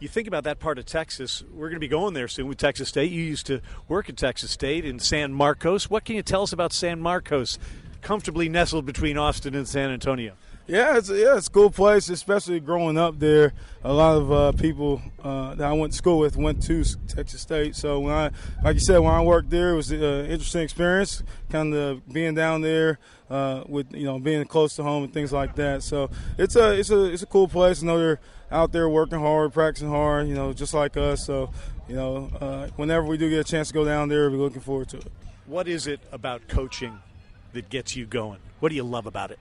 you 0.00 0.08
think 0.08 0.28
about 0.28 0.44
that 0.44 0.58
part 0.58 0.78
of 0.78 0.86
Texas, 0.86 1.42
we're 1.52 1.68
going 1.68 1.76
to 1.76 1.80
be 1.80 1.88
going 1.88 2.14
there 2.14 2.28
soon 2.28 2.48
with 2.48 2.58
Texas 2.58 2.88
State. 2.88 3.10
You 3.12 3.22
used 3.22 3.46
to 3.46 3.60
work 3.88 4.08
at 4.08 4.16
Texas 4.16 4.50
State 4.50 4.84
in 4.84 4.98
San 4.98 5.32
Marcos. 5.32 5.88
What 5.88 6.04
can 6.04 6.16
you 6.16 6.22
tell 6.22 6.42
us 6.42 6.52
about 6.52 6.72
San 6.72 7.00
Marcos, 7.00 7.58
comfortably 8.02 8.48
nestled 8.48 8.86
between 8.86 9.16
Austin 9.16 9.54
and 9.54 9.68
San 9.68 9.90
Antonio? 9.90 10.34
Yeah, 10.66 10.96
it's 10.96 11.10
yeah, 11.10 11.36
it's 11.36 11.48
a 11.48 11.50
cool 11.50 11.70
place, 11.70 12.08
especially 12.08 12.58
growing 12.58 12.96
up 12.96 13.18
there. 13.18 13.52
A 13.82 13.92
lot 13.92 14.16
of 14.16 14.32
uh, 14.32 14.52
people 14.52 15.02
uh, 15.22 15.54
that 15.56 15.66
I 15.68 15.72
went 15.74 15.92
to 15.92 15.98
school 15.98 16.18
with 16.18 16.38
went 16.38 16.62
to 16.62 16.84
Texas 17.06 17.42
State. 17.42 17.76
So 17.76 18.00
when 18.00 18.14
I, 18.14 18.30
like 18.62 18.74
you 18.74 18.80
said, 18.80 18.98
when 18.98 19.12
I 19.12 19.20
worked 19.20 19.50
there, 19.50 19.72
it 19.72 19.76
was 19.76 19.90
an 19.90 20.00
interesting 20.00 20.62
experience. 20.62 21.22
Kind 21.50 21.74
of 21.74 22.08
being 22.10 22.34
down 22.34 22.62
there 22.62 22.98
uh, 23.28 23.64
with 23.68 23.92
you 23.94 24.04
know 24.04 24.18
being 24.18 24.42
close 24.46 24.74
to 24.76 24.82
home 24.82 25.04
and 25.04 25.12
things 25.12 25.34
like 25.34 25.54
that. 25.56 25.82
So 25.82 26.08
it's 26.38 26.56
a 26.56 26.72
it's 26.78 26.88
a 26.88 27.04
it's 27.12 27.22
a 27.22 27.26
cool 27.26 27.46
place. 27.46 27.82
I 27.82 27.86
know 27.86 27.98
they're 27.98 28.20
out 28.50 28.72
there 28.72 28.88
working 28.88 29.18
hard, 29.18 29.52
practicing 29.52 29.90
hard, 29.90 30.28
you 30.28 30.34
know, 30.34 30.54
just 30.54 30.72
like 30.72 30.96
us. 30.96 31.26
So, 31.26 31.50
you 31.88 31.96
know, 31.96 32.30
uh, 32.40 32.68
whenever 32.76 33.04
we 33.04 33.18
do 33.18 33.28
get 33.28 33.40
a 33.40 33.44
chance 33.44 33.68
to 33.68 33.74
go 33.74 33.84
down 33.84 34.08
there, 34.08 34.30
we're 34.30 34.38
looking 34.38 34.62
forward 34.62 34.88
to 34.90 34.98
it. 34.98 35.12
What 35.46 35.68
is 35.68 35.86
it 35.86 36.00
about 36.10 36.48
coaching 36.48 37.00
that 37.52 37.68
gets 37.68 37.96
you 37.96 38.06
going? 38.06 38.38
What 38.60 38.70
do 38.70 38.76
you 38.76 38.84
love 38.84 39.04
about 39.04 39.30
it? 39.30 39.38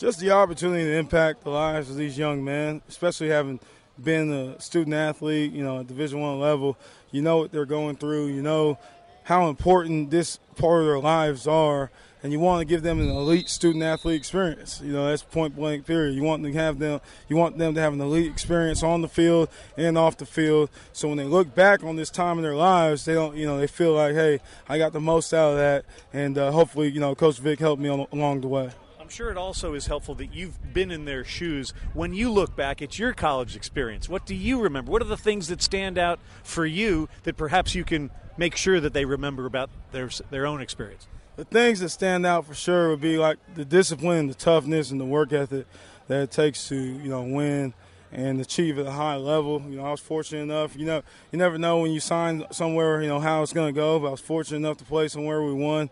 Just 0.00 0.18
the 0.18 0.30
opportunity 0.30 0.84
to 0.84 0.96
impact 0.96 1.44
the 1.44 1.50
lives 1.50 1.90
of 1.90 1.96
these 1.96 2.16
young 2.16 2.42
men, 2.42 2.80
especially 2.88 3.28
having 3.28 3.60
been 4.02 4.32
a 4.32 4.58
student 4.58 4.94
athlete, 4.94 5.52
you 5.52 5.62
know, 5.62 5.80
at 5.80 5.88
Division 5.88 6.20
One 6.20 6.40
level. 6.40 6.78
You 7.10 7.20
know 7.20 7.36
what 7.36 7.52
they're 7.52 7.66
going 7.66 7.96
through. 7.96 8.28
You 8.28 8.40
know 8.40 8.78
how 9.24 9.50
important 9.50 10.10
this 10.10 10.38
part 10.56 10.80
of 10.80 10.86
their 10.86 11.00
lives 11.00 11.46
are 11.46 11.90
and 12.22 12.32
you 12.32 12.40
want 12.40 12.60
to 12.60 12.64
give 12.64 12.82
them 12.82 12.98
an 12.98 13.10
elite 13.10 13.50
student 13.50 13.84
athlete 13.84 14.16
experience. 14.16 14.80
You 14.82 14.94
know, 14.94 15.06
that's 15.06 15.22
point 15.22 15.54
blank 15.54 15.84
period. 15.84 16.14
You 16.14 16.22
want 16.22 16.42
to 16.44 16.52
have 16.54 16.78
them 16.78 17.02
you 17.28 17.36
want 17.36 17.58
them 17.58 17.74
to 17.74 17.80
have 17.82 17.92
an 17.92 18.00
elite 18.00 18.32
experience 18.32 18.82
on 18.82 19.02
the 19.02 19.08
field 19.08 19.50
and 19.76 19.98
off 19.98 20.16
the 20.16 20.24
field. 20.24 20.70
So 20.94 21.08
when 21.08 21.18
they 21.18 21.24
look 21.24 21.54
back 21.54 21.84
on 21.84 21.96
this 21.96 22.08
time 22.08 22.38
in 22.38 22.42
their 22.42 22.56
lives, 22.56 23.04
they 23.04 23.12
don't 23.12 23.36
you 23.36 23.44
know, 23.44 23.58
they 23.58 23.66
feel 23.66 23.92
like, 23.92 24.14
hey, 24.14 24.40
I 24.66 24.78
got 24.78 24.94
the 24.94 25.00
most 25.00 25.34
out 25.34 25.50
of 25.50 25.58
that 25.58 25.84
and 26.14 26.38
uh, 26.38 26.52
hopefully, 26.52 26.88
you 26.88 27.00
know, 27.00 27.14
Coach 27.14 27.38
Vic 27.38 27.58
helped 27.58 27.82
me 27.82 27.90
on, 27.90 28.06
along 28.12 28.40
the 28.40 28.48
way. 28.48 28.70
I'm 29.10 29.14
sure 29.14 29.32
it 29.32 29.36
also 29.36 29.74
is 29.74 29.88
helpful 29.88 30.14
that 30.14 30.32
you've 30.32 30.72
been 30.72 30.92
in 30.92 31.04
their 31.04 31.24
shoes. 31.24 31.74
When 31.94 32.14
you 32.14 32.30
look 32.30 32.54
back 32.54 32.80
at 32.80 32.96
your 32.96 33.12
college 33.12 33.56
experience, 33.56 34.08
what 34.08 34.24
do 34.24 34.36
you 34.36 34.60
remember? 34.60 34.92
What 34.92 35.02
are 35.02 35.06
the 35.06 35.16
things 35.16 35.48
that 35.48 35.60
stand 35.60 35.98
out 35.98 36.20
for 36.44 36.64
you 36.64 37.08
that 37.24 37.36
perhaps 37.36 37.74
you 37.74 37.82
can 37.82 38.10
make 38.36 38.54
sure 38.54 38.78
that 38.78 38.92
they 38.92 39.04
remember 39.04 39.46
about 39.46 39.68
their 39.90 40.10
their 40.30 40.46
own 40.46 40.60
experience? 40.60 41.08
the 41.34 41.44
things 41.44 41.80
that 41.80 41.88
stand 41.88 42.24
out 42.24 42.46
for 42.46 42.54
sure 42.54 42.90
would 42.90 43.00
be 43.00 43.18
like 43.18 43.38
the 43.56 43.64
discipline, 43.64 44.28
the 44.28 44.34
toughness, 44.34 44.92
and 44.92 45.00
the 45.00 45.04
work 45.04 45.32
ethic 45.32 45.66
that 46.06 46.22
it 46.22 46.30
takes 46.30 46.68
to 46.68 46.76
you 46.76 47.08
know 47.08 47.22
win 47.22 47.74
and 48.12 48.40
achieve 48.40 48.78
at 48.78 48.86
a 48.86 48.92
high 48.92 49.16
level. 49.16 49.60
You 49.68 49.78
know, 49.78 49.86
I 49.86 49.90
was 49.90 49.98
fortunate 49.98 50.42
enough. 50.42 50.76
You 50.76 50.86
know, 50.86 51.02
you 51.32 51.38
never 51.40 51.58
know 51.58 51.78
when 51.78 51.90
you 51.90 51.98
sign 51.98 52.44
somewhere, 52.52 53.02
you 53.02 53.08
know, 53.08 53.18
how 53.18 53.42
it's 53.42 53.52
going 53.52 53.74
to 53.74 53.76
go. 53.76 53.98
But 53.98 54.06
I 54.06 54.10
was 54.10 54.20
fortunate 54.20 54.58
enough 54.58 54.76
to 54.76 54.84
play 54.84 55.08
somewhere 55.08 55.42
we 55.42 55.52
won 55.52 55.90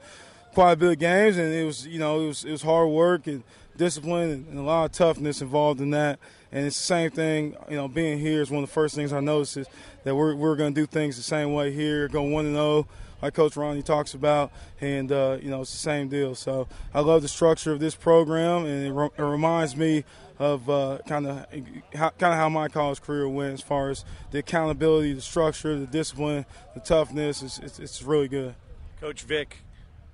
quite 0.58 0.72
a 0.72 0.76
bit 0.76 0.90
of 0.90 0.98
games, 0.98 1.36
and 1.36 1.54
it 1.54 1.64
was, 1.64 1.86
you 1.86 2.00
know, 2.00 2.20
it 2.20 2.26
was 2.26 2.44
it 2.44 2.50
was 2.50 2.62
hard 2.62 2.88
work 2.88 3.28
and 3.28 3.44
discipline 3.76 4.44
and 4.50 4.58
a 4.58 4.62
lot 4.62 4.86
of 4.86 4.90
toughness 4.90 5.40
involved 5.40 5.80
in 5.80 5.90
that. 5.90 6.18
And 6.50 6.66
it's 6.66 6.76
the 6.76 6.82
same 6.82 7.12
thing, 7.12 7.54
you 7.70 7.76
know, 7.76 7.86
being 7.86 8.18
here 8.18 8.42
is 8.42 8.50
one 8.50 8.64
of 8.64 8.68
the 8.68 8.72
first 8.72 8.96
things 8.96 9.12
I 9.12 9.20
noticed 9.20 9.56
is 9.56 9.68
that 10.02 10.16
we're, 10.16 10.34
we're 10.34 10.56
going 10.56 10.74
to 10.74 10.80
do 10.80 10.84
things 10.84 11.16
the 11.16 11.22
same 11.22 11.52
way 11.52 11.70
here, 11.70 12.08
go 12.08 12.22
1 12.22 12.46
and 12.46 12.56
0, 12.56 12.88
like 13.22 13.34
Coach 13.34 13.54
Rahne 13.54 13.84
talks 13.84 14.14
about. 14.14 14.50
And, 14.80 15.12
uh, 15.12 15.38
you 15.40 15.48
know, 15.48 15.60
it's 15.60 15.70
the 15.70 15.78
same 15.78 16.08
deal. 16.08 16.34
So 16.34 16.66
I 16.92 17.02
love 17.02 17.22
the 17.22 17.28
structure 17.28 17.70
of 17.70 17.78
this 17.78 17.94
program, 17.94 18.64
and 18.64 18.84
it, 18.84 18.90
re- 18.90 19.10
it 19.16 19.22
reminds 19.22 19.76
me 19.76 20.02
of 20.40 20.66
kind 21.06 21.28
of 21.28 21.46
kind 21.92 22.12
of 22.20 22.34
how 22.34 22.48
my 22.48 22.66
college 22.66 23.00
career 23.00 23.28
went 23.28 23.54
as 23.54 23.62
far 23.62 23.90
as 23.90 24.04
the 24.32 24.40
accountability, 24.40 25.12
the 25.12 25.20
structure, 25.20 25.78
the 25.78 25.86
discipline, 25.86 26.46
the 26.74 26.80
toughness. 26.80 27.44
It's, 27.44 27.60
it's, 27.60 27.78
it's 27.78 28.02
really 28.02 28.26
good. 28.26 28.56
Coach 29.00 29.22
Vic, 29.22 29.58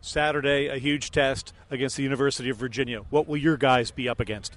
Saturday, 0.05 0.69
a 0.69 0.77
huge 0.77 1.11
test 1.11 1.55
against 1.71 1.97
the 1.97 2.03
University 2.03 2.51
of 2.51 2.59
Virginia. 2.59 3.01
What 3.09 3.27
will 3.27 3.39
your 3.39 3.57
guys 3.57 3.91
be 3.91 4.07
up 4.09 4.21
against? 4.21 4.55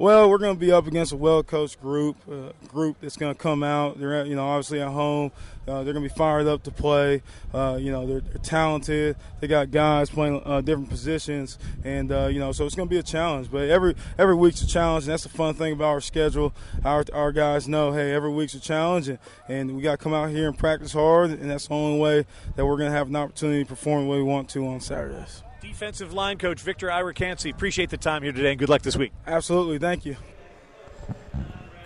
Well, 0.00 0.30
we're 0.30 0.38
going 0.38 0.54
to 0.54 0.60
be 0.60 0.70
up 0.70 0.86
against 0.86 1.10
a 1.10 1.16
well-coached 1.16 1.80
group, 1.80 2.18
uh, 2.30 2.52
group 2.68 2.98
that's 3.00 3.16
going 3.16 3.34
to 3.34 3.40
come 3.40 3.64
out. 3.64 3.98
They're, 3.98 4.24
you 4.24 4.36
know, 4.36 4.46
obviously 4.46 4.80
at 4.80 4.86
home. 4.86 5.32
Uh, 5.66 5.82
they're 5.82 5.92
going 5.92 6.04
to 6.04 6.08
be 6.08 6.16
fired 6.16 6.46
up 6.46 6.62
to 6.62 6.70
play. 6.70 7.20
Uh, 7.52 7.78
you 7.80 7.90
know, 7.90 8.06
they're, 8.06 8.20
they're, 8.20 8.38
talented. 8.38 9.16
They 9.40 9.48
got 9.48 9.72
guys 9.72 10.08
playing 10.08 10.40
uh, 10.44 10.60
different 10.60 10.88
positions, 10.88 11.58
and 11.82 12.12
uh, 12.12 12.28
you 12.28 12.38
know, 12.38 12.52
so 12.52 12.64
it's 12.64 12.76
going 12.76 12.88
to 12.88 12.94
be 12.94 12.98
a 12.98 13.02
challenge. 13.02 13.50
But 13.50 13.68
every 13.70 13.96
every 14.16 14.36
week's 14.36 14.62
a 14.62 14.68
challenge, 14.68 15.04
and 15.04 15.12
that's 15.12 15.24
the 15.24 15.30
fun 15.30 15.54
thing 15.54 15.72
about 15.72 15.88
our 15.88 16.00
schedule. 16.00 16.54
Our 16.84 17.04
our 17.12 17.32
guys 17.32 17.66
know, 17.66 17.90
hey, 17.92 18.14
every 18.14 18.30
week's 18.30 18.54
a 18.54 18.60
challenge, 18.60 19.08
and, 19.08 19.18
and 19.48 19.76
we 19.76 19.82
got 19.82 19.98
to 19.98 19.98
come 19.98 20.14
out 20.14 20.30
here 20.30 20.46
and 20.46 20.56
practice 20.56 20.92
hard, 20.92 21.30
and 21.30 21.50
that's 21.50 21.66
the 21.66 21.74
only 21.74 21.98
way 21.98 22.24
that 22.54 22.64
we're 22.64 22.78
going 22.78 22.90
to 22.90 22.96
have 22.96 23.08
an 23.08 23.16
opportunity 23.16 23.64
to 23.64 23.68
perform 23.68 24.04
the 24.04 24.10
way 24.10 24.18
we 24.18 24.22
want 24.22 24.48
to 24.50 24.64
on 24.64 24.80
Saturdays 24.80 25.42
defensive 25.60 26.12
line 26.12 26.38
coach 26.38 26.60
Victor 26.60 26.88
Irakansi. 26.88 27.52
Appreciate 27.52 27.90
the 27.90 27.96
time 27.96 28.22
here 28.22 28.32
today 28.32 28.50
and 28.50 28.58
good 28.58 28.68
luck 28.68 28.82
this 28.82 28.96
week. 28.96 29.12
Absolutely. 29.26 29.78
Thank 29.78 30.06
you. 30.06 30.16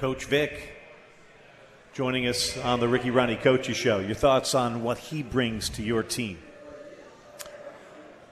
Coach 0.01 0.25
Vic 0.27 0.77
joining 1.93 2.27
us 2.27 2.57
on 2.59 2.81
the 2.81 2.89
Ricky 2.89 3.11
Rahne 3.11 3.41
Coaches 3.41 3.77
Show. 3.77 3.99
Your 3.99 4.15
thoughts 4.15 4.55
on 4.55 4.83
what 4.83 4.99
he 4.99 5.23
brings 5.23 5.69
to 5.71 5.83
your 5.83 6.03
team? 6.03 6.39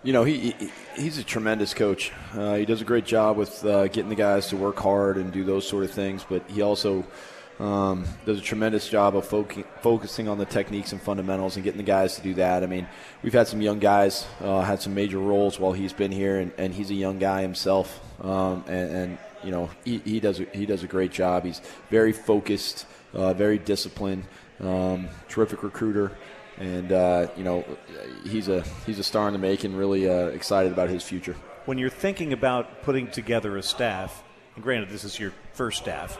You 0.02 0.14
know, 0.14 0.24
he, 0.24 0.52
he 0.52 0.70
he's 0.96 1.18
a 1.18 1.24
tremendous 1.24 1.74
coach. 1.74 2.10
Uh, 2.32 2.54
he 2.54 2.64
does 2.64 2.80
a 2.80 2.86
great 2.86 3.04
job 3.04 3.36
with 3.36 3.62
uh, 3.64 3.88
getting 3.88 4.08
the 4.08 4.14
guys 4.14 4.48
to 4.48 4.56
work 4.56 4.78
hard 4.78 5.18
and 5.18 5.30
do 5.30 5.44
those 5.44 5.68
sort 5.68 5.84
of 5.84 5.90
things, 5.90 6.24
but 6.28 6.42
he 6.50 6.62
also– 6.62 7.04
um, 7.60 8.06
does 8.24 8.38
a 8.38 8.42
tremendous 8.42 8.88
job 8.88 9.14
of 9.14 9.26
fo- 9.26 9.46
focusing 9.82 10.28
on 10.28 10.38
the 10.38 10.46
techniques 10.46 10.92
and 10.92 11.00
fundamentals 11.00 11.56
and 11.56 11.64
getting 11.64 11.76
the 11.76 11.84
guys 11.84 12.16
to 12.16 12.22
do 12.22 12.34
that. 12.34 12.62
I 12.62 12.66
mean, 12.66 12.88
we've 13.22 13.34
had 13.34 13.48
some 13.48 13.60
young 13.60 13.78
guys 13.78 14.26
uh, 14.40 14.62
had 14.62 14.80
some 14.80 14.94
major 14.94 15.18
roles 15.18 15.60
while 15.60 15.72
he's 15.72 15.92
been 15.92 16.10
here, 16.10 16.38
and, 16.38 16.52
and 16.56 16.72
he's 16.72 16.90
a 16.90 16.94
young 16.94 17.18
guy 17.18 17.42
himself. 17.42 18.00
Um, 18.24 18.64
and, 18.66 18.90
and, 18.90 19.18
you 19.44 19.50
know, 19.50 19.68
he, 19.84 19.98
he 19.98 20.20
does 20.20 20.40
a, 20.40 20.44
he 20.54 20.64
does 20.64 20.82
a 20.82 20.86
great 20.86 21.12
job. 21.12 21.44
He's 21.44 21.60
very 21.90 22.12
focused, 22.12 22.86
uh, 23.12 23.34
very 23.34 23.58
disciplined, 23.58 24.24
um, 24.60 25.08
terrific 25.28 25.62
recruiter, 25.62 26.16
and 26.58 26.92
uh, 26.92 27.28
you 27.36 27.44
know, 27.44 27.64
he's 28.24 28.48
a 28.48 28.62
he's 28.84 28.98
a 28.98 29.02
star 29.02 29.28
in 29.28 29.32
the 29.32 29.38
making. 29.38 29.74
Really 29.74 30.08
uh, 30.08 30.26
excited 30.26 30.72
about 30.72 30.90
his 30.90 31.02
future. 31.02 31.34
When 31.64 31.78
you're 31.78 31.88
thinking 31.88 32.34
about 32.34 32.82
putting 32.82 33.10
together 33.10 33.56
a 33.56 33.62
staff, 33.62 34.22
and 34.56 34.62
granted, 34.62 34.90
this 34.90 35.04
is 35.04 35.18
your 35.18 35.32
first 35.54 35.78
staff 35.78 36.18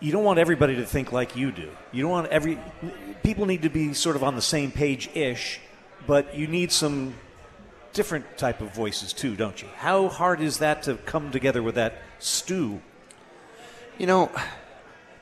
you 0.00 0.12
don't 0.12 0.24
want 0.24 0.38
everybody 0.38 0.76
to 0.76 0.84
think 0.84 1.12
like 1.12 1.36
you 1.36 1.52
do. 1.52 1.70
You 1.92 2.02
don't 2.02 2.10
want 2.10 2.28
every 2.28 2.58
people 3.22 3.46
need 3.46 3.62
to 3.62 3.68
be 3.68 3.94
sort 3.94 4.16
of 4.16 4.22
on 4.24 4.36
the 4.36 4.42
same 4.42 4.70
page 4.70 5.10
ish, 5.14 5.60
but 6.06 6.34
you 6.34 6.46
need 6.46 6.72
some 6.72 7.14
different 7.92 8.38
type 8.38 8.60
of 8.60 8.74
voices 8.74 9.12
too, 9.12 9.34
don't 9.34 9.60
you? 9.60 9.68
How 9.76 10.08
hard 10.08 10.40
is 10.40 10.58
that 10.58 10.84
to 10.84 10.94
come 10.94 11.30
together 11.30 11.62
with 11.62 11.74
that 11.74 11.98
stew? 12.18 12.80
You 13.98 14.06
know, 14.06 14.30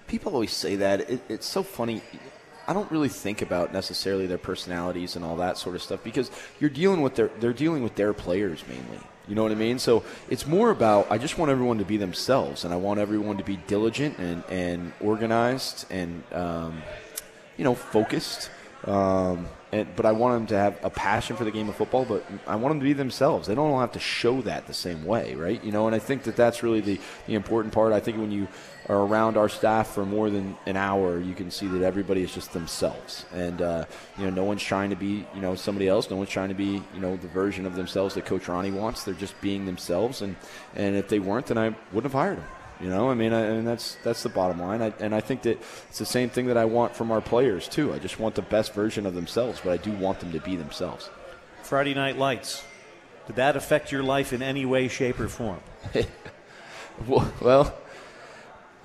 people 0.06 0.32
always 0.34 0.52
say 0.52 0.76
that. 0.76 1.08
It, 1.08 1.22
it's 1.28 1.46
so 1.46 1.62
funny. 1.62 2.02
I 2.68 2.72
don't 2.72 2.90
really 2.90 3.08
think 3.08 3.42
about 3.42 3.72
necessarily 3.72 4.26
their 4.26 4.38
personalities 4.38 5.16
and 5.16 5.24
all 5.24 5.36
that 5.36 5.56
sort 5.56 5.76
of 5.76 5.82
stuff 5.82 6.02
because 6.02 6.30
you're 6.60 6.70
dealing 6.70 7.00
with 7.00 7.14
their 7.14 7.30
they're 7.40 7.52
dealing 7.52 7.82
with 7.82 7.94
their 7.94 8.12
players 8.12 8.62
mainly. 8.68 9.00
You 9.28 9.34
know 9.34 9.42
what 9.42 9.52
I 9.52 9.56
mean? 9.56 9.78
So 9.78 10.04
it's 10.30 10.46
more 10.46 10.70
about 10.70 11.10
I 11.10 11.18
just 11.18 11.38
want 11.38 11.50
everyone 11.50 11.78
to 11.78 11.84
be 11.84 11.96
themselves, 11.96 12.64
and 12.64 12.72
I 12.72 12.76
want 12.76 13.00
everyone 13.00 13.38
to 13.38 13.44
be 13.44 13.56
diligent 13.66 14.18
and, 14.18 14.44
and 14.48 14.92
organized 15.00 15.86
and 15.90 16.22
um, 16.32 16.82
you 17.56 17.64
know 17.64 17.74
focused. 17.74 18.50
Um, 18.84 19.48
and, 19.72 19.88
but 19.96 20.06
I 20.06 20.12
want 20.12 20.34
them 20.34 20.46
to 20.48 20.56
have 20.56 20.78
a 20.84 20.90
passion 20.90 21.34
for 21.34 21.44
the 21.44 21.50
game 21.50 21.68
of 21.68 21.74
football. 21.74 22.04
But 22.04 22.24
I 22.46 22.54
want 22.54 22.72
them 22.72 22.80
to 22.80 22.84
be 22.84 22.92
themselves. 22.92 23.48
They 23.48 23.54
don't 23.56 23.70
all 23.70 23.80
have 23.80 23.92
to 23.92 23.98
show 23.98 24.42
that 24.42 24.68
the 24.68 24.74
same 24.74 25.04
way, 25.04 25.34
right? 25.34 25.62
You 25.64 25.72
know, 25.72 25.86
and 25.86 25.96
I 25.96 25.98
think 25.98 26.22
that 26.24 26.36
that's 26.36 26.62
really 26.62 26.80
the 26.80 27.00
the 27.26 27.34
important 27.34 27.74
part. 27.74 27.92
I 27.92 28.00
think 28.00 28.18
when 28.18 28.30
you 28.30 28.46
are 28.88 28.98
around 28.98 29.36
our 29.36 29.48
staff 29.48 29.88
for 29.88 30.06
more 30.06 30.30
than 30.30 30.56
an 30.66 30.76
hour, 30.76 31.20
you 31.20 31.34
can 31.34 31.50
see 31.50 31.66
that 31.66 31.82
everybody 31.82 32.22
is 32.22 32.32
just 32.32 32.52
themselves, 32.52 33.24
and 33.32 33.60
uh, 33.60 33.84
you 34.18 34.24
know, 34.24 34.30
no 34.30 34.44
one's 34.44 34.62
trying 34.62 34.90
to 34.90 34.96
be 34.96 35.26
you 35.34 35.40
know 35.40 35.54
somebody 35.54 35.88
else. 35.88 36.10
No 36.10 36.16
one's 36.16 36.30
trying 36.30 36.48
to 36.48 36.54
be 36.54 36.82
you 36.94 37.00
know 37.00 37.16
the 37.16 37.28
version 37.28 37.66
of 37.66 37.74
themselves 37.74 38.14
that 38.14 38.24
Coach 38.26 38.44
Rahne 38.44 38.72
wants. 38.72 39.04
They're 39.04 39.14
just 39.14 39.40
being 39.40 39.66
themselves, 39.66 40.22
and 40.22 40.36
and 40.74 40.96
if 40.96 41.08
they 41.08 41.18
weren't, 41.18 41.46
then 41.46 41.58
I 41.58 41.74
wouldn't 41.92 42.04
have 42.04 42.12
hired 42.12 42.38
them. 42.38 42.46
You 42.80 42.90
know, 42.90 43.10
I 43.10 43.14
mean, 43.14 43.32
I, 43.32 43.40
and 43.40 43.66
that's 43.66 43.96
that's 44.04 44.22
the 44.22 44.28
bottom 44.28 44.60
line. 44.60 44.82
I, 44.82 44.92
and 45.00 45.14
I 45.14 45.20
think 45.20 45.42
that 45.42 45.58
it's 45.88 45.98
the 45.98 46.06
same 46.06 46.28
thing 46.28 46.46
that 46.46 46.56
I 46.56 46.66
want 46.66 46.94
from 46.94 47.10
our 47.10 47.20
players 47.20 47.68
too. 47.68 47.92
I 47.92 47.98
just 47.98 48.20
want 48.20 48.34
the 48.34 48.42
best 48.42 48.74
version 48.74 49.06
of 49.06 49.14
themselves, 49.14 49.60
but 49.64 49.72
I 49.72 49.78
do 49.78 49.92
want 49.92 50.20
them 50.20 50.32
to 50.32 50.40
be 50.40 50.56
themselves. 50.56 51.10
Friday 51.62 51.94
Night 51.94 52.18
Lights. 52.18 52.62
Did 53.26 53.36
that 53.36 53.56
affect 53.56 53.90
your 53.90 54.04
life 54.04 54.32
in 54.32 54.40
any 54.40 54.64
way, 54.64 54.86
shape, 54.86 55.18
or 55.18 55.26
form? 55.26 55.58
well, 57.08 57.74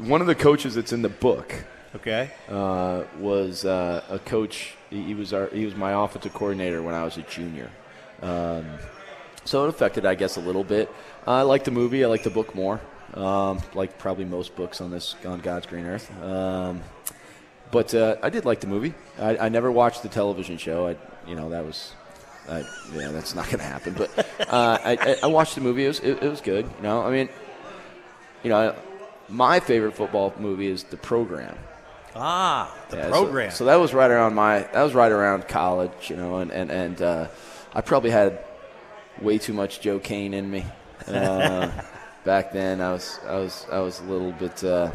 one 0.01 0.21
of 0.21 0.27
the 0.27 0.35
coaches 0.35 0.75
that's 0.75 0.93
in 0.93 1.01
the 1.01 1.09
book, 1.09 1.53
okay, 1.95 2.31
uh, 2.49 3.03
was 3.19 3.65
uh, 3.65 4.03
a 4.09 4.19
coach. 4.19 4.75
He 4.89 5.13
was 5.13 5.33
our 5.33 5.47
he 5.47 5.65
was 5.65 5.75
my 5.75 6.03
offensive 6.03 6.33
coordinator 6.33 6.81
when 6.81 6.95
I 6.95 7.03
was 7.03 7.17
a 7.17 7.23
junior. 7.23 7.69
Um, 8.21 8.65
so 9.45 9.65
it 9.65 9.69
affected, 9.69 10.05
I 10.05 10.15
guess, 10.15 10.37
a 10.37 10.41
little 10.41 10.63
bit. 10.63 10.89
I 11.25 11.41
like 11.41 11.63
the 11.63 11.71
movie. 11.71 12.03
I 12.03 12.07
like 12.07 12.23
the 12.23 12.29
book 12.29 12.53
more 12.53 12.79
um, 13.13 13.59
like 13.73 13.97
probably 13.97 14.25
most 14.25 14.55
books 14.55 14.81
on 14.81 14.91
this 14.91 15.15
on 15.25 15.39
God's 15.39 15.65
green 15.65 15.85
earth. 15.85 16.11
Um, 16.23 16.81
but 17.71 17.93
uh, 17.93 18.17
I 18.21 18.29
did 18.29 18.45
like 18.45 18.59
the 18.59 18.67
movie. 18.67 18.93
I, 19.19 19.37
I, 19.37 19.49
never 19.49 19.71
watched 19.71 20.03
the 20.03 20.09
television 20.09 20.57
show. 20.57 20.87
I, 20.87 20.97
you 21.25 21.35
know, 21.35 21.49
that 21.49 21.65
was, 21.65 21.93
I, 22.49 22.65
yeah, 22.93 23.11
that's 23.11 23.33
not 23.33 23.45
going 23.45 23.59
to 23.59 23.63
happen. 23.63 23.93
But 23.93 24.27
uh, 24.49 24.77
I, 24.83 25.17
I, 25.23 25.27
watched 25.27 25.55
the 25.55 25.61
movie. 25.61 25.85
It 25.85 25.87
was, 25.87 25.99
it, 25.99 26.23
it, 26.23 26.29
was 26.29 26.41
good. 26.41 26.65
You 26.77 26.83
know, 26.83 27.01
I 27.01 27.11
mean, 27.11 27.29
you 28.43 28.49
know, 28.49 28.75
my 29.31 29.59
favorite 29.59 29.95
football 29.95 30.33
movie 30.37 30.67
is 30.67 30.83
The 30.83 30.97
Program. 30.97 31.57
Ah, 32.15 32.75
the 32.89 32.97
yeah, 32.97 33.09
program. 33.09 33.51
So, 33.51 33.57
so, 33.57 33.65
that 33.65 33.77
was 33.77 33.93
right 33.93 34.11
around 34.11 34.35
my 34.35 34.59
that 34.59 34.83
was 34.83 34.93
right 34.93 35.11
around 35.11 35.47
college, 35.47 36.09
you 36.09 36.17
know, 36.17 36.37
and 36.37 36.51
and 36.51 36.69
and 36.69 37.01
uh, 37.01 37.27
I 37.73 37.79
probably 37.79 38.09
had 38.09 38.43
way 39.21 39.37
too 39.37 39.53
much 39.53 39.79
Joe 39.79 39.97
Kane 39.97 40.33
in 40.33 40.51
me. 40.51 40.65
Uh, 41.07 41.71
back 42.23 42.51
then. 42.51 42.81
I 42.81 42.93
was 42.93 43.19
I 43.25 43.35
was 43.35 43.65
I 43.71 43.79
was 43.79 43.99
a 43.99 44.03
little 44.03 44.31
bit 44.31 44.63
uh, 44.63 44.91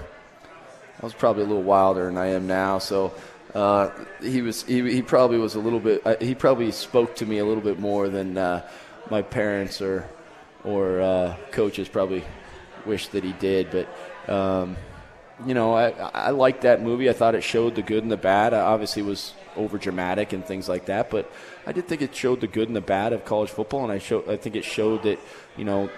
I 1.01 1.05
was 1.05 1.15
probably 1.15 1.43
a 1.43 1.47
little 1.47 1.63
wilder 1.63 2.07
than 2.07 2.17
I 2.17 2.29
am 2.29 2.47
now. 2.47 2.79
So 2.79 3.15
uh, 3.55 3.91
he 4.21 4.43
was 4.43 4.63
he, 4.65 4.91
he 4.91 5.03
probably 5.03 5.39
was 5.39 5.55
a 5.55 5.61
little 5.61 5.81
bit 5.81 6.03
uh, 6.07 6.17
he 6.21 6.35
probably 6.35 6.71
spoke 6.73 7.17
to 7.17 7.27
me 7.27 7.39
a 7.39 7.45
little 7.45 7.63
bit 7.63 7.79
more 7.79 8.09
than 8.09 8.39
uh, 8.39 8.69
my 9.11 9.23
parents 9.23 9.81
or 9.81 10.09
or 10.65 11.01
uh, 11.01 11.37
coaches 11.53 11.89
probably 11.89 12.25
wished 12.85 13.13
that 13.13 13.25
he 13.25 13.33
did. 13.35 13.71
But 13.71 13.89
um, 14.29 14.77
you 15.47 15.55
know 15.55 15.75
I 15.75 15.91
I 15.91 16.31
liked 16.31 16.63
that 16.63 16.83
movie. 16.83 17.11
I 17.11 17.13
thought 17.13 17.35
it 17.35 17.43
showed 17.43 17.75
the 17.75 17.83
good 17.83 18.03
and 18.03 18.11
the 18.11 18.17
bad. 18.17 18.55
I 18.55 18.61
obviously 18.61 19.03
was 19.03 19.35
over 19.57 19.79
dramatic 19.79 20.33
and 20.33 20.45
things 20.45 20.69
like 20.69 20.87
that, 20.87 21.11
but 21.11 21.31
I 21.67 21.73
did 21.73 21.89
think 21.89 22.03
it 22.03 22.15
showed 22.15 22.41
the 22.41 22.47
good 22.47 22.69
and 22.69 22.77
the 22.77 22.81
bad 22.81 23.13
of 23.13 23.25
college 23.25 23.51
football, 23.51 23.83
and 23.83 23.93
I 23.93 23.99
show 23.99 24.25
I 24.29 24.37
think 24.37 24.57
it 24.57 24.65
showed 24.65 25.03
that 25.03 25.19
you 25.57 25.65
know 25.65 25.91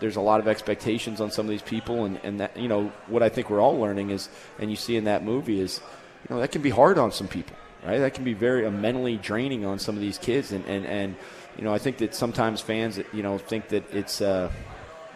there's 0.00 0.16
a 0.16 0.20
lot 0.20 0.40
of 0.40 0.48
expectations 0.48 1.20
on 1.20 1.30
some 1.30 1.46
of 1.46 1.50
these 1.50 1.62
people, 1.62 2.04
and, 2.04 2.18
and 2.22 2.40
that 2.40 2.56
you 2.56 2.68
know 2.68 2.92
what 3.06 3.22
I 3.22 3.28
think 3.28 3.50
we're 3.50 3.60
all 3.60 3.78
learning 3.78 4.10
is, 4.10 4.28
and 4.58 4.70
you 4.70 4.76
see 4.76 4.96
in 4.96 5.04
that 5.04 5.24
movie 5.24 5.60
is, 5.60 5.80
you 6.28 6.34
know 6.34 6.40
that 6.40 6.52
can 6.52 6.62
be 6.62 6.70
hard 6.70 6.98
on 6.98 7.12
some 7.12 7.28
people, 7.28 7.56
right? 7.86 7.98
That 7.98 8.14
can 8.14 8.24
be 8.24 8.34
very 8.34 8.66
uh, 8.66 8.70
mentally 8.70 9.16
draining 9.16 9.64
on 9.64 9.78
some 9.78 9.94
of 9.94 10.00
these 10.00 10.18
kids, 10.18 10.52
and, 10.52 10.64
and 10.66 10.86
and 10.86 11.16
you 11.56 11.64
know 11.64 11.72
I 11.72 11.78
think 11.78 11.98
that 11.98 12.14
sometimes 12.14 12.60
fans 12.60 12.98
you 13.12 13.22
know 13.22 13.38
think 13.38 13.68
that 13.68 13.94
it's 13.94 14.20
uh, 14.20 14.50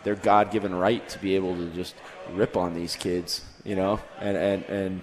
their 0.04 0.14
God 0.14 0.50
given 0.50 0.74
right 0.74 1.06
to 1.08 1.18
be 1.18 1.34
able 1.34 1.56
to 1.56 1.70
just 1.70 1.94
rip 2.32 2.56
on 2.56 2.74
these 2.74 2.94
kids, 2.94 3.42
you 3.64 3.74
know, 3.74 4.00
and 4.20 4.36
and 4.36 4.64
and 4.64 5.02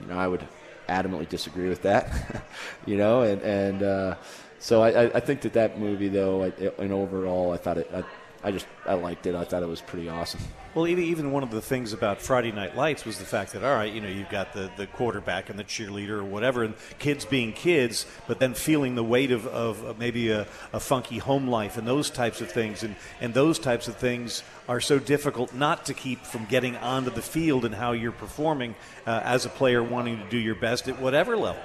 you 0.00 0.06
know 0.08 0.18
I 0.18 0.28
would 0.28 0.46
adamantly 0.88 1.28
disagree 1.28 1.68
with 1.68 1.82
that, 1.82 2.44
you 2.86 2.96
know, 2.96 3.22
and 3.22 3.40
and 3.42 3.82
uh, 3.82 4.14
so 4.58 4.82
I, 4.82 5.16
I 5.16 5.20
think 5.20 5.40
that 5.42 5.52
that 5.54 5.78
movie 5.78 6.08
though, 6.08 6.42
and 6.78 6.92
overall, 6.92 7.52
I 7.52 7.56
thought 7.56 7.78
it. 7.78 7.90
I, 7.94 8.04
I 8.42 8.50
just 8.50 8.66
I 8.84 8.94
liked 8.94 9.26
it. 9.26 9.34
I 9.34 9.44
thought 9.44 9.62
it 9.62 9.68
was 9.68 9.80
pretty 9.80 10.08
awesome. 10.08 10.40
Well, 10.76 10.86
even, 10.86 11.32
one 11.32 11.42
of 11.42 11.50
the 11.50 11.62
things 11.62 11.94
about 11.94 12.20
Friday 12.20 12.52
Night 12.52 12.76
Lights 12.76 13.06
was 13.06 13.16
the 13.16 13.24
fact 13.24 13.54
that, 13.54 13.64
all 13.64 13.74
right, 13.74 13.90
you 13.90 14.02
know, 14.02 14.10
you've 14.10 14.28
got 14.28 14.52
the, 14.52 14.70
the 14.76 14.86
quarterback 14.86 15.48
and 15.48 15.58
the 15.58 15.64
cheerleader 15.64 16.18
or 16.18 16.24
whatever, 16.24 16.64
and 16.64 16.74
kids 16.98 17.24
being 17.24 17.54
kids, 17.54 18.04
but 18.28 18.40
then 18.40 18.52
feeling 18.52 18.94
the 18.94 19.02
weight 19.02 19.30
of, 19.30 19.46
of 19.46 19.98
maybe 19.98 20.28
a, 20.28 20.46
a 20.74 20.78
funky 20.78 21.16
home 21.16 21.48
life 21.48 21.78
and 21.78 21.88
those 21.88 22.10
types 22.10 22.42
of 22.42 22.52
things. 22.52 22.82
And, 22.82 22.94
and 23.22 23.32
those 23.32 23.58
types 23.58 23.88
of 23.88 23.96
things 23.96 24.42
are 24.68 24.78
so 24.82 24.98
difficult 24.98 25.54
not 25.54 25.86
to 25.86 25.94
keep 25.94 26.26
from 26.26 26.44
getting 26.44 26.76
onto 26.76 27.08
the 27.08 27.22
field 27.22 27.64
and 27.64 27.74
how 27.74 27.92
you're 27.92 28.12
performing 28.12 28.74
uh, 29.06 29.22
as 29.24 29.46
a 29.46 29.48
player 29.48 29.82
wanting 29.82 30.18
to 30.18 30.28
do 30.28 30.36
your 30.36 30.56
best 30.56 30.88
at 30.88 31.00
whatever 31.00 31.38
level. 31.38 31.62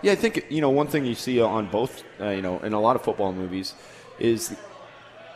Yeah, 0.00 0.12
I 0.12 0.14
think, 0.14 0.46
you 0.48 0.60
know, 0.60 0.70
one 0.70 0.86
thing 0.86 1.04
you 1.04 1.16
see 1.16 1.40
on 1.40 1.66
both, 1.66 2.04
uh, 2.20 2.28
you 2.28 2.42
know, 2.42 2.60
in 2.60 2.72
a 2.72 2.80
lot 2.80 2.94
of 2.94 3.02
football 3.02 3.32
movies 3.32 3.74
is 4.20 4.54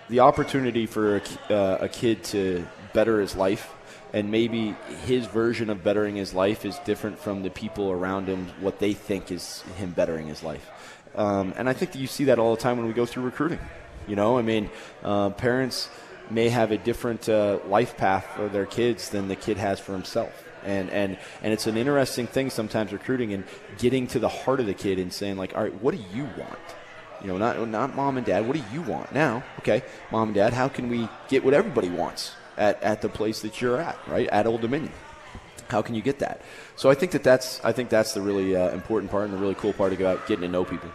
the 0.08 0.20
opportunity 0.20 0.86
for 0.86 1.16
a, 1.16 1.52
uh, 1.52 1.78
a 1.80 1.88
kid 1.88 2.22
to 2.22 2.64
better 2.92 3.20
his 3.20 3.36
life 3.36 3.72
and 4.12 4.30
maybe 4.30 4.76
his 5.06 5.26
version 5.26 5.70
of 5.70 5.82
bettering 5.82 6.16
his 6.16 6.34
life 6.34 6.64
is 6.64 6.78
different 6.80 7.18
from 7.18 7.42
the 7.42 7.50
people 7.50 7.90
around 7.90 8.26
him 8.26 8.46
what 8.60 8.78
they 8.78 8.92
think 8.92 9.30
is 9.30 9.62
him 9.76 9.90
bettering 9.90 10.26
his 10.26 10.42
life 10.42 10.70
um, 11.14 11.52
and 11.56 11.68
i 11.68 11.72
think 11.72 11.92
that 11.92 11.98
you 11.98 12.06
see 12.06 12.24
that 12.24 12.38
all 12.38 12.54
the 12.54 12.60
time 12.60 12.76
when 12.76 12.86
we 12.86 12.92
go 12.92 13.06
through 13.06 13.22
recruiting 13.22 13.58
you 14.06 14.16
know 14.16 14.38
i 14.38 14.42
mean 14.42 14.70
uh, 15.02 15.30
parents 15.30 15.88
may 16.30 16.48
have 16.48 16.70
a 16.70 16.78
different 16.78 17.28
uh, 17.28 17.58
life 17.66 17.96
path 17.96 18.26
for 18.36 18.48
their 18.48 18.66
kids 18.66 19.10
than 19.10 19.28
the 19.28 19.36
kid 19.36 19.56
has 19.56 19.80
for 19.80 19.92
himself 19.92 20.44
and 20.64 20.90
and 20.90 21.18
and 21.42 21.52
it's 21.52 21.66
an 21.66 21.76
interesting 21.76 22.26
thing 22.26 22.48
sometimes 22.50 22.92
recruiting 22.92 23.32
and 23.32 23.44
getting 23.78 24.06
to 24.06 24.18
the 24.18 24.28
heart 24.28 24.60
of 24.60 24.66
the 24.66 24.74
kid 24.74 24.98
and 24.98 25.12
saying 25.12 25.36
like 25.36 25.56
all 25.56 25.62
right 25.62 25.82
what 25.82 25.94
do 25.94 26.02
you 26.14 26.24
want 26.38 26.58
you 27.20 27.28
know, 27.28 27.38
not 27.38 27.68
not 27.68 27.94
mom 27.94 28.16
and 28.16 28.26
dad. 28.26 28.48
What 28.48 28.56
do 28.56 28.64
you 28.72 28.82
want 28.82 29.12
now? 29.12 29.44
Okay, 29.60 29.82
mom 30.10 30.28
and 30.28 30.34
dad. 30.34 30.52
How 30.52 30.68
can 30.68 30.88
we 30.88 31.08
get 31.28 31.44
what 31.44 31.54
everybody 31.54 31.88
wants 31.88 32.34
at, 32.56 32.82
at 32.82 33.02
the 33.02 33.08
place 33.08 33.40
that 33.42 33.60
you're 33.60 33.80
at, 33.80 33.98
right? 34.06 34.28
At 34.28 34.46
Old 34.46 34.60
Dominion. 34.60 34.92
How 35.68 35.80
can 35.82 35.94
you 35.94 36.02
get 36.02 36.18
that? 36.18 36.42
So 36.76 36.90
I 36.90 36.94
think 36.94 37.12
that 37.12 37.22
that's 37.22 37.64
I 37.64 37.72
think 37.72 37.88
that's 37.88 38.12
the 38.12 38.20
really 38.20 38.54
uh, 38.54 38.70
important 38.70 39.10
part 39.10 39.24
and 39.24 39.32
the 39.32 39.38
really 39.38 39.54
cool 39.54 39.72
part 39.72 39.92
about 39.92 40.26
getting 40.26 40.42
to 40.42 40.48
know 40.48 40.64
people. 40.64 40.90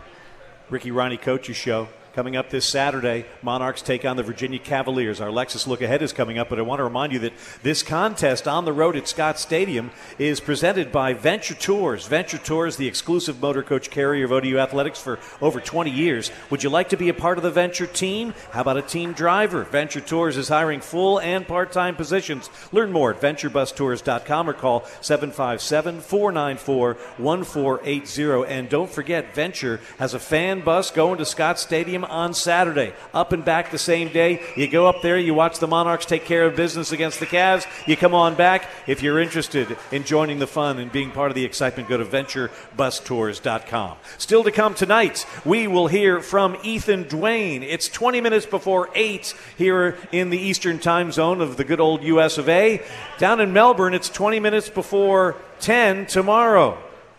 Ricky 0.70 0.92
Rahne 0.92 1.20
Coaches 1.20 1.56
Show. 1.56 1.88
Coming 2.18 2.36
up 2.36 2.50
this 2.50 2.66
Saturday, 2.66 3.26
Monarchs 3.44 3.84
take 3.84 4.04
on 4.04 4.18
the 4.18 4.24
Virginia 4.24 4.58
Cavaliers. 4.58 5.22
Our 5.22 5.30
Lexus 5.30 5.68
Look 5.68 5.84
Ahead 5.84 6.02
is 6.02 6.14
coming 6.14 6.40
up, 6.40 6.50
but 6.50 6.58
I 6.58 6.64
want 6.64 6.80
to 6.80 6.84
remind 6.84 7.14
you 7.14 7.20
that 7.20 7.34
this 7.62 7.84
contest 7.84 8.48
on 8.48 8.66
the 8.66 8.74
road 8.74 8.96
at 8.96 9.08
Scott 9.08 9.38
Stadium 9.38 9.92
is 10.18 10.40
presented 10.40 10.92
by 10.92 11.14
Venture 11.14 11.54
Tours. 11.54 12.08
Venture 12.08 12.40
Tours, 12.40 12.76
the 12.76 12.88
exclusive 12.88 13.40
motor 13.40 13.62
coach 13.62 13.92
carrier 13.92 14.26
of 14.26 14.32
ODU 14.32 14.58
Athletics 14.58 15.00
for 15.00 15.20
over 15.42 15.60
20 15.60 15.92
years. 15.92 16.32
Would 16.50 16.64
you 16.64 16.72
like 16.72 16.90
to 16.90 16.98
be 16.98 17.10
a 17.10 17.14
part 17.14 17.38
of 17.38 17.44
the 17.44 17.52
Venture 17.52 17.86
team? 17.86 18.34
How 18.50 18.62
about 18.62 18.78
a 18.78 18.82
team 18.82 19.14
driver? 19.14 19.66
Venture 19.66 20.02
Tours 20.02 20.38
is 20.38 20.50
hiring 20.50 20.82
full 20.82 21.20
and 21.20 21.48
part 21.48 21.72
time 21.72 21.96
positions. 21.96 22.50
Learn 22.72 22.92
more 22.92 23.14
at 23.14 23.22
venturebustours.com 23.22 24.50
or 24.50 24.54
call 24.54 24.86
757 25.02 26.02
494 26.02 26.94
1480. 27.18 28.52
And 28.52 28.70
don't 28.70 28.90
forget, 28.90 29.36
Venture 29.36 29.80
has 30.00 30.16
a 30.16 30.20
fan 30.20 30.62
bus 30.62 30.90
going 30.90 31.20
to 31.20 31.26
Scott 31.26 31.60
Stadium 31.60 32.07
on 32.10 32.34
Saturday. 32.34 32.94
Up 33.14 33.32
and 33.34 33.44
back 33.44 33.72
the 33.72 33.78
same 33.78 34.10
day. 34.10 34.42
You 34.56 34.68
go 34.68 34.88
up 34.88 35.02
there, 35.02 35.18
you 35.18 35.34
watch 35.34 35.60
the 35.60 35.68
Monarchs 35.68 36.06
take 36.06 36.26
care 36.26 36.46
of 36.46 36.56
business 36.56 36.92
against 36.92 37.20
the 37.20 37.26
Cavs. 37.26 37.66
You 37.88 37.98
come 37.98 38.14
on 38.14 38.36
back. 38.36 38.68
If 38.88 39.02
you're 39.02 39.20
interested 39.20 39.78
in 39.92 40.04
joining 40.04 40.40
the 40.40 40.48
fun 40.48 40.80
and 40.80 40.92
being 40.92 41.12
part 41.12 41.32
of 41.32 41.36
the 41.36 41.46
excitement, 41.46 41.90
go 41.90 41.98
to 41.98 42.06
venturebustours.com. 42.06 43.98
Still 44.18 44.44
to 44.44 44.52
come 44.52 44.74
tonight, 44.74 45.26
we 45.46 45.68
will 45.68 45.88
hear 45.88 46.22
from 46.22 46.58
Ethan 46.64 47.04
Duane. 47.04 47.64
It's 47.64 47.88
20 47.90 48.22
minutes 48.22 48.46
before 48.46 48.90
8 48.96 49.34
here 49.58 49.98
in 50.12 50.30
the 50.30 50.40
Eastern 50.40 50.80
time 50.80 51.12
zone 51.12 51.42
of 51.42 51.58
the 51.58 51.64
good 51.64 51.80
old 51.80 52.04
US 52.04 52.38
of 52.38 52.50
A. 52.50 52.82
Down 53.18 53.40
in 53.40 53.54
Melbourne, 53.54 53.94
it's 53.94 54.10
20 54.10 54.40
minutes 54.40 54.70
before 54.70 55.36
10 55.60 56.06
tomorrow. 56.06 56.78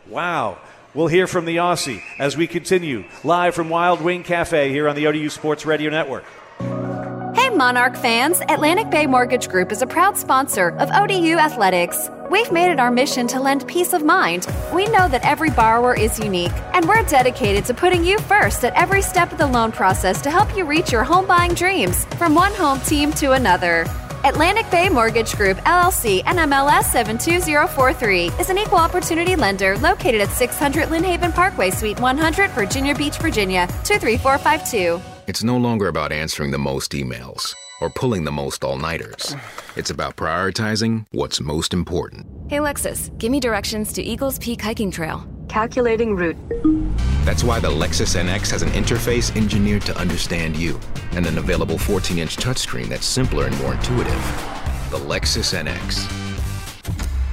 Wow. 0.08 0.58
We'll 0.94 1.06
hear 1.08 1.26
from 1.26 1.44
the 1.44 1.56
Aussie 1.56 2.02
as 2.18 2.34
we 2.34 2.46
continue 2.46 3.04
live 3.22 3.54
from 3.54 3.68
Wild 3.68 4.00
Wing 4.00 4.22
Cafe 4.22 4.70
here 4.70 4.88
on 4.88 4.96
the 4.96 5.06
ODU 5.06 5.28
Sports 5.28 5.66
Radio 5.66 5.90
Network. 5.90 6.24
Hey, 7.36 7.50
Monarch 7.50 7.94
fans! 7.94 8.40
Atlantic 8.48 8.88
Bay 8.88 9.06
Mortgage 9.06 9.50
Group 9.50 9.70
is 9.70 9.82
a 9.82 9.86
proud 9.86 10.16
sponsor 10.16 10.70
of 10.78 10.90
ODU 10.90 11.36
Athletics. 11.36 12.08
We've 12.30 12.50
made 12.50 12.70
it 12.72 12.80
our 12.80 12.90
mission 12.90 13.26
to 13.28 13.38
lend 13.38 13.68
peace 13.68 13.92
of 13.92 14.02
mind. 14.02 14.46
We 14.72 14.86
know 14.86 15.08
that 15.08 15.26
every 15.26 15.50
borrower 15.50 15.94
is 15.94 16.18
unique, 16.18 16.52
and 16.72 16.88
we're 16.88 17.02
dedicated 17.02 17.66
to 17.66 17.74
putting 17.74 18.02
you 18.02 18.18
first 18.20 18.64
at 18.64 18.74
every 18.74 19.02
step 19.02 19.30
of 19.30 19.36
the 19.36 19.46
loan 19.46 19.72
process 19.72 20.22
to 20.22 20.30
help 20.30 20.56
you 20.56 20.64
reach 20.64 20.90
your 20.90 21.04
home 21.04 21.26
buying 21.26 21.52
dreams 21.52 22.06
from 22.16 22.34
one 22.34 22.54
home 22.54 22.80
team 22.80 23.12
to 23.12 23.32
another. 23.32 23.84
Atlantic 24.24 24.68
Bay 24.68 24.88
Mortgage 24.88 25.36
Group, 25.36 25.58
LLC, 25.58 26.24
NMLS 26.24 26.84
72043, 26.86 28.26
is 28.40 28.50
an 28.50 28.58
equal 28.58 28.78
opportunity 28.78 29.36
lender 29.36 29.78
located 29.78 30.20
at 30.20 30.30
600 30.30 30.88
Lynnhaven 30.88 31.32
Parkway, 31.32 31.70
Suite 31.70 32.00
100, 32.00 32.50
Virginia 32.50 32.96
Beach, 32.96 33.16
Virginia 33.18 33.68
23452. 33.84 35.00
It's 35.28 35.44
no 35.44 35.56
longer 35.56 35.86
about 35.86 36.10
answering 36.10 36.50
the 36.50 36.58
most 36.58 36.92
emails 36.92 37.54
or 37.80 37.90
pulling 37.90 38.24
the 38.24 38.32
most 38.32 38.64
all 38.64 38.76
nighters. 38.76 39.36
It's 39.76 39.90
about 39.90 40.16
prioritizing 40.16 41.06
what's 41.12 41.40
most 41.40 41.72
important. 41.72 42.26
Hey, 42.48 42.58
Lexus, 42.58 43.16
give 43.18 43.30
me 43.30 43.38
directions 43.38 43.92
to 43.92 44.02
Eagles 44.02 44.40
Peak 44.40 44.60
Hiking 44.60 44.90
Trail. 44.90 45.24
Calculating 45.48 46.14
route. 46.14 46.36
That's 47.24 47.44
why 47.44 47.60
the 47.60 47.70
Lexus 47.70 48.16
NX 48.16 48.50
has 48.50 48.62
an 48.62 48.70
interface 48.70 49.34
engineered 49.36 49.82
to 49.82 49.96
understand 49.98 50.56
you 50.56 50.78
and 51.12 51.26
an 51.26 51.38
available 51.38 51.78
14 51.78 52.18
inch 52.18 52.36
touchscreen 52.36 52.88
that's 52.88 53.06
simpler 53.06 53.46
and 53.46 53.58
more 53.58 53.74
intuitive. 53.74 54.12
The 54.90 54.98
Lexus 54.98 55.54
NX. 55.54 56.08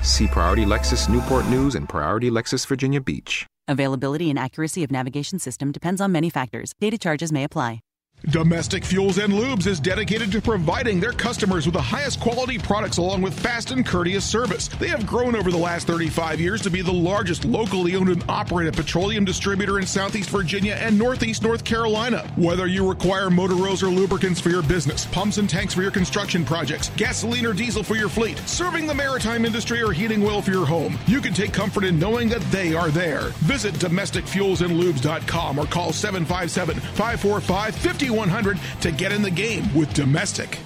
See 0.04 0.28
Priority 0.28 0.66
Lexus 0.66 1.10
Newport 1.10 1.48
News 1.48 1.76
and 1.76 1.88
Priority 1.90 2.30
Lexus 2.30 2.66
Virginia 2.68 3.02
Beach. 3.02 3.46
Availability 3.68 4.30
and 4.30 4.38
accuracy 4.38 4.84
of 4.84 4.92
navigation 4.92 5.40
system 5.40 5.72
depends 5.72 6.00
on 6.00 6.12
many 6.12 6.30
factors. 6.30 6.74
Data 6.80 6.98
charges 6.98 7.32
may 7.32 7.44
apply. 7.44 7.82
Domestic 8.30 8.84
Fuels 8.86 9.20
and 9.20 9.32
Lubes 9.32 9.68
is 9.68 9.80
dedicated 9.80 10.32
to 10.32 10.42
providing 10.42 11.00
their 11.00 11.12
customers 11.12 11.68
with 11.68 11.74
the 11.74 11.82
highest 11.82 12.20
quality 12.20 12.58
products 12.58 12.98
along 12.98 13.22
with 13.22 13.40
fast 13.40 13.70
and 13.70 13.86
courteous 13.86 14.26
service. 14.26 14.68
They 14.68 14.88
have 14.88 15.06
grown 15.06 15.36
over 15.36 15.52
the 15.52 15.58
last 15.58 15.86
35 15.86 16.40
years 16.40 16.62
to 16.62 16.72
be 16.72 16.82
the 16.82 16.92
largest 16.92 17.46
locally 17.46 17.96
owned 17.96 18.10
and 18.10 18.24
operated 18.28 18.74
petroleum 18.74 19.26
distributor 19.26 19.78
in 19.78 19.86
Southeast 19.86 20.32
Virginia 20.32 20.74
and 20.74 20.98
Northeast 20.98 21.44
North 21.44 21.64
Carolina. 21.64 22.28
Whether 22.36 22.66
you 22.66 22.90
require 22.90 23.30
motor 23.30 23.56
oils 23.56 23.84
or 23.84 23.90
lubricants 23.90 24.40
for 24.40 24.50
your 24.50 24.64
business, 24.64 25.06
pumps 25.06 25.38
and 25.38 25.48
tanks 25.48 25.76
for 25.76 25.84
your 25.84 25.92
construction 25.92 26.44
projects, 26.44 26.90
gasoline 26.98 27.46
or 27.46 27.54
diesel 27.54 27.84
for 27.84 27.96
your 27.96 28.10
fleet, 28.10 28.40
serving 28.48 28.88
the 28.88 28.96
maritime 28.96 29.46
industry 29.46 29.84
or 29.84 29.92
heating 29.92 30.24
oil 30.24 30.42
for 30.42 30.52
your 30.52 30.66
home, 30.66 30.98
you 31.06 31.22
can 31.22 31.34
take 31.34 31.54
comfort 31.54 31.84
in 31.84 32.00
knowing 32.00 32.30
that 32.30 32.42
they 32.50 32.74
are 32.74 32.90
there. 32.90 33.30
Visit 33.44 33.76
domesticfuelsandlubes.com 33.76 35.60
or 35.60 35.66
call 35.68 35.94
757 35.94 36.80
545 36.80 37.76
51 37.76 38.05
100 38.10 38.60
to 38.82 38.92
get 38.92 39.12
in 39.12 39.22
the 39.22 39.32
game 39.32 39.74
with 39.74 39.94
Domestic. 39.94 40.60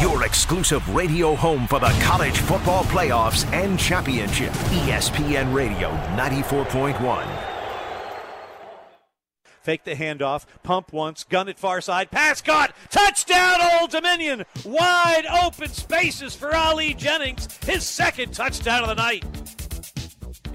Your 0.00 0.24
exclusive 0.24 0.88
radio 0.94 1.34
home 1.34 1.66
for 1.66 1.80
the 1.80 1.96
college 2.02 2.38
football 2.38 2.84
playoffs 2.84 3.50
and 3.52 3.78
championship. 3.78 4.52
ESPN 4.52 5.52
Radio 5.52 5.90
94.1. 6.16 7.26
Fake 9.60 9.84
the 9.84 9.94
handoff, 9.94 10.46
pump 10.62 10.94
once, 10.94 11.24
gun 11.24 11.46
it 11.46 11.58
far 11.58 11.82
side, 11.82 12.10
pass 12.10 12.40
caught, 12.40 12.74
touchdown 12.90 13.60
Old 13.60 13.90
Dominion! 13.90 14.44
Wide 14.64 15.26
open 15.26 15.68
spaces 15.68 16.34
for 16.34 16.54
Ali 16.54 16.94
Jennings, 16.94 17.48
his 17.66 17.84
second 17.86 18.32
touchdown 18.32 18.84
of 18.84 18.88
the 18.88 18.94
night. 18.94 19.24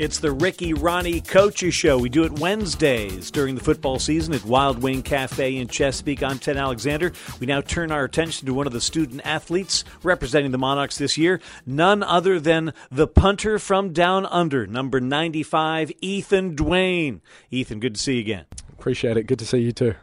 It's 0.03 0.19
the 0.19 0.33
Ricky 0.33 0.73
Rahne 0.73 1.25
Coaches 1.25 1.73
Show. 1.73 1.97
We 1.97 2.09
do 2.09 2.25
it 2.25 2.37
Wednesdays 2.37 3.31
during 3.31 3.55
the 3.55 3.63
football 3.63 3.99
season 3.99 4.33
at 4.33 4.43
Wild 4.43 4.83
Wing 4.83 5.01
Cafe 5.01 5.55
in 5.55 5.69
Chesapeake. 5.69 6.21
I'm 6.21 6.39
Ted 6.39 6.57
Alexander. 6.57 7.13
We 7.39 7.47
now 7.47 7.61
turn 7.61 7.89
our 7.89 8.03
attention 8.03 8.45
to 8.47 8.53
one 8.53 8.67
of 8.67 8.73
the 8.73 8.81
student 8.81 9.21
athletes 9.23 9.85
representing 10.03 10.51
the 10.51 10.57
Monarchs 10.57 10.97
this 10.97 11.17
year, 11.17 11.39
none 11.65 12.03
other 12.03 12.37
than 12.37 12.73
the 12.91 13.07
punter 13.07 13.57
from 13.59 13.93
down 13.93 14.25
under, 14.25 14.67
number 14.67 14.99
95, 14.99 15.93
Ethan 16.01 16.53
Duane. 16.53 17.21
Ethan, 17.49 17.79
good 17.79 17.95
to 17.95 18.01
see 18.01 18.15
you 18.15 18.19
again. 18.19 18.45
Appreciate 18.73 19.15
it. 19.15 19.23
Good 19.23 19.39
to 19.39 19.45
see 19.45 19.59
you 19.59 19.71
too. 19.71 19.95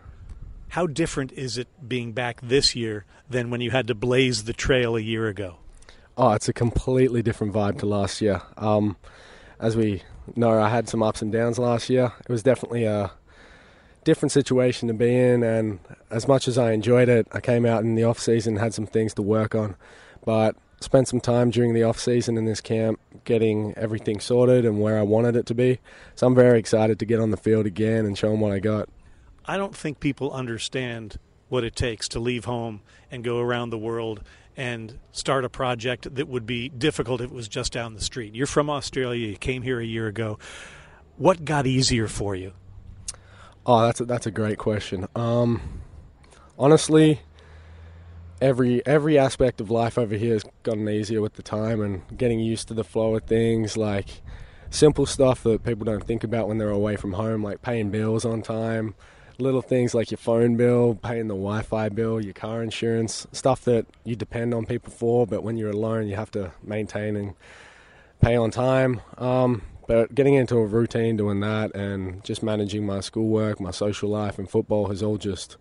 How 0.70 0.86
different 0.86 1.30
is 1.32 1.59
it 1.59 1.68
being 1.86 2.12
back 2.12 2.40
this 2.40 2.74
year 2.74 3.05
than 3.28 3.51
when 3.51 3.61
you 3.61 3.70
had 3.70 3.86
to 3.88 3.94
blaze 3.94 4.44
the 4.44 4.55
trail 4.55 4.96
a 4.96 5.01
year 5.01 5.28
ago? 5.28 5.59
Oh, 6.16 6.32
it's 6.32 6.48
a 6.48 6.55
completely 6.55 7.22
different 7.22 7.53
vibe 7.53 7.78
to 7.80 7.86
last 7.86 8.22
year. 8.22 8.40
Um, 8.57 8.96
as 9.61 9.76
we 9.76 10.02
know, 10.34 10.61
I 10.61 10.68
had 10.68 10.88
some 10.88 11.02
ups 11.02 11.22
and 11.22 11.30
downs 11.30 11.58
last 11.58 11.90
year. 11.90 12.12
It 12.20 12.28
was 12.28 12.42
definitely 12.42 12.84
a 12.84 13.12
different 14.04 14.32
situation 14.32 14.88
to 14.88 14.94
be 14.94 15.14
in, 15.14 15.42
and 15.42 15.78
as 16.11 16.26
much 16.26 16.48
as 16.48 16.56
I 16.56 16.72
enjoyed 16.72 17.08
it, 17.08 17.28
I 17.32 17.40
came 17.40 17.66
out 17.66 17.82
in 17.82 17.94
the 17.94 18.04
off 18.04 18.18
season 18.18 18.56
had 18.56 18.74
some 18.74 18.86
things 18.86 19.14
to 19.14 19.22
work 19.22 19.54
on, 19.54 19.76
but 20.24 20.56
spent 20.80 21.08
some 21.08 21.20
time 21.20 21.50
during 21.50 21.74
the 21.74 21.82
off 21.82 21.98
season 21.98 22.38
in 22.38 22.46
this 22.46 22.62
camp 22.62 22.98
getting 23.24 23.74
everything 23.76 24.18
sorted 24.18 24.64
and 24.64 24.80
where 24.80 24.98
I 24.98 25.02
wanted 25.02 25.36
it 25.36 25.44
to 25.46 25.54
be. 25.54 25.78
So 26.14 26.26
I'm 26.26 26.34
very 26.34 26.58
excited 26.58 26.98
to 26.98 27.04
get 27.04 27.20
on 27.20 27.30
the 27.30 27.36
field 27.36 27.66
again 27.66 28.06
and 28.06 28.16
show 28.16 28.30
them 28.30 28.40
what 28.40 28.52
I 28.52 28.61
got. 28.61 28.88
I 29.44 29.58
don't 29.58 29.76
think 29.76 30.00
people 30.00 30.32
understand 30.32 31.18
what 31.50 31.64
it 31.64 31.76
takes 31.76 32.08
to 32.08 32.20
leave 32.20 32.46
home 32.46 32.80
and 33.11 33.22
go 33.22 33.38
around 33.38 33.70
the 33.70 33.78
world 33.78 34.22
and 34.61 34.98
start 35.11 35.42
a 35.42 35.48
project 35.48 36.14
that 36.14 36.28
would 36.28 36.44
be 36.44 36.68
difficult 36.68 37.22
if 37.22 37.30
it 37.30 37.34
was 37.34 37.48
just 37.48 37.72
down 37.72 37.94
the 37.94 38.00
street. 38.02 38.34
You're 38.34 38.46
from 38.46 38.68
Australia, 38.68 39.28
you 39.28 39.36
came 39.38 39.62
here 39.62 39.80
a 39.80 39.84
year 39.86 40.06
ago. 40.06 40.38
What 41.16 41.46
got 41.46 41.66
easier 41.66 42.06
for 42.06 42.36
you? 42.36 42.52
Oh, 43.64 43.86
that's 43.86 44.02
a, 44.02 44.04
that's 44.04 44.26
a 44.26 44.30
great 44.30 44.58
question. 44.58 45.06
Um, 45.16 45.80
honestly, 46.58 47.22
every 48.42 48.84
every 48.86 49.18
aspect 49.18 49.62
of 49.62 49.70
life 49.70 49.96
over 49.96 50.14
here 50.14 50.34
has 50.34 50.44
gotten 50.62 50.86
easier 50.90 51.22
with 51.22 51.34
the 51.34 51.42
time 51.42 51.80
and 51.80 52.02
getting 52.18 52.38
used 52.38 52.68
to 52.68 52.74
the 52.74 52.84
flow 52.84 53.16
of 53.16 53.22
things 53.22 53.78
like 53.78 54.20
simple 54.68 55.06
stuff 55.06 55.42
that 55.42 55.64
people 55.64 55.86
don't 55.86 56.04
think 56.04 56.22
about 56.22 56.48
when 56.48 56.58
they're 56.58 56.68
away 56.68 56.96
from 56.96 57.14
home 57.14 57.42
like 57.42 57.62
paying 57.62 57.90
bills 57.90 58.26
on 58.26 58.42
time 58.42 58.94
little 59.41 59.62
things 59.62 59.95
like 59.95 60.11
your 60.11 60.18
phone 60.18 60.57
bill 60.57 60.95
paying 61.03 61.28
the 61.28 61.34
wi-fi 61.34 61.88
bill 61.88 62.20
your 62.20 62.34
car 62.34 62.62
insurance 62.62 63.26
stuff 63.32 63.64
that 63.64 63.86
you 64.05 64.14
depend 64.14 64.53
on 64.55 64.66
people 64.66 64.93
for 64.93 65.26
but 65.26 65.43
when 65.43 65.57
you're 65.57 65.70
alone 65.70 66.07
you 66.07 66.16
have 66.16 66.30
to 66.30 66.53
maintain 66.62 67.16
and 67.16 67.34
pay 68.20 68.36
on 68.36 68.51
time 68.51 69.01
um, 69.18 69.62
but 69.86 70.14
getting 70.14 70.34
into 70.34 70.57
a 70.57 70.66
routine 70.66 71.16
doing 71.16 71.41
that 71.41 71.74
and 71.74 72.22
just 72.24 72.43
managing 72.43 72.84
my 72.84 73.01
schoolwork 73.01 73.61
my 73.61 73.70
social 73.70 74.09
life 74.09 74.38
and 74.38 74.51
football 74.51 74.88
has 74.88 75.03
all 75.03 75.16
just 75.16 75.57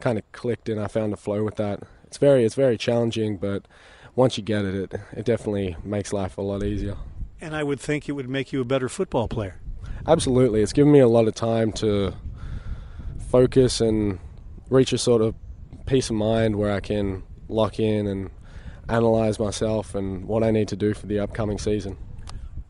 kind 0.00 0.16
of 0.16 0.32
clicked 0.32 0.68
and 0.68 0.80
i 0.80 0.86
found 0.86 1.12
a 1.12 1.16
flow 1.16 1.42
with 1.42 1.56
that 1.56 1.82
it's 2.08 2.16
very 2.16 2.44
it's 2.44 2.54
very 2.54 2.78
challenging, 2.78 3.36
but 3.36 3.68
once 4.16 4.38
you 4.38 4.42
get 4.42 4.64
it, 4.64 4.74
it 4.74 5.00
it 5.12 5.24
definitely 5.24 5.76
makes 5.84 6.12
life 6.12 6.38
a 6.38 6.42
lot 6.42 6.64
easier. 6.64 6.96
And 7.40 7.54
I 7.54 7.62
would 7.62 7.78
think 7.78 8.08
it 8.08 8.12
would 8.12 8.28
make 8.28 8.52
you 8.52 8.60
a 8.60 8.64
better 8.64 8.88
football 8.88 9.28
player. 9.28 9.60
Absolutely, 10.06 10.62
it's 10.62 10.72
given 10.72 10.90
me 10.90 11.00
a 11.00 11.06
lot 11.06 11.28
of 11.28 11.34
time 11.34 11.70
to 11.72 12.14
focus 13.28 13.80
and 13.80 14.18
reach 14.70 14.92
a 14.92 14.98
sort 14.98 15.22
of 15.22 15.34
peace 15.86 16.10
of 16.10 16.16
mind 16.16 16.56
where 16.56 16.72
I 16.72 16.80
can 16.80 17.22
lock 17.48 17.78
in 17.78 18.06
and 18.06 18.30
analyze 18.88 19.38
myself 19.38 19.94
and 19.94 20.26
what 20.26 20.42
I 20.42 20.50
need 20.50 20.68
to 20.68 20.76
do 20.76 20.94
for 20.94 21.06
the 21.06 21.18
upcoming 21.18 21.58
season. 21.58 21.96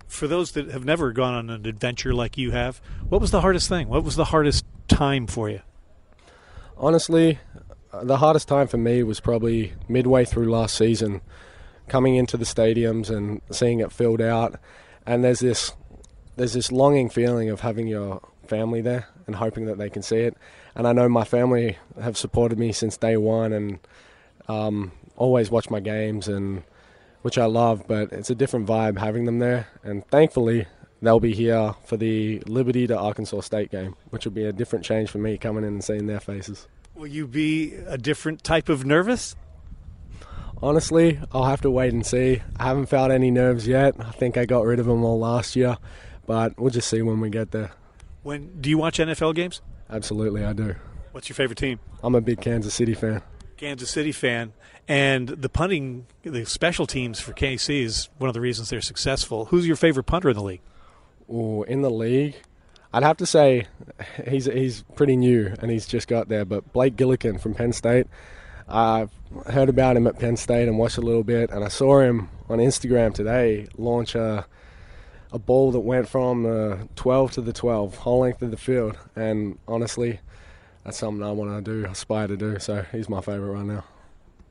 For 0.07 0.27
those 0.27 0.53
that 0.53 0.71
have 0.71 0.85
never 0.85 1.13
gone 1.13 1.35
on 1.35 1.51
an 1.51 1.67
adventure 1.67 2.15
like 2.15 2.39
you 2.39 2.51
have, 2.51 2.81
what 3.09 3.21
was 3.21 3.31
the 3.31 3.41
hardest 3.41 3.69
thing? 3.69 3.89
What 3.89 4.05
was 4.05 4.17
the 4.17 4.27
hardest 4.27 4.65
time 4.89 5.27
for 5.27 5.49
you? 5.51 5.61
Honestly, 6.77 7.39
the 8.03 8.17
hardest 8.17 8.49
time 8.49 8.69
for 8.69 8.79
me 8.79 9.03
was 9.03 9.21
probably 9.21 9.75
midway 9.89 10.25
through 10.25 10.51
last 10.51 10.77
season, 10.77 11.21
coming 11.89 12.17
into 12.17 12.37
the 12.37 12.45
stadiums 12.45 13.11
and 13.15 13.41
seeing 13.51 13.81
it 13.81 13.93
filled 13.93 14.21
out, 14.21 14.59
and 15.07 15.25
there's 15.25 15.41
this 15.41 15.73
there's 16.37 16.53
this 16.53 16.71
longing 16.71 17.09
feeling 17.09 17.51
of 17.51 17.61
having 17.61 17.89
your 17.89 18.23
family 18.49 18.81
there 18.81 19.07
and 19.27 19.37
hoping 19.37 19.67
that 19.67 19.79
they 19.79 19.91
can 19.91 20.03
see 20.03 20.19
it. 20.19 20.37
And 20.75 20.87
I 20.87 20.93
know 20.93 21.09
my 21.09 21.25
family 21.25 21.79
have 22.01 22.17
supported 22.17 22.59
me 22.59 22.73
since 22.73 22.97
day 22.97 23.17
one 23.17 23.53
and 23.53 23.79
um, 24.49 24.93
always 25.17 25.51
watch 25.51 25.71
my 25.71 25.81
games 25.81 26.29
and 26.29 26.63
which 27.23 27.39
I 27.39 27.45
love. 27.47 27.85
But 27.87 28.13
it's 28.13 28.31
a 28.31 28.35
different 28.35 28.67
vibe 28.67 28.99
having 28.99 29.25
them 29.25 29.39
there, 29.39 29.67
and 29.83 30.07
thankfully 30.09 30.67
they'll 31.03 31.21
be 31.21 31.35
here 31.35 31.75
for 31.85 31.97
the 31.97 32.41
Liberty 32.47 32.87
to 32.87 32.99
Arkansas 32.99 33.41
State 33.41 33.71
game, 33.71 33.97
which 34.11 34.25
will 34.25 34.33
be 34.33 34.45
a 34.45 34.53
different 34.53 34.85
change 34.85 35.11
for 35.11 35.19
me 35.19 35.39
coming 35.39 35.65
in 35.65 35.75
and 35.75 35.85
seeing 35.85 36.07
their 36.07 36.21
faces. 36.21 36.67
Will 36.95 37.07
you 37.07 37.27
be 37.27 37.75
a 37.87 37.99
different 37.99 38.43
type 38.43 38.69
of 38.69 38.85
nervous? 38.85 39.37
Honestly, 40.61 41.21
I'll 41.31 41.45
have 41.45 41.61
to 41.61 41.71
wait 41.71 41.93
and 41.93 42.05
see. 42.05 42.43
I 42.57 42.65
haven't 42.65 42.87
felt 42.87 43.13
any 43.13 43.31
nerves 43.31 43.69
yet. 43.69 43.95
I 44.01 44.11
think 44.11 44.37
I 44.37 44.45
got 44.45 44.65
rid 44.65 44.81
of 44.81 44.87
them 44.87 45.05
all 45.05 45.21
last 45.21 45.55
year, 45.55 45.79
but 46.27 46.59
we'll 46.59 46.71
just 46.71 46.89
see 46.89 47.01
when 47.03 47.21
we 47.21 47.31
get 47.31 47.53
there. 47.53 47.71
When 48.29 48.61
do 48.61 48.69
you 48.69 48.77
watch 48.77 48.99
NFL 48.99 49.35
games? 49.37 49.63
Absolutely, 49.89 50.45
I 50.45 50.53
do. 50.53 50.75
What's 51.13 51.31
your 51.31 51.35
favorite 51.35 51.57
team? 51.57 51.81
I'm 52.03 52.15
a 52.15 52.21
big 52.21 52.43
Kansas 52.43 52.75
City 52.75 52.93
fan. 52.93 53.23
Kansas 53.57 53.89
City 53.89 54.13
fan, 54.13 54.53
and 54.87 55.29
the 55.29 55.49
punting, 55.49 56.05
the 56.21 56.45
special 56.45 56.87
teams 56.87 57.21
for 57.21 57.33
KC 57.33 57.83
is 57.83 58.11
one 58.19 58.29
of 58.29 58.35
the 58.35 58.43
reasons 58.43 58.69
they're 58.69 58.83
successful. 58.83 59.47
Who's 59.47 59.67
your 59.67 59.77
favorite 59.77 60.05
punter 60.05 60.29
in 60.29 60.37
the 60.37 60.43
league? 60.43 60.61
Oh, 61.27 61.63
in 61.63 61.81
the 61.81 61.91
league, 61.91 62.37
I'd 62.93 63.03
have 63.03 63.17
to 63.17 63.25
say 63.25 63.67
he's 64.29 64.45
he's 64.45 64.83
pretty 64.95 65.17
new 65.17 65.55
and 65.63 65.71
he's 65.71 65.87
just 65.87 66.07
got 66.07 66.29
there. 66.29 66.45
But 66.45 66.71
Blake 66.75 66.97
Gillikin 66.97 67.41
from 67.41 67.55
Penn 67.55 67.73
State, 67.73 68.09
I've 68.69 69.11
heard 69.47 69.71
about 69.71 69.97
him 69.97 70.07
at 70.07 70.19
Penn 70.19 70.37
State 70.37 70.69
and 70.69 70.77
watched 70.77 70.99
a 70.99 71.01
little 71.01 71.25
bit, 71.25 71.49
and 71.49 71.65
I 71.65 71.69
saw 71.69 72.01
him 72.01 72.29
on 72.51 72.59
Instagram 72.59 73.15
today 73.15 73.69
launch 73.79 74.15
a 74.15 74.45
a 75.33 75.39
ball 75.39 75.73
that 75.73 75.81
went 75.81 76.09
from 76.09 76.43
the 76.45 76.89
12 76.97 77.33
to 77.33 77.41
the 77.41 77.53
12, 77.53 77.97
whole 77.97 78.21
length 78.21 78.43
of 78.43 78.51
the 78.51 78.57
field. 78.57 78.97
And 79.15 79.59
honestly, 79.69 80.21
that's 80.85 80.99
something 80.99 81.23
I 81.23 81.33
want 81.33 81.65
to 81.65 81.71
do, 81.71 81.87
aspire 81.87 82.29
to 82.29 82.37
do. 82.37 82.59
So 82.59 82.85
he's 82.93 83.09
my 83.09 83.21
favorite 83.21 83.53
right 83.53 83.67
now. 83.67 83.85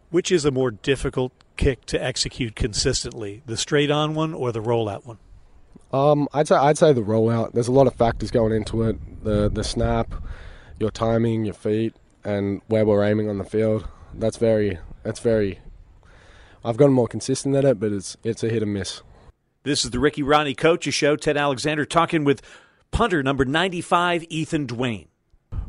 Which 0.09 0.31
is 0.31 0.45
a 0.45 0.51
more 0.51 0.71
difficult 0.71 1.33
kick 1.57 1.85
to 1.87 2.01
execute 2.01 2.55
consistently, 2.55 3.41
the 3.45 3.57
straight 3.57 3.91
on 3.91 4.13
one 4.15 4.33
or 4.33 4.51
the 4.51 4.61
rollout 4.61 5.05
one? 5.05 5.17
Um, 5.91 6.27
I'd 6.33 6.47
say 6.47 6.55
I'd 6.55 6.77
say 6.77 6.93
the 6.93 7.01
rollout. 7.01 7.53
There's 7.53 7.67
a 7.67 7.73
lot 7.73 7.87
of 7.87 7.93
factors 7.93 8.31
going 8.31 8.53
into 8.53 8.83
it. 8.83 9.23
The 9.23 9.49
the 9.49 9.63
snap, 9.63 10.13
your 10.79 10.91
timing, 10.91 11.45
your 11.45 11.53
feet, 11.53 11.95
and 12.23 12.61
where 12.67 12.85
we're 12.85 13.03
aiming 13.03 13.29
on 13.29 13.37
the 13.37 13.43
field. 13.43 13.87
That's 14.13 14.37
very 14.37 14.79
that's 15.03 15.19
very. 15.19 15.59
I've 16.63 16.77
gotten 16.77 16.93
more 16.93 17.07
consistent 17.07 17.55
at 17.55 17.63
it, 17.63 17.79
but 17.79 17.91
it's 17.91 18.17
it's 18.23 18.43
a 18.43 18.49
hit 18.49 18.63
and 18.63 18.73
miss. 18.73 19.01
This 19.67 19.83
is 19.83 19.91
the 19.91 19.99
Ricky 19.99 20.23
Rahne 20.23 20.55
Coaches 20.55 20.93
Show. 20.93 21.17
Ted 21.17 21.35
Alexander 21.35 21.83
talking 21.83 22.23
with 22.23 22.41
punter 22.89 23.21
number 23.21 23.43
95, 23.43 24.23
Ethan 24.29 24.65
Duane. 24.65 25.09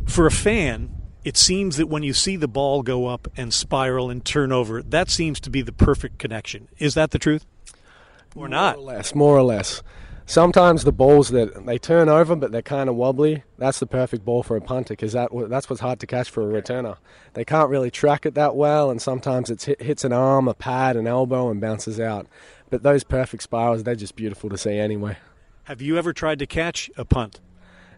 For 0.06 0.24
a 0.24 0.30
fan, 0.30 0.94
it 1.24 1.36
seems 1.36 1.78
that 1.78 1.88
when 1.88 2.04
you 2.04 2.12
see 2.12 2.36
the 2.36 2.46
ball 2.46 2.84
go 2.84 3.08
up 3.08 3.26
and 3.36 3.52
spiral 3.52 4.08
and 4.08 4.24
turn 4.24 4.52
over, 4.52 4.84
that 4.84 5.10
seems 5.10 5.40
to 5.40 5.50
be 5.50 5.62
the 5.62 5.72
perfect 5.72 6.20
connection. 6.20 6.68
Is 6.78 6.94
that 6.94 7.10
the 7.10 7.18
truth? 7.18 7.44
Or 8.36 8.42
more 8.42 8.48
not? 8.48 8.76
Or 8.76 8.82
less, 8.82 9.16
more 9.16 9.36
or 9.36 9.42
less 9.42 9.82
sometimes 10.28 10.84
the 10.84 10.92
balls 10.92 11.30
that 11.30 11.64
they 11.64 11.78
turn 11.78 12.06
over 12.06 12.36
but 12.36 12.52
they're 12.52 12.60
kind 12.60 12.90
of 12.90 12.94
wobbly 12.94 13.42
that's 13.56 13.80
the 13.80 13.86
perfect 13.86 14.26
ball 14.26 14.42
for 14.42 14.58
a 14.58 14.60
punter 14.60 14.92
because 14.92 15.14
that 15.14 15.30
that's 15.48 15.70
what's 15.70 15.80
hard 15.80 15.98
to 15.98 16.06
catch 16.06 16.28
for 16.28 16.42
a 16.42 16.62
returner 16.62 16.98
they 17.32 17.46
can't 17.46 17.70
really 17.70 17.90
track 17.90 18.26
it 18.26 18.34
that 18.34 18.54
well 18.54 18.90
and 18.90 19.00
sometimes 19.00 19.48
it 19.48 19.80
hits 19.80 20.04
an 20.04 20.12
arm 20.12 20.46
a 20.46 20.52
pad 20.52 20.96
an 20.98 21.06
elbow 21.06 21.50
and 21.50 21.62
bounces 21.62 21.98
out 21.98 22.26
but 22.70 22.82
those 22.82 23.04
perfect 23.04 23.42
spirals 23.42 23.82
they're 23.82 23.94
just 23.94 24.16
beautiful 24.16 24.48
to 24.50 24.58
see 24.58 24.78
anyway 24.78 25.16
have 25.64 25.80
you 25.82 25.96
ever 25.98 26.12
tried 26.12 26.38
to 26.38 26.46
catch 26.46 26.90
a 26.96 27.04
punt 27.04 27.40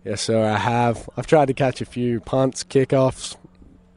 yes 0.05 0.21
sir 0.21 0.45
i 0.45 0.57
have 0.57 1.09
i've 1.16 1.27
tried 1.27 1.47
to 1.47 1.55
catch 1.55 1.81
a 1.81 1.85
few 1.85 2.21
punts 2.21 2.64
kickoffs 2.64 3.37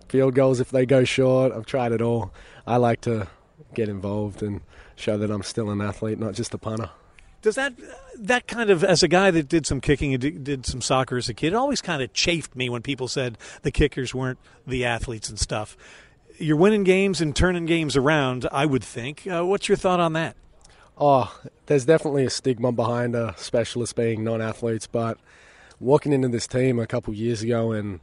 field 0.10 0.36
goals 0.36 0.60
if 0.60 0.70
they 0.70 0.86
go 0.86 1.04
short 1.04 1.52
i've 1.52 1.66
tried 1.66 1.92
it 1.92 2.02
all 2.02 2.34
i 2.68 2.78
like 2.78 3.02
to 3.02 3.28
get 3.74 3.90
involved 3.90 4.44
and 4.44 4.62
show 4.96 5.18
that 5.18 5.32
i'm 5.32 5.44
still 5.44 5.70
an 5.70 5.82
athlete 5.82 6.20
not 6.20 6.34
just 6.34 6.54
a 6.54 6.58
punter 6.58 6.90
does 7.44 7.56
that 7.56 7.74
that 8.18 8.48
kind 8.48 8.70
of 8.70 8.84
as 8.84 9.04
a 9.04 9.08
guy 9.08 9.30
that 9.30 9.50
did 9.50 9.66
some 9.66 9.82
kicking 9.82 10.14
and 10.14 10.44
did 10.44 10.66
some 10.66 10.82
soccer 10.82 11.18
as 11.18 11.28
a 11.28 11.34
kid, 11.34 11.48
it 11.48 11.56
always 11.56 11.82
kind 11.82 12.02
of 12.02 12.14
chafed 12.14 12.56
me 12.56 12.70
when 12.70 12.82
people 12.82 13.08
said 13.08 13.38
the 13.64 13.72
kickers 13.72 14.16
weren't 14.16 14.40
the 14.66 14.86
athletes 14.86 15.30
and 15.30 15.38
stuff. 15.38 15.76
You're 16.38 16.56
winning 16.56 16.84
games 16.84 17.20
and 17.20 17.36
turning 17.36 17.66
games 17.66 17.98
around. 17.98 18.48
I 18.52 18.66
would 18.66 18.84
think. 18.84 19.28
Uh, 19.28 19.46
what's 19.46 19.68
your 19.68 19.76
thought 19.76 20.00
on 20.00 20.14
that? 20.14 20.36
Oh, 20.98 21.36
there's 21.66 21.86
definitely 21.86 22.26
a 22.26 22.30
stigma 22.30 22.72
behind 22.72 23.16
uh, 23.16 23.34
a 23.36 23.38
specialist 23.38 23.96
being 23.96 24.24
non-athletes, 24.24 24.88
but 24.88 25.18
walking 25.80 26.14
into 26.14 26.28
this 26.28 26.46
team 26.48 26.80
a 26.80 26.86
couple 26.86 27.14
years 27.14 27.42
ago 27.42 27.72
and 27.72 28.00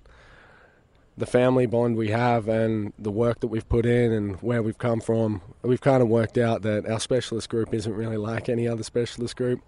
the 1.16 1.26
family 1.26 1.66
bond 1.66 1.96
we 1.96 2.08
have 2.08 2.48
and 2.48 2.92
the 2.98 3.10
work 3.10 3.40
that 3.40 3.46
we've 3.48 3.68
put 3.68 3.86
in 3.86 4.10
and 4.12 4.36
where 4.42 4.62
we've 4.62 4.78
come 4.78 5.00
from, 5.00 5.40
we've 5.62 5.80
kind 5.80 6.02
of 6.02 6.08
worked 6.08 6.36
out 6.36 6.62
that 6.62 6.86
our 6.86 6.98
specialist 6.98 7.48
group 7.48 7.72
isn't 7.72 7.94
really 7.94 8.16
like 8.16 8.48
any 8.48 8.66
other 8.66 8.82
specialist 8.82 9.36
group. 9.36 9.60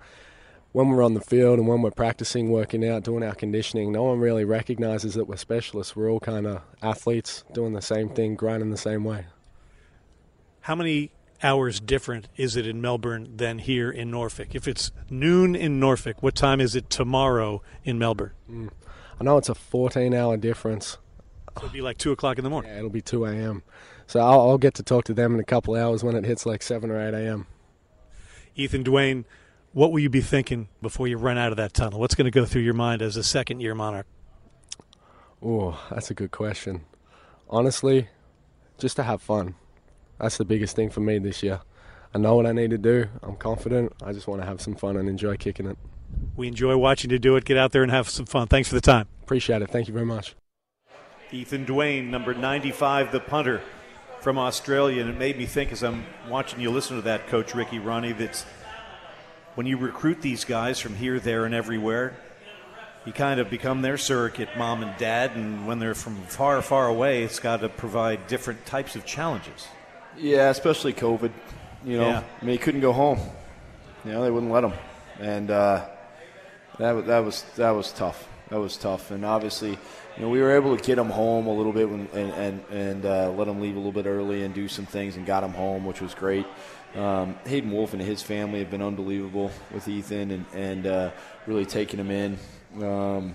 When 0.73 0.89
we're 0.89 1.03
on 1.03 1.13
the 1.13 1.21
field 1.21 1.59
and 1.59 1.69
when 1.69 1.83
we're 1.83 1.91
practicing, 1.91 2.51
working 2.51 2.89
out, 2.89 3.03
doing 3.03 3.23
our 3.23 3.35
conditioning, 3.35 3.93
no 3.93 4.05
one 4.05 4.19
really 4.19 4.45
recognizes 4.45 5.15
that 5.15 5.27
we're 5.27 5.37
specialists. 5.37 5.95
We're 5.95 6.11
all 6.11 6.21
kind 6.21 6.47
of 6.47 6.63
athletes 6.81 7.45
doing 7.53 7.75
the 7.75 7.83
same 7.83 8.09
thing, 8.09 8.35
grinding 8.35 8.71
the 8.71 8.79
same 8.79 9.05
way. 9.05 9.27
How 10.63 10.75
many 10.75 11.11
hours 11.43 11.81
different 11.81 12.29
is 12.37 12.57
it 12.57 12.67
in 12.67 12.81
Melbourne 12.81 13.37
than 13.37 13.59
here 13.59 13.91
in 13.91 14.11
Norfolk? 14.11 14.55
If 14.55 14.69
it's 14.69 14.91
noon 15.11 15.55
in 15.55 15.81
Norfolk, 15.81 16.23
what 16.23 16.35
time 16.35 16.61
is 16.61 16.75
it 16.75 16.91
tomorrow 16.91 17.63
in 17.85 17.99
Melbourne? 17.99 18.33
Mm. 18.51 18.71
I 19.21 19.25
know 19.25 19.37
it's 19.39 19.49
a 19.49 19.55
14 19.55 20.15
hour 20.15 20.37
difference. 20.37 20.99
So 21.59 21.65
it'll 21.67 21.73
be 21.73 21.83
like 21.83 21.99
2 21.99 22.13
o'clock 22.13 22.39
in 22.39 22.45
the 22.45 22.51
morning. 22.51 22.71
Yeah, 22.71 22.79
it'll 22.79 22.91
be 22.91 23.03
2 23.03 23.25
a.m. 23.27 23.63
So 24.07 24.21
I'll, 24.21 24.41
I'll, 24.41 24.59
get 24.59 24.75
to 24.75 24.83
talk 24.83 25.05
to 25.05 25.15
them 25.15 25.35
in 25.35 25.41
a 25.41 25.45
couple 25.45 25.75
hours 25.75 26.03
when 26.03 26.17
it 26.17 26.25
hits 26.25 26.47
like 26.47 26.63
7 26.63 26.91
or 26.91 27.01
8 27.01 27.15
a.m. 27.15 27.47
Ethan 28.57 28.83
Duane, 28.83 29.25
what 29.73 29.93
will 29.93 30.01
you 30.01 30.11
be 30.11 30.21
thinking 30.21 30.69
before 30.81 31.09
you 31.09 31.17
run 31.17 31.39
out 31.39 31.51
of 31.51 31.57
that 31.57 31.73
tunnel? 31.73 32.01
What's 32.01 32.15
going 32.15 32.25
to 32.27 32.31
go 32.31 32.45
through 32.45 32.63
your 32.63 32.75
mind 32.75 33.01
as 33.01 33.17
a 33.17 33.25
second 33.25 33.61
year 33.61 33.75
Monarch? 33.75 34.07
Oh, 35.43 35.81
that's 35.91 36.11
a 36.11 36.15
good 36.15 36.31
question. 36.31 36.85
Honestly, 37.49 38.09
just 38.79 38.97
to 38.97 39.03
have 39.03 39.23
fun. 39.23 39.55
That's 40.23 40.37
the 40.37 40.45
biggest 40.45 40.77
thing 40.77 40.89
for 40.89 41.01
me 41.01 41.19
this 41.19 41.43
year. 41.43 41.61
I 42.15 42.19
know 42.19 42.37
what 42.37 42.47
I 42.47 42.53
need 42.53 42.71
to 42.71 42.79
do. 42.79 43.07
I'm 43.25 43.35
confident. 43.35 43.93
I 44.05 44.13
just 44.13 44.29
want 44.29 44.41
to 44.41 44.47
have 44.47 44.61
some 44.61 44.77
fun 44.77 44.97
and 44.97 45.09
enjoy 45.09 45.37
kicking 45.37 45.67
it. 45.67 45.77
We 46.37 46.47
enjoy 46.47 46.77
watching 46.77 47.11
you 47.11 47.19
do 47.19 47.35
it. 47.35 47.45
Get 47.45 47.57
out 47.57 47.73
there 47.73 47.83
and 47.83 47.91
have 47.91 48.09
some 48.09 48.27
fun. 48.27 48.47
Thanks 48.47 48.69
for 48.69 48.77
the 48.77 48.81
time. 48.81 49.09
Appreciate 49.25 49.63
it. 49.63 49.71
Thank 49.71 49.89
you 49.89 49.95
very 49.95 50.07
much. 50.07 50.37
Ethan 51.33 51.65
Duane, 51.65 52.09
number 52.09 52.35
95, 52.35 53.11
the 53.11 53.19
punter 53.19 53.63
from 54.21 54.39
Australia. 54.39 55.01
And 55.01 55.11
it 55.11 55.19
made 55.19 55.37
me 55.37 55.45
think 55.45 55.73
as 55.73 55.83
I'm 55.83 56.05
watching 56.29 56.61
you 56.61 56.71
listen 56.71 56.95
to 56.97 57.03
that, 57.03 57.27
Coach 57.27 57.57
Ricky 57.57 57.81
Rahne, 57.81 58.17
that 58.19 58.47
when 59.57 59.67
you 59.67 59.77
recruit 59.77 60.23
these 60.23 60.45
guys 60.45 60.79
from 60.79 60.95
here, 60.95 61.19
there, 61.19 61.47
and 61.47 61.55
everywhere, 61.55 62.17
you 63.05 63.13
kind 63.13 63.41
of 63.41 63.51
become 63.51 63.83
their 63.83 63.99
surrogate 63.99 64.57
mom 64.57 64.85
and 64.85 64.97
dad. 64.99 65.35
And 65.35 65.67
when 65.67 65.81
they're 65.81 65.97
from 65.97 66.15
far, 66.27 66.63
far 66.63 66.87
away, 66.87 67.25
it's 67.25 67.41
got 67.41 67.63
to 67.63 67.69
provide 67.69 68.29
different 68.29 68.65
types 68.67 68.95
of 68.95 69.05
challenges. 69.05 69.67
Yeah, 70.19 70.51
especially 70.51 70.93
COVID. 70.93 71.31
You 71.85 71.99
know, 71.99 72.09
Yeah. 72.09 72.23
I 72.41 72.45
mean, 72.45 72.53
he 72.53 72.59
couldn't 72.59 72.81
go 72.81 72.93
home. 72.93 73.19
You 74.05 74.13
know, 74.13 74.23
they 74.23 74.31
wouldn't 74.31 74.53
let 74.53 74.65
him, 74.65 74.73
and 75.21 75.51
uh, 75.51 75.85
that 76.79 77.07
that 77.07 77.19
was 77.21 77.45
that 77.57 77.71
was 77.71 77.93
tough. 77.93 78.29
That 78.51 78.59
was 78.59 78.77
tough, 78.77 79.11
and 79.11 79.25
obviously, 79.25 79.71
you 79.71 80.23
know, 80.23 80.29
we 80.29 80.41
were 80.41 80.51
able 80.51 80.77
to 80.77 80.83
get 80.83 80.99
him 80.99 81.09
home 81.09 81.47
a 81.47 81.53
little 81.53 81.73
bit 81.73 81.89
when, 81.89 82.09
and 82.13 82.33
and 82.33 82.65
and 82.71 83.07
uh, 83.07 83.31
let 83.31 83.47
him 83.49 83.61
leave 83.61 83.75
a 83.77 83.79
little 83.79 83.93
bit 83.93 84.07
early 84.07 84.43
and 84.43 84.55
do 84.55 84.69
some 84.69 84.87
things, 84.87 85.17
and 85.17 85.25
got 85.25 85.45
him 85.45 85.53
home, 85.53 85.85
which 85.85 86.01
was 86.01 86.15
great. 86.15 86.47
Um, 86.97 87.37
Hayden 87.47 87.71
Wolff 87.71 87.95
and 87.95 88.03
his 88.03 88.23
family 88.23 88.59
have 88.59 88.71
been 88.71 88.83
unbelievable 88.83 89.51
with 89.73 89.87
Ethan, 89.89 90.31
and 90.33 90.47
and 90.53 90.87
uh, 90.87 91.11
really 91.47 91.65
taking 91.65 91.99
him 92.01 92.11
in. 92.11 92.39
Um, 92.83 93.35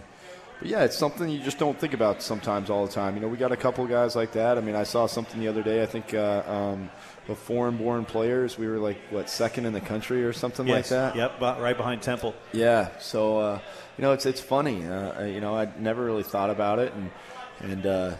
but 0.60 0.68
yeah, 0.68 0.84
it's 0.84 0.97
something 0.97 1.30
you 1.30 1.39
just 1.39 1.60
don't 1.60 1.80
think 1.80 1.93
about 1.93 2.22
sometimes 2.24 2.70
all 2.70 2.86
the 2.86 2.91
time. 2.91 3.16
You 3.16 3.22
know, 3.22 3.28
we 3.28 3.38
got 3.38 3.51
a 3.51 3.58
couple 3.58 3.84
of 3.84 3.89
guys 3.89 4.16
like 4.16 4.32
that. 4.34 4.58
I 4.58 4.62
mean, 4.62 4.76
I 4.76 4.84
saw 4.84 5.05
something 5.05 5.39
the 5.39 5.47
other 5.47 5.62
day. 5.62 5.84
I 5.84 5.86
think 5.86 6.14
uh, 6.14 6.43
um, 6.47 6.89
the 7.28 7.36
foreign-born 7.36 8.05
players, 8.05 8.58
we 8.58 8.68
were 8.68 8.78
like 8.78 8.97
what 9.12 9.30
second 9.30 9.66
in 9.66 9.74
the 9.74 9.82
country 9.82 10.24
or 10.24 10.34
something 10.34 10.66
like 10.66 10.88
that. 10.88 11.16
Yep, 11.16 11.41
right 11.41 11.78
behind 11.78 12.01
Temple. 12.01 12.34
Yeah. 12.53 12.89
So 12.99 13.38
uh, 13.38 13.60
you 13.97 14.01
know, 14.01 14.14
it's 14.14 14.26
it's 14.26 14.41
funny. 14.41 14.86
Uh, 14.86 15.26
you 15.26 15.41
know, 15.41 15.55
I 15.55 15.70
never 15.78 16.03
really 16.03 16.24
thought 16.24 16.49
about 16.49 16.80
it, 16.80 16.93
and 16.93 17.12
and 17.60 17.86
uh, 17.86 18.16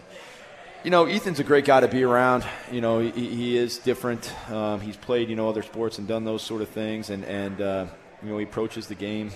you 0.84 0.90
know, 0.90 1.06
Ethan's 1.06 1.40
a 1.40 1.44
great 1.44 1.64
guy 1.64 1.80
to 1.80 1.88
be 1.88 2.04
around. 2.04 2.44
You 2.70 2.80
know, 2.80 3.00
he, 3.00 3.10
he 3.10 3.56
is 3.56 3.78
different. 3.78 4.32
Um, 4.50 4.80
he's 4.80 4.96
played 4.96 5.28
you 5.28 5.36
know 5.36 5.48
other 5.48 5.62
sports 5.62 5.98
and 5.98 6.06
done 6.06 6.24
those 6.24 6.42
sort 6.42 6.62
of 6.62 6.68
things, 6.68 7.10
and 7.10 7.24
and 7.24 7.60
uh, 7.60 7.86
you 8.22 8.30
know 8.30 8.38
he 8.38 8.44
approaches 8.44 8.86
the 8.86 8.94
game 8.94 9.32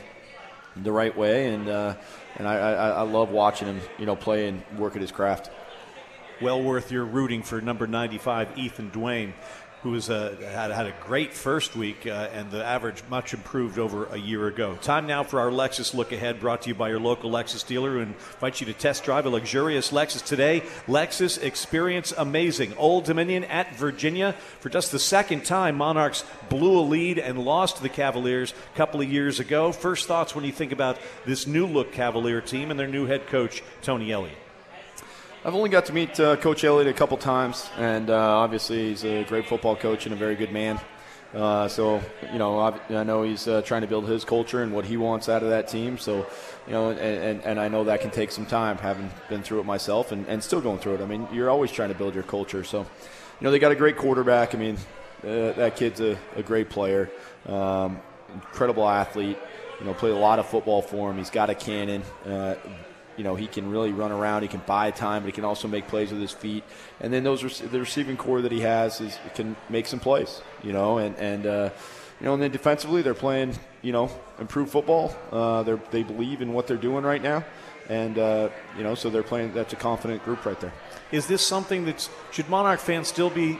the 0.76 0.92
right 0.92 1.16
way, 1.16 1.52
and 1.52 1.68
uh, 1.68 1.94
and 2.36 2.48
I, 2.48 2.54
I, 2.54 2.88
I 2.90 3.02
love 3.02 3.30
watching 3.30 3.68
him 3.68 3.80
you 3.98 4.06
know 4.06 4.16
play 4.16 4.48
and 4.48 4.62
work 4.78 4.94
at 4.96 5.02
his 5.02 5.12
craft. 5.12 5.50
well 6.40 6.62
worth 6.62 6.90
your 6.90 7.04
rooting 7.04 7.42
for 7.42 7.60
number 7.60 7.86
95, 7.86 8.58
Ethan 8.58 8.88
Duane, 8.90 9.34
who 9.82 9.94
has 9.94 10.08
uh, 10.08 10.36
had, 10.40 10.70
had 10.70 10.86
a 10.86 10.94
great 11.00 11.32
first 11.32 11.74
week 11.74 12.06
uh, 12.06 12.28
and 12.32 12.50
the 12.50 12.64
average 12.64 13.02
much 13.10 13.34
improved 13.34 13.78
over 13.78 14.06
a 14.06 14.16
year 14.16 14.46
ago. 14.46 14.76
Time 14.80 15.06
now 15.06 15.24
for 15.24 15.40
our 15.40 15.50
Lexus 15.50 15.92
Look 15.92 16.12
Ahead, 16.12 16.38
brought 16.38 16.62
to 16.62 16.68
you 16.68 16.74
by 16.74 16.88
your 16.88 17.00
local 17.00 17.30
Lexus 17.30 17.66
dealer, 17.66 17.92
who 17.92 17.98
invites 18.00 18.60
you 18.60 18.66
to 18.66 18.72
test 18.72 19.04
drive 19.04 19.26
a 19.26 19.30
luxurious 19.30 19.90
Lexus 19.90 20.24
today. 20.24 20.60
Lexus 20.86 21.42
Experience 21.42 22.12
Amazing. 22.16 22.74
Old 22.76 23.04
Dominion 23.04 23.44
at 23.44 23.74
Virginia. 23.76 24.34
For 24.60 24.68
just 24.68 24.92
the 24.92 24.98
second 25.00 25.44
time, 25.44 25.76
Monarchs 25.76 26.24
blew 26.48 26.78
a 26.78 26.82
lead 26.82 27.18
and 27.18 27.44
lost 27.44 27.76
to 27.76 27.82
the 27.82 27.88
Cavaliers 27.88 28.54
a 28.74 28.76
couple 28.76 29.00
of 29.00 29.10
years 29.10 29.40
ago. 29.40 29.72
First 29.72 30.06
thoughts 30.06 30.34
when 30.34 30.44
you 30.44 30.52
think 30.52 30.70
about 30.70 30.98
this 31.26 31.46
new 31.46 31.66
look 31.66 31.92
Cavalier 31.92 32.40
team 32.40 32.70
and 32.70 32.78
their 32.78 32.86
new 32.86 33.06
head 33.06 33.26
coach, 33.26 33.62
Tony 33.82 34.12
Elliott. 34.12 34.41
I've 35.44 35.56
only 35.56 35.70
got 35.70 35.86
to 35.86 35.92
meet 35.92 36.20
uh, 36.20 36.36
Coach 36.36 36.62
Elliott 36.62 36.86
a 36.86 36.92
couple 36.92 37.16
times, 37.16 37.68
and 37.76 38.10
uh, 38.10 38.14
obviously 38.16 38.90
he's 38.90 39.04
a 39.04 39.24
great 39.24 39.48
football 39.48 39.74
coach 39.74 40.06
and 40.06 40.12
a 40.12 40.16
very 40.16 40.36
good 40.36 40.52
man. 40.52 40.78
Uh, 41.34 41.66
so 41.66 42.00
you 42.32 42.38
know, 42.38 42.60
I, 42.60 42.78
I 42.90 43.02
know 43.02 43.24
he's 43.24 43.48
uh, 43.48 43.60
trying 43.62 43.80
to 43.80 43.88
build 43.88 44.06
his 44.06 44.24
culture 44.24 44.62
and 44.62 44.72
what 44.72 44.84
he 44.84 44.96
wants 44.96 45.28
out 45.28 45.42
of 45.42 45.48
that 45.48 45.66
team. 45.66 45.98
So 45.98 46.28
you 46.68 46.72
know, 46.72 46.90
and, 46.90 47.00
and, 47.00 47.40
and 47.42 47.58
I 47.58 47.66
know 47.66 47.82
that 47.84 48.02
can 48.02 48.12
take 48.12 48.30
some 48.30 48.46
time, 48.46 48.78
having 48.78 49.10
been 49.28 49.42
through 49.42 49.58
it 49.58 49.66
myself 49.66 50.12
and, 50.12 50.28
and 50.28 50.44
still 50.44 50.60
going 50.60 50.78
through 50.78 50.94
it. 50.94 51.00
I 51.00 51.06
mean, 51.06 51.26
you're 51.32 51.50
always 51.50 51.72
trying 51.72 51.88
to 51.88 51.96
build 51.96 52.14
your 52.14 52.22
culture. 52.22 52.62
So 52.62 52.78
you 52.82 52.86
know, 53.40 53.50
they 53.50 53.58
got 53.58 53.72
a 53.72 53.76
great 53.76 53.96
quarterback. 53.96 54.54
I 54.54 54.58
mean, 54.58 54.76
uh, 55.24 55.54
that 55.54 55.74
kid's 55.74 56.00
a, 56.00 56.16
a 56.36 56.44
great 56.44 56.70
player, 56.70 57.10
um, 57.46 58.00
incredible 58.32 58.88
athlete. 58.88 59.38
You 59.80 59.86
know, 59.86 59.94
played 59.94 60.12
a 60.12 60.18
lot 60.18 60.38
of 60.38 60.46
football 60.46 60.82
for 60.82 61.10
him. 61.10 61.18
He's 61.18 61.30
got 61.30 61.50
a 61.50 61.56
cannon. 61.56 62.04
You 63.16 63.24
know, 63.24 63.34
he 63.34 63.46
can 63.46 63.70
really 63.70 63.92
run 63.92 64.10
around. 64.10 64.42
He 64.42 64.48
can 64.48 64.62
buy 64.66 64.90
time, 64.90 65.22
but 65.22 65.26
he 65.26 65.32
can 65.32 65.44
also 65.44 65.68
make 65.68 65.86
plays 65.88 66.10
with 66.10 66.20
his 66.20 66.32
feet. 66.32 66.64
And 67.00 67.12
then 67.12 67.24
those 67.24 67.60
the 67.60 67.80
receiving 67.80 68.16
core 68.16 68.40
that 68.40 68.52
he 68.52 68.60
has 68.60 69.00
is 69.00 69.18
can 69.34 69.56
make 69.68 69.86
some 69.86 70.00
plays. 70.00 70.40
You 70.62 70.72
know, 70.72 70.98
and 70.98 71.16
and 71.16 71.46
uh, 71.46 71.70
you 72.20 72.26
know, 72.26 72.34
and 72.34 72.42
then 72.42 72.50
defensively 72.50 73.02
they're 73.02 73.14
playing 73.14 73.58
you 73.82 73.92
know 73.92 74.10
improved 74.38 74.72
football. 74.72 75.14
Uh, 75.30 75.62
they 75.62 75.78
they 75.90 76.02
believe 76.02 76.40
in 76.40 76.52
what 76.52 76.66
they're 76.66 76.76
doing 76.76 77.04
right 77.04 77.22
now, 77.22 77.44
and 77.88 78.18
uh, 78.18 78.48
you 78.76 78.82
know, 78.82 78.94
so 78.94 79.10
they're 79.10 79.22
playing. 79.22 79.52
That's 79.52 79.72
a 79.72 79.76
confident 79.76 80.24
group 80.24 80.44
right 80.46 80.58
there. 80.60 80.72
Is 81.10 81.26
this 81.26 81.46
something 81.46 81.84
that 81.84 82.08
should 82.30 82.48
Monarch 82.48 82.80
fans 82.80 83.08
still 83.08 83.30
be 83.30 83.58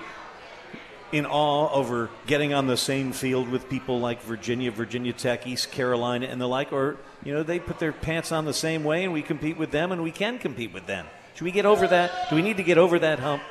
in 1.12 1.26
awe 1.26 1.68
over 1.70 2.09
getting 2.26 2.55
on 2.55 2.66
the 2.66 2.76
same 2.76 3.12
field 3.12 3.48
with 3.50 3.68
people 3.68 4.00
like 4.00 4.22
Virginia, 4.22 4.70
Virginia 4.70 5.12
Tech, 5.12 5.46
East 5.46 5.70
Carolina, 5.70 6.26
and 6.26 6.40
the 6.40 6.48
like, 6.48 6.72
or 6.72 6.96
you 7.24 7.32
know 7.32 7.42
they 7.42 7.58
put 7.58 7.78
their 7.78 7.92
pants 7.92 8.32
on 8.32 8.44
the 8.44 8.54
same 8.54 8.84
way 8.84 9.04
and 9.04 9.12
we 9.12 9.22
compete 9.22 9.56
with 9.56 9.70
them 9.70 9.92
and 9.92 10.02
we 10.02 10.10
can 10.10 10.38
compete 10.38 10.72
with 10.72 10.86
them? 10.86 11.06
Should 11.34 11.44
we 11.44 11.52
get 11.52 11.66
over 11.66 11.86
that? 11.86 12.28
Do 12.28 12.36
we 12.36 12.42
need 12.42 12.58
to 12.58 12.62
get 12.62 12.78
over 12.78 12.98
that 12.98 13.18
hump? 13.18 13.42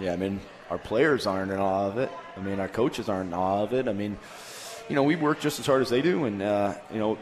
Yeah, 0.00 0.12
I 0.12 0.16
mean, 0.16 0.40
our 0.70 0.78
players 0.78 1.26
aren't 1.26 1.50
in 1.50 1.58
awe 1.58 1.86
of 1.86 1.98
it. 1.98 2.10
I 2.36 2.40
mean, 2.40 2.60
our 2.60 2.68
coaches 2.68 3.08
aren't 3.08 3.28
in 3.28 3.34
awe 3.34 3.62
of 3.62 3.72
it. 3.72 3.88
I 3.88 3.92
mean, 3.92 4.18
you 4.88 4.94
know, 4.96 5.02
we 5.02 5.16
work 5.16 5.40
just 5.40 5.60
as 5.60 5.66
hard 5.66 5.82
as 5.82 5.90
they 5.90 6.02
do, 6.02 6.24
and 6.24 6.42
uh, 6.42 6.74
you 6.92 6.98
know, 6.98 7.18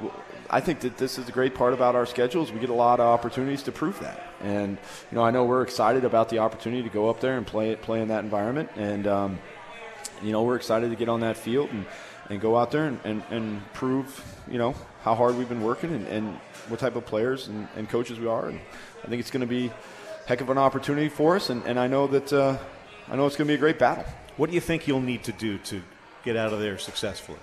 I 0.48 0.60
think 0.60 0.80
that 0.80 0.96
this 0.96 1.18
is 1.18 1.26
the 1.26 1.32
great 1.32 1.54
part 1.54 1.74
about 1.74 1.94
our 1.94 2.06
schedules. 2.06 2.52
We 2.52 2.60
get 2.60 2.70
a 2.70 2.74
lot 2.74 3.00
of 3.00 3.06
opportunities 3.06 3.62
to 3.64 3.72
prove 3.72 4.00
that, 4.00 4.22
and 4.42 4.78
you 5.10 5.16
know, 5.16 5.22
I 5.22 5.30
know 5.30 5.44
we're 5.44 5.62
excited 5.62 6.04
about 6.04 6.28
the 6.28 6.38
opportunity 6.38 6.82
to 6.82 6.88
go 6.88 7.10
up 7.10 7.20
there 7.20 7.36
and 7.36 7.46
play 7.46 7.74
play 7.76 8.00
in 8.00 8.08
that 8.08 8.24
environment, 8.24 8.70
and 8.76 9.06
um, 9.06 9.38
you 10.22 10.32
know, 10.32 10.42
we're 10.42 10.56
excited 10.56 10.90
to 10.90 10.96
get 10.96 11.08
on 11.08 11.20
that 11.20 11.36
field 11.36 11.70
and, 11.70 11.84
and 12.30 12.40
go 12.40 12.56
out 12.56 12.70
there 12.70 12.84
and, 12.84 13.00
and, 13.04 13.22
and 13.30 13.72
prove, 13.72 14.24
you 14.50 14.58
know, 14.58 14.74
how 15.02 15.14
hard 15.14 15.36
we've 15.36 15.48
been 15.48 15.62
working 15.62 15.92
and, 15.94 16.06
and 16.08 16.34
what 16.68 16.80
type 16.80 16.96
of 16.96 17.06
players 17.06 17.48
and, 17.48 17.68
and 17.76 17.88
coaches 17.88 18.20
we 18.20 18.26
are. 18.26 18.48
And 18.48 18.60
I 19.04 19.08
think 19.08 19.20
it's 19.20 19.30
going 19.30 19.40
to 19.40 19.46
be 19.46 19.66
a 19.66 20.28
heck 20.28 20.40
of 20.40 20.50
an 20.50 20.58
opportunity 20.58 21.08
for 21.08 21.36
us, 21.36 21.50
and, 21.50 21.64
and 21.64 21.78
I 21.78 21.86
know 21.86 22.06
that 22.08 22.32
uh, 22.32 22.58
I 23.08 23.16
know 23.16 23.26
it's 23.26 23.36
going 23.36 23.46
to 23.46 23.52
be 23.52 23.56
a 23.56 23.58
great 23.58 23.78
battle. 23.78 24.04
What 24.36 24.50
do 24.50 24.54
you 24.54 24.60
think 24.60 24.86
you'll 24.86 25.00
need 25.00 25.24
to 25.24 25.32
do 25.32 25.58
to 25.58 25.82
get 26.24 26.36
out 26.36 26.52
of 26.52 26.60
there 26.60 26.78
successfully? 26.78 27.38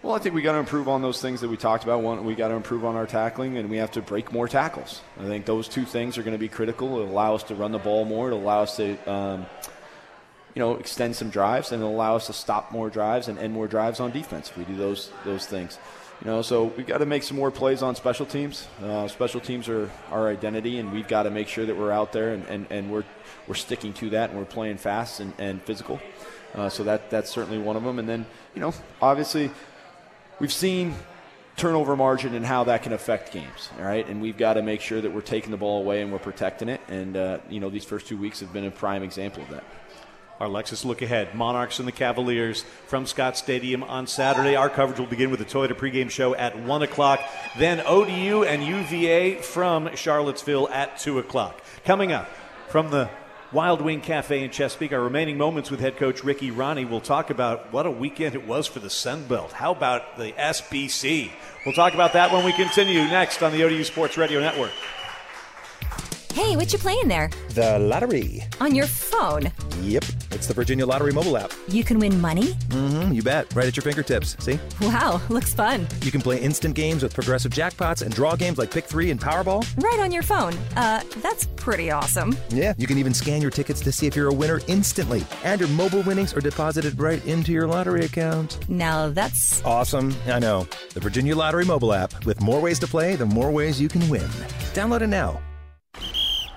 Well, 0.00 0.14
I 0.14 0.20
think 0.20 0.34
we 0.34 0.42
got 0.42 0.52
to 0.52 0.58
improve 0.58 0.88
on 0.88 1.02
those 1.02 1.20
things 1.20 1.40
that 1.40 1.48
we 1.48 1.56
talked 1.56 1.82
about. 1.82 2.02
One, 2.02 2.24
we 2.24 2.36
got 2.36 2.48
to 2.48 2.54
improve 2.54 2.84
on 2.84 2.94
our 2.94 3.06
tackling, 3.06 3.58
and 3.58 3.68
we 3.68 3.78
have 3.78 3.90
to 3.92 4.00
break 4.00 4.32
more 4.32 4.46
tackles. 4.46 5.02
I 5.18 5.24
think 5.24 5.44
those 5.44 5.66
two 5.66 5.84
things 5.84 6.16
are 6.16 6.22
going 6.22 6.36
to 6.36 6.38
be 6.38 6.48
critical. 6.48 6.88
It'll 6.98 7.10
allow 7.10 7.34
us 7.34 7.42
to 7.44 7.56
run 7.56 7.72
the 7.72 7.78
ball 7.78 8.04
more. 8.04 8.28
It'll 8.28 8.40
allow 8.40 8.62
us 8.62 8.76
to, 8.76 8.96
um, 9.10 9.46
you 10.58 10.64
know, 10.64 10.74
extend 10.74 11.14
some 11.14 11.30
drives, 11.30 11.70
and 11.70 11.84
allow 11.84 12.16
us 12.16 12.26
to 12.26 12.32
stop 12.32 12.72
more 12.72 12.90
drives 12.90 13.28
and 13.28 13.38
end 13.38 13.54
more 13.54 13.68
drives 13.68 14.00
on 14.00 14.10
defense 14.10 14.50
if 14.50 14.58
we 14.58 14.64
do 14.64 14.76
those 14.76 15.08
those 15.24 15.46
things. 15.46 15.78
You 16.20 16.26
know, 16.26 16.42
so 16.42 16.64
we've 16.76 16.84
got 16.84 16.98
to 16.98 17.06
make 17.06 17.22
some 17.22 17.36
more 17.36 17.52
plays 17.52 17.80
on 17.80 17.94
special 17.94 18.26
teams. 18.26 18.66
Uh, 18.82 19.06
special 19.06 19.40
teams 19.40 19.68
are 19.68 19.88
our 20.10 20.28
identity, 20.28 20.80
and 20.80 20.92
we've 20.92 21.06
got 21.06 21.22
to 21.22 21.30
make 21.30 21.46
sure 21.46 21.64
that 21.64 21.76
we're 21.76 21.92
out 21.92 22.12
there 22.12 22.32
and, 22.34 22.44
and, 22.46 22.66
and 22.70 22.90
we're 22.90 23.04
we're 23.46 23.54
sticking 23.54 23.92
to 23.92 24.10
that, 24.10 24.30
and 24.30 24.38
we're 24.38 24.44
playing 24.46 24.78
fast 24.78 25.20
and, 25.20 25.32
and 25.38 25.62
physical. 25.62 26.00
Uh, 26.56 26.68
so 26.68 26.82
that 26.82 27.08
that's 27.08 27.30
certainly 27.30 27.58
one 27.58 27.76
of 27.76 27.84
them. 27.84 28.00
And 28.00 28.08
then, 28.08 28.26
you 28.56 28.60
know, 28.60 28.74
obviously 29.00 29.52
we've 30.40 30.52
seen 30.52 30.92
turnover 31.56 31.94
margin 31.94 32.34
and 32.34 32.44
how 32.44 32.64
that 32.64 32.82
can 32.82 32.92
affect 32.92 33.32
games. 33.32 33.70
All 33.78 33.84
right, 33.84 34.04
and 34.08 34.20
we've 34.20 34.36
got 34.36 34.54
to 34.54 34.62
make 34.62 34.80
sure 34.80 35.00
that 35.00 35.14
we're 35.14 35.20
taking 35.20 35.52
the 35.52 35.56
ball 35.56 35.82
away 35.82 36.02
and 36.02 36.10
we're 36.10 36.18
protecting 36.18 36.68
it. 36.68 36.80
And 36.88 37.16
uh, 37.16 37.38
you 37.48 37.60
know, 37.60 37.70
these 37.70 37.84
first 37.84 38.08
two 38.08 38.16
weeks 38.16 38.40
have 38.40 38.52
been 38.52 38.64
a 38.64 38.72
prime 38.72 39.04
example 39.04 39.44
of 39.44 39.50
that. 39.50 39.62
Our 40.40 40.46
Lexus 40.46 40.84
look 40.84 41.02
ahead. 41.02 41.34
Monarchs 41.34 41.78
and 41.78 41.88
the 41.88 41.92
Cavaliers 41.92 42.64
from 42.86 43.06
Scott 43.06 43.36
Stadium 43.36 43.82
on 43.82 44.06
Saturday. 44.06 44.54
Our 44.54 44.70
coverage 44.70 45.00
will 45.00 45.06
begin 45.06 45.30
with 45.30 45.40
the 45.40 45.44
Toyota 45.44 45.72
pregame 45.72 46.10
show 46.10 46.34
at 46.34 46.58
1 46.58 46.82
o'clock. 46.82 47.20
Then 47.58 47.80
ODU 47.84 48.44
and 48.44 48.62
UVA 48.62 49.36
from 49.42 49.94
Charlottesville 49.96 50.68
at 50.68 50.98
2 50.98 51.18
o'clock. 51.18 51.60
Coming 51.84 52.12
up 52.12 52.28
from 52.68 52.90
the 52.90 53.10
Wild 53.50 53.80
Wing 53.80 54.00
Cafe 54.00 54.44
in 54.44 54.50
Chesapeake, 54.50 54.92
our 54.92 55.00
remaining 55.00 55.38
moments 55.38 55.70
with 55.70 55.80
head 55.80 55.96
coach 55.96 56.22
Ricky 56.22 56.50
Rahne. 56.50 56.88
We'll 56.88 57.00
talk 57.00 57.30
about 57.30 57.72
what 57.72 57.86
a 57.86 57.90
weekend 57.90 58.34
it 58.34 58.46
was 58.46 58.66
for 58.66 58.78
the 58.78 58.90
Sun 58.90 59.24
Belt. 59.24 59.52
How 59.52 59.72
about 59.72 60.18
the 60.18 60.32
SBC? 60.32 61.30
We'll 61.64 61.74
talk 61.74 61.94
about 61.94 62.12
that 62.12 62.30
when 62.30 62.44
we 62.44 62.52
continue 62.52 63.00
next 63.04 63.42
on 63.42 63.52
the 63.52 63.64
ODU 63.64 63.84
Sports 63.84 64.18
Radio 64.18 64.38
Network. 64.40 64.72
Hey, 66.34 66.56
what 66.56 66.72
you 66.72 66.78
playing 66.78 67.08
there? 67.08 67.30
The 67.54 67.78
lottery. 67.78 68.44
On 68.60 68.74
your 68.74 68.86
phone? 68.86 69.50
Yep, 69.80 70.04
it's 70.30 70.46
the 70.46 70.54
Virginia 70.54 70.86
Lottery 70.86 71.12
mobile 71.12 71.36
app. 71.36 71.52
You 71.68 71.84
can 71.84 71.98
win 71.98 72.20
money? 72.20 72.52
Mm-hmm, 72.70 73.12
you 73.12 73.22
bet. 73.22 73.52
Right 73.54 73.66
at 73.66 73.76
your 73.76 73.82
fingertips. 73.82 74.36
See? 74.38 74.58
Wow, 74.80 75.20
looks 75.28 75.54
fun. 75.54 75.86
You 76.02 76.10
can 76.10 76.20
play 76.20 76.40
instant 76.40 76.74
games 76.74 77.02
with 77.02 77.14
progressive 77.14 77.52
jackpots 77.52 78.02
and 78.02 78.14
draw 78.14 78.36
games 78.36 78.58
like 78.58 78.70
Pick 78.70 78.84
3 78.84 79.10
and 79.10 79.20
Powerball. 79.20 79.64
Right 79.82 79.98
on 80.00 80.12
your 80.12 80.22
phone. 80.22 80.54
Uh, 80.76 81.02
that's 81.22 81.46
pretty 81.56 81.90
awesome. 81.90 82.36
Yeah, 82.50 82.74
you 82.78 82.86
can 82.86 82.98
even 82.98 83.14
scan 83.14 83.42
your 83.42 83.50
tickets 83.50 83.80
to 83.80 83.92
see 83.92 84.06
if 84.06 84.14
you're 84.16 84.28
a 84.28 84.34
winner 84.34 84.60
instantly. 84.66 85.24
And 85.44 85.60
your 85.60 85.68
mobile 85.70 86.02
winnings 86.02 86.34
are 86.34 86.40
deposited 86.40 86.98
right 87.00 87.24
into 87.26 87.52
your 87.52 87.66
lottery 87.66 88.04
account. 88.04 88.58
Now 88.68 89.08
that's 89.08 89.64
Awesome. 89.64 90.14
I 90.26 90.38
know. 90.38 90.66
The 90.94 91.00
Virginia 91.00 91.36
Lottery 91.36 91.64
mobile 91.64 91.92
app 91.92 92.24
with 92.24 92.40
more 92.40 92.60
ways 92.60 92.78
to 92.80 92.86
play, 92.86 93.16
the 93.16 93.26
more 93.26 93.50
ways 93.50 93.80
you 93.80 93.88
can 93.88 94.06
win. 94.08 94.28
Download 94.74 95.02
it 95.02 95.06
now. 95.08 95.40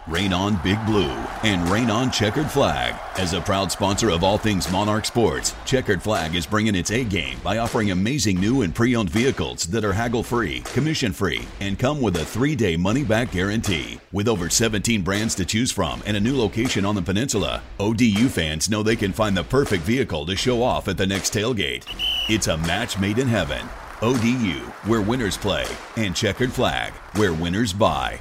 Rain 0.07 0.33
on 0.33 0.59
Big 0.63 0.83
Blue, 0.87 1.11
and 1.43 1.69
Rain 1.69 1.91
on 1.91 2.09
Checkered 2.09 2.49
Flag. 2.49 2.95
As 3.19 3.33
a 3.33 3.41
proud 3.41 3.71
sponsor 3.71 4.09
of 4.09 4.23
all 4.23 4.39
things 4.39 4.71
Monarch 4.71 5.05
Sports, 5.05 5.53
Checkered 5.63 6.01
Flag 6.01 6.33
is 6.33 6.47
bringing 6.47 6.73
its 6.73 6.89
A 6.89 7.03
game 7.03 7.37
by 7.43 7.59
offering 7.59 7.91
amazing 7.91 8.39
new 8.39 8.63
and 8.63 8.73
pre 8.73 8.95
owned 8.95 9.11
vehicles 9.11 9.65
that 9.65 9.85
are 9.85 9.93
haggle 9.93 10.23
free, 10.23 10.61
commission 10.61 11.13
free, 11.13 11.47
and 11.59 11.77
come 11.77 12.01
with 12.01 12.17
a 12.17 12.25
three 12.25 12.55
day 12.55 12.75
money 12.75 13.03
back 13.03 13.31
guarantee. 13.31 13.99
With 14.11 14.27
over 14.27 14.49
17 14.49 15.03
brands 15.03 15.35
to 15.35 15.45
choose 15.45 15.71
from 15.71 16.01
and 16.07 16.17
a 16.17 16.19
new 16.19 16.35
location 16.35 16.83
on 16.83 16.95
the 16.95 17.01
peninsula, 17.03 17.61
ODU 17.79 18.27
fans 18.27 18.71
know 18.71 18.81
they 18.81 18.95
can 18.95 19.13
find 19.13 19.37
the 19.37 19.43
perfect 19.43 19.83
vehicle 19.83 20.25
to 20.25 20.35
show 20.35 20.63
off 20.63 20.87
at 20.87 20.97
the 20.97 21.05
next 21.05 21.31
tailgate. 21.31 21.85
It's 22.27 22.47
a 22.47 22.57
match 22.57 22.97
made 22.97 23.19
in 23.19 23.27
heaven. 23.27 23.69
ODU, 24.01 24.61
where 24.89 25.01
winners 25.01 25.37
play, 25.37 25.67
and 25.95 26.15
Checkered 26.15 26.51
Flag, 26.51 26.91
where 27.17 27.33
winners 27.33 27.71
buy. 27.71 28.19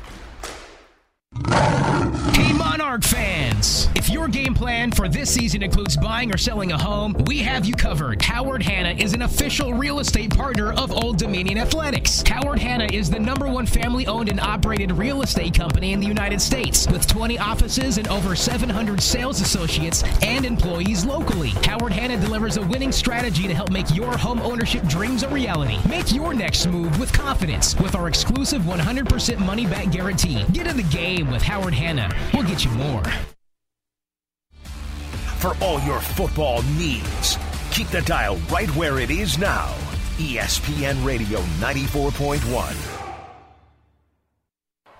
Hey 1.46 2.29
Monarch 2.80 3.04
fans! 3.04 3.90
If 3.94 4.08
your 4.08 4.26
game 4.26 4.54
plan 4.54 4.90
for 4.90 5.06
this 5.06 5.30
season 5.30 5.62
includes 5.62 5.98
buying 5.98 6.32
or 6.32 6.38
selling 6.38 6.72
a 6.72 6.78
home, 6.78 7.14
we 7.26 7.38
have 7.40 7.66
you 7.66 7.74
covered. 7.74 8.22
Howard 8.22 8.62
Hanna 8.62 8.94
is 8.98 9.12
an 9.12 9.20
official 9.20 9.74
real 9.74 9.98
estate 9.98 10.34
partner 10.34 10.72
of 10.72 10.90
Old 10.90 11.18
Dominion 11.18 11.58
Athletics. 11.58 12.22
Howard 12.26 12.58
Hanna 12.58 12.88
is 12.90 13.10
the 13.10 13.18
number 13.18 13.46
one 13.46 13.66
family 13.66 14.06
owned 14.06 14.30
and 14.30 14.40
operated 14.40 14.92
real 14.92 15.20
estate 15.20 15.52
company 15.52 15.92
in 15.92 16.00
the 16.00 16.06
United 16.06 16.40
States 16.40 16.86
with 16.86 17.06
20 17.06 17.38
offices 17.38 17.98
and 17.98 18.08
over 18.08 18.34
700 18.34 19.02
sales 19.02 19.42
associates 19.42 20.02
and 20.22 20.46
employees 20.46 21.04
locally. 21.04 21.50
Howard 21.66 21.92
Hanna 21.92 22.16
delivers 22.16 22.56
a 22.56 22.62
winning 22.62 22.92
strategy 22.92 23.46
to 23.46 23.54
help 23.54 23.70
make 23.70 23.94
your 23.94 24.16
home 24.16 24.40
ownership 24.40 24.84
dreams 24.86 25.22
a 25.22 25.28
reality. 25.28 25.78
Make 25.86 26.14
your 26.14 26.32
next 26.32 26.66
move 26.66 26.98
with 26.98 27.12
confidence 27.12 27.76
with 27.76 27.94
our 27.94 28.08
exclusive 28.08 28.62
100% 28.62 29.38
money 29.38 29.66
back 29.66 29.92
guarantee. 29.92 30.46
Get 30.52 30.66
in 30.66 30.78
the 30.78 30.82
game 30.84 31.30
with 31.30 31.42
Howard 31.42 31.74
Hanna. 31.74 32.10
We'll 32.32 32.44
get 32.44 32.64
you 32.64 32.69
more. 32.76 33.02
For 35.38 35.56
all 35.62 35.80
your 35.80 36.00
football 36.00 36.62
needs, 36.78 37.38
keep 37.70 37.88
the 37.88 38.02
dial 38.02 38.36
right 38.50 38.68
where 38.76 38.98
it 38.98 39.10
is 39.10 39.38
now. 39.38 39.74
ESPN 40.18 41.02
Radio 41.04 41.40
94.1. 41.60 43.00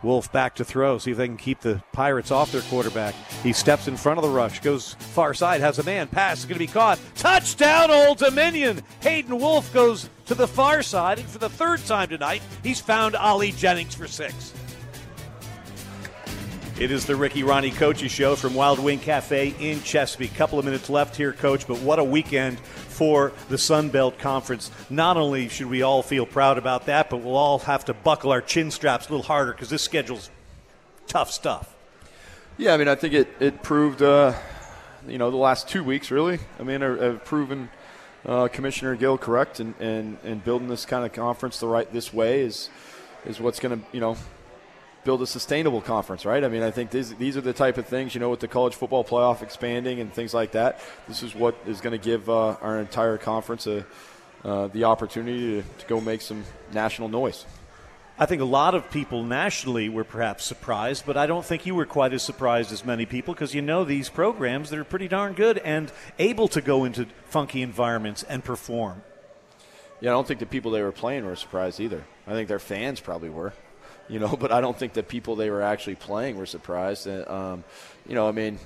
Wolff 0.02 0.32
back 0.32 0.54
to 0.54 0.64
throw, 0.64 0.96
see 0.96 1.10
if 1.10 1.18
they 1.18 1.26
can 1.26 1.36
keep 1.36 1.60
the 1.60 1.82
Pirates 1.92 2.30
off 2.30 2.52
their 2.52 2.62
quarterback. 2.62 3.14
He 3.42 3.52
steps 3.52 3.86
in 3.86 3.98
front 3.98 4.18
of 4.18 4.24
the 4.24 4.30
rush, 4.30 4.60
goes 4.60 4.94
far 4.94 5.34
side, 5.34 5.60
has 5.60 5.78
a 5.78 5.82
man, 5.82 6.08
pass 6.08 6.38
is 6.38 6.44
going 6.46 6.54
to 6.54 6.58
be 6.58 6.66
caught. 6.66 6.98
Touchdown, 7.16 7.90
Old 7.90 8.18
Dominion! 8.18 8.82
Hayden 9.00 9.38
Wolff 9.38 9.72
goes 9.74 10.08
to 10.26 10.34
the 10.34 10.48
far 10.48 10.82
side, 10.82 11.18
and 11.18 11.28
for 11.28 11.38
the 11.38 11.50
third 11.50 11.84
time 11.84 12.08
tonight, 12.08 12.40
he's 12.62 12.80
found 12.80 13.14
Ali 13.14 13.52
Jennings 13.52 13.94
for 13.94 14.06
six. 14.06 14.54
It 16.80 16.90
is 16.90 17.04
the 17.04 17.14
Ricky 17.14 17.42
Rahne 17.42 17.76
Coaches 17.76 18.10
Show 18.10 18.36
from 18.36 18.54
Wild 18.54 18.78
Wing 18.78 19.00
Cafe 19.00 19.54
in 19.60 19.82
Chesapeake. 19.82 20.34
Couple 20.34 20.58
of 20.58 20.64
minutes 20.64 20.88
left 20.88 21.14
here, 21.14 21.34
Coach, 21.34 21.66
but 21.66 21.78
what 21.80 21.98
a 21.98 22.04
weekend 22.04 22.58
for 22.58 23.34
the 23.50 23.58
Sun 23.58 23.90
Belt 23.90 24.18
Conference. 24.18 24.70
Not 24.88 25.18
only 25.18 25.48
should 25.48 25.66
we 25.66 25.82
all 25.82 26.02
feel 26.02 26.24
proud 26.24 26.56
about 26.56 26.86
that, 26.86 27.10
but 27.10 27.18
we'll 27.18 27.36
all 27.36 27.58
have 27.58 27.84
to 27.84 27.92
buckle 27.92 28.32
our 28.32 28.40
chin 28.40 28.70
straps 28.70 29.08
a 29.08 29.10
little 29.10 29.26
harder 29.26 29.52
because 29.52 29.68
this 29.68 29.82
schedule's 29.82 30.30
tough 31.06 31.30
stuff. 31.30 31.76
Yeah, 32.56 32.72
I 32.72 32.78
mean, 32.78 32.88
I 32.88 32.94
think 32.94 33.12
it, 33.12 33.28
it 33.40 33.62
proved, 33.62 34.00
uh, 34.00 34.32
you 35.06 35.18
know, 35.18 35.30
the 35.30 35.36
last 35.36 35.68
two 35.68 35.84
weeks, 35.84 36.10
really. 36.10 36.38
I 36.58 36.62
mean, 36.62 36.80
have, 36.80 37.26
proven 37.26 37.68
uh, 38.24 38.48
Commissioner 38.48 38.96
Gill 38.96 39.18
correct, 39.18 39.60
and, 39.60 39.74
and, 39.80 40.16
and 40.24 40.42
building 40.42 40.68
this 40.68 40.86
kind 40.86 41.04
of 41.04 41.12
conference 41.12 41.60
the 41.60 41.68
right 41.68 41.92
this 41.92 42.10
way 42.10 42.40
is 42.40 42.70
is 43.26 43.38
what's 43.38 43.60
going 43.60 43.78
to, 43.78 43.86
you 43.92 44.00
know, 44.00 44.16
build 45.04 45.22
a 45.22 45.26
sustainable 45.26 45.80
conference, 45.80 46.24
right? 46.24 46.44
I 46.44 46.48
mean, 46.48 46.62
I 46.62 46.70
think 46.70 46.90
these, 46.90 47.14
these 47.14 47.36
are 47.36 47.40
the 47.40 47.52
type 47.52 47.78
of 47.78 47.86
things, 47.86 48.14
you 48.14 48.20
know, 48.20 48.30
with 48.30 48.40
the 48.40 48.48
college 48.48 48.74
football 48.74 49.04
playoff 49.04 49.42
expanding 49.42 50.00
and 50.00 50.12
things 50.12 50.34
like 50.34 50.52
that. 50.52 50.80
This 51.08 51.22
is 51.22 51.34
what 51.34 51.56
is 51.66 51.80
going 51.80 51.98
to 51.98 52.04
give 52.04 52.28
uh, 52.28 52.56
our 52.60 52.78
entire 52.78 53.16
conference 53.16 53.66
a, 53.66 53.86
uh, 54.44 54.68
the 54.68 54.84
opportunity 54.84 55.62
to, 55.62 55.68
to 55.78 55.86
go 55.86 56.00
make 56.00 56.20
some 56.20 56.44
national 56.72 57.08
noise. 57.08 57.46
I 58.18 58.26
think 58.26 58.42
a 58.42 58.44
lot 58.44 58.74
of 58.74 58.90
people 58.90 59.22
nationally 59.24 59.88
were 59.88 60.04
perhaps 60.04 60.44
surprised, 60.44 61.06
but 61.06 61.16
I 61.16 61.26
don't 61.26 61.44
think 61.44 61.64
you 61.64 61.74
were 61.74 61.86
quite 61.86 62.12
as 62.12 62.22
surprised 62.22 62.70
as 62.70 62.84
many 62.84 63.06
people 63.06 63.32
because 63.32 63.54
you 63.54 63.62
know 63.62 63.82
these 63.82 64.10
programs 64.10 64.68
that 64.68 64.78
are 64.78 64.84
pretty 64.84 65.08
darn 65.08 65.32
good 65.32 65.56
and 65.56 65.90
able 66.18 66.46
to 66.48 66.60
go 66.60 66.84
into 66.84 67.06
funky 67.24 67.62
environments 67.62 68.22
and 68.22 68.44
perform. 68.44 69.00
Yeah, 70.02 70.10
I 70.10 70.12
don't 70.12 70.28
think 70.28 70.38
the 70.38 70.44
people 70.44 70.70
they 70.70 70.82
were 70.82 70.92
playing 70.92 71.24
were 71.24 71.34
surprised 71.34 71.80
either. 71.80 72.04
I 72.26 72.32
think 72.32 72.48
their 72.48 72.58
fans 72.58 73.00
probably 73.00 73.30
were, 73.30 73.54
you 74.10 74.18
know, 74.18 74.36
but 74.40 74.52
I 74.52 74.60
don't 74.60 74.78
think 74.78 74.92
the 74.92 75.02
people 75.02 75.36
they 75.36 75.50
were 75.50 75.62
actually 75.62 75.94
playing 75.94 76.36
were 76.36 76.46
surprised. 76.46 77.06
And, 77.06 77.26
um, 77.28 77.64
you 78.06 78.14
know, 78.14 78.28
I 78.28 78.32
mean, 78.32 78.58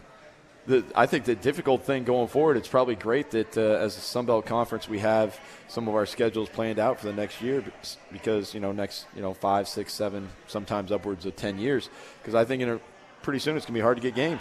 the, 0.66 0.82
I 0.96 1.06
think 1.06 1.26
the 1.26 1.34
difficult 1.34 1.82
thing 1.82 2.04
going 2.04 2.28
forward, 2.28 2.56
it's 2.56 2.68
probably 2.68 2.94
great 2.94 3.30
that 3.32 3.56
uh, 3.56 3.60
as 3.60 3.96
a 3.98 4.00
Sun 4.00 4.26
Belt 4.26 4.46
Conference 4.46 4.88
we 4.88 5.00
have 5.00 5.38
some 5.68 5.86
of 5.88 5.94
our 5.94 6.06
schedules 6.06 6.48
planned 6.48 6.78
out 6.78 6.98
for 6.98 7.06
the 7.06 7.12
next 7.12 7.42
year 7.42 7.62
because, 8.10 8.54
you 8.54 8.60
know, 8.60 8.72
next, 8.72 9.06
you 9.14 9.20
know, 9.20 9.34
five, 9.34 9.68
six, 9.68 9.92
seven, 9.92 10.30
sometimes 10.46 10.90
upwards 10.90 11.26
of 11.26 11.36
10 11.36 11.58
years. 11.58 11.90
Because 12.20 12.34
I 12.34 12.46
think 12.46 12.62
in 12.62 12.70
a, 12.70 12.80
pretty 13.22 13.40
soon 13.40 13.56
it's 13.56 13.66
going 13.66 13.74
to 13.74 13.78
be 13.78 13.82
hard 13.82 13.98
to 13.98 14.02
get 14.02 14.14
games. 14.14 14.40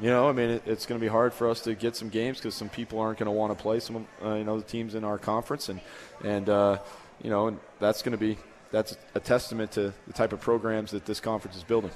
You 0.00 0.10
know, 0.10 0.28
I 0.28 0.32
mean, 0.32 0.50
it, 0.50 0.62
it's 0.66 0.86
going 0.86 1.00
to 1.00 1.04
be 1.04 1.08
hard 1.08 1.32
for 1.32 1.48
us 1.48 1.60
to 1.62 1.74
get 1.76 1.94
some 1.94 2.08
games 2.08 2.38
because 2.38 2.56
some 2.56 2.68
people 2.68 2.98
aren't 2.98 3.18
going 3.18 3.26
to 3.26 3.32
want 3.32 3.56
to 3.56 3.62
play 3.62 3.78
some, 3.78 4.08
uh, 4.24 4.34
you 4.34 4.42
know, 4.42 4.58
the 4.58 4.64
teams 4.64 4.96
in 4.96 5.04
our 5.04 5.18
conference, 5.18 5.68
and 5.68 5.80
and 6.24 6.48
uh, 6.48 6.78
you 7.22 7.30
know, 7.30 7.46
and 7.46 7.60
that's 7.78 8.02
going 8.02 8.10
to 8.10 8.18
be 8.18 8.36
that's 8.74 8.96
a 9.14 9.20
testament 9.20 9.70
to 9.72 9.94
the 10.08 10.12
type 10.12 10.32
of 10.32 10.40
programs 10.40 10.90
that 10.90 11.06
this 11.06 11.20
conference 11.20 11.56
is 11.56 11.62
building. 11.62 11.92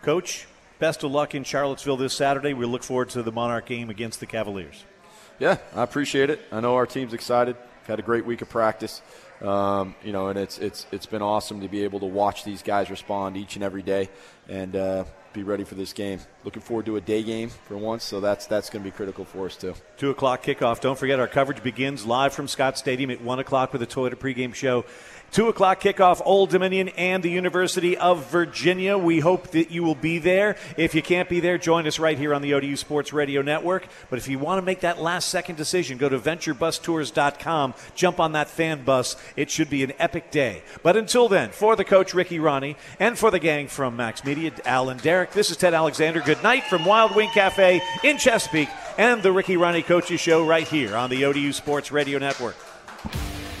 Coach, 0.00 0.46
best 0.78 1.04
of 1.04 1.10
luck 1.10 1.34
in 1.34 1.44
Charlottesville 1.44 1.98
this 1.98 2.14
Saturday. 2.14 2.54
We 2.54 2.64
look 2.64 2.82
forward 2.82 3.10
to 3.10 3.22
the 3.22 3.30
Monarch 3.30 3.66
game 3.66 3.90
against 3.90 4.20
the 4.20 4.26
Cavaliers. 4.26 4.84
Yeah, 5.38 5.58
I 5.74 5.82
appreciate 5.82 6.30
it. 6.30 6.40
I 6.50 6.60
know 6.60 6.76
our 6.76 6.86
team's 6.86 7.12
excited. 7.12 7.56
We've 7.56 7.88
had 7.88 7.98
a 7.98 8.02
great 8.02 8.24
week 8.24 8.40
of 8.40 8.48
practice. 8.48 9.02
Um, 9.42 9.94
you 10.02 10.12
know, 10.12 10.28
and 10.28 10.38
it's 10.38 10.58
it's 10.58 10.86
it's 10.92 11.06
been 11.06 11.20
awesome 11.20 11.60
to 11.60 11.68
be 11.68 11.84
able 11.84 12.00
to 12.00 12.06
watch 12.06 12.44
these 12.44 12.62
guys 12.62 12.88
respond 12.88 13.36
each 13.36 13.56
and 13.56 13.64
every 13.64 13.82
day, 13.82 14.08
and 14.48 14.74
uh, 14.74 15.04
be 15.34 15.42
ready 15.42 15.64
for 15.64 15.74
this 15.74 15.92
game. 15.92 16.20
Looking 16.44 16.62
forward 16.62 16.86
to 16.86 16.96
a 16.96 17.00
day 17.00 17.22
game 17.22 17.50
for 17.50 17.76
once, 17.76 18.04
so 18.04 18.20
that's 18.20 18.46
that's 18.46 18.70
going 18.70 18.82
to 18.82 18.90
be 18.90 18.96
critical 18.96 19.24
for 19.24 19.46
us 19.46 19.56
too. 19.56 19.74
Two 19.98 20.10
o'clock 20.10 20.42
kickoff. 20.42 20.80
Don't 20.80 20.98
forget 20.98 21.20
our 21.20 21.26
coverage 21.26 21.62
begins 21.62 22.06
live 22.06 22.32
from 22.32 22.48
Scott 22.48 22.78
Stadium 22.78 23.10
at 23.10 23.20
one 23.20 23.40
o'clock 23.40 23.72
with 23.72 23.80
the 23.80 23.86
Toyota 23.86 24.14
pregame 24.14 24.54
show. 24.54 24.86
Two 25.34 25.48
o'clock 25.48 25.80
kickoff, 25.80 26.22
Old 26.24 26.50
Dominion 26.50 26.90
and 26.90 27.20
the 27.20 27.28
University 27.28 27.96
of 27.96 28.30
Virginia. 28.30 28.96
We 28.96 29.18
hope 29.18 29.48
that 29.48 29.72
you 29.72 29.82
will 29.82 29.96
be 29.96 30.20
there. 30.20 30.54
If 30.76 30.94
you 30.94 31.02
can't 31.02 31.28
be 31.28 31.40
there, 31.40 31.58
join 31.58 31.88
us 31.88 31.98
right 31.98 32.16
here 32.16 32.32
on 32.32 32.40
the 32.40 32.54
ODU 32.54 32.76
Sports 32.76 33.12
Radio 33.12 33.42
Network. 33.42 33.88
But 34.10 34.20
if 34.20 34.28
you 34.28 34.38
want 34.38 34.58
to 34.58 34.64
make 34.64 34.82
that 34.82 35.02
last 35.02 35.30
second 35.30 35.56
decision, 35.56 35.98
go 35.98 36.08
to 36.08 36.20
venturebustours.com, 36.20 37.74
jump 37.96 38.20
on 38.20 38.30
that 38.30 38.48
fan 38.48 38.84
bus. 38.84 39.16
It 39.34 39.50
should 39.50 39.68
be 39.68 39.82
an 39.82 39.92
epic 39.98 40.30
day. 40.30 40.62
But 40.84 40.96
until 40.96 41.28
then, 41.28 41.50
for 41.50 41.74
the 41.74 41.84
coach, 41.84 42.14
Ricky 42.14 42.38
Rahne, 42.38 42.76
and 43.00 43.18
for 43.18 43.32
the 43.32 43.40
gang 43.40 43.66
from 43.66 43.96
Max 43.96 44.24
Media, 44.24 44.52
Al 44.64 44.88
and 44.88 45.02
Derek, 45.02 45.32
this 45.32 45.50
is 45.50 45.56
Ted 45.56 45.74
Alexander. 45.74 46.20
Good 46.20 46.44
night 46.44 46.62
from 46.62 46.84
Wild 46.84 47.16
Wing 47.16 47.30
Cafe 47.34 47.82
in 48.04 48.18
Chesapeake 48.18 48.70
and 48.98 49.20
the 49.20 49.32
Ricky 49.32 49.56
Rahne 49.56 49.84
Coaches 49.84 50.20
Show 50.20 50.46
right 50.46 50.68
here 50.68 50.94
on 50.94 51.10
the 51.10 51.24
ODU 51.24 51.52
Sports 51.52 51.90
Radio 51.90 52.20
Network. 52.20 52.54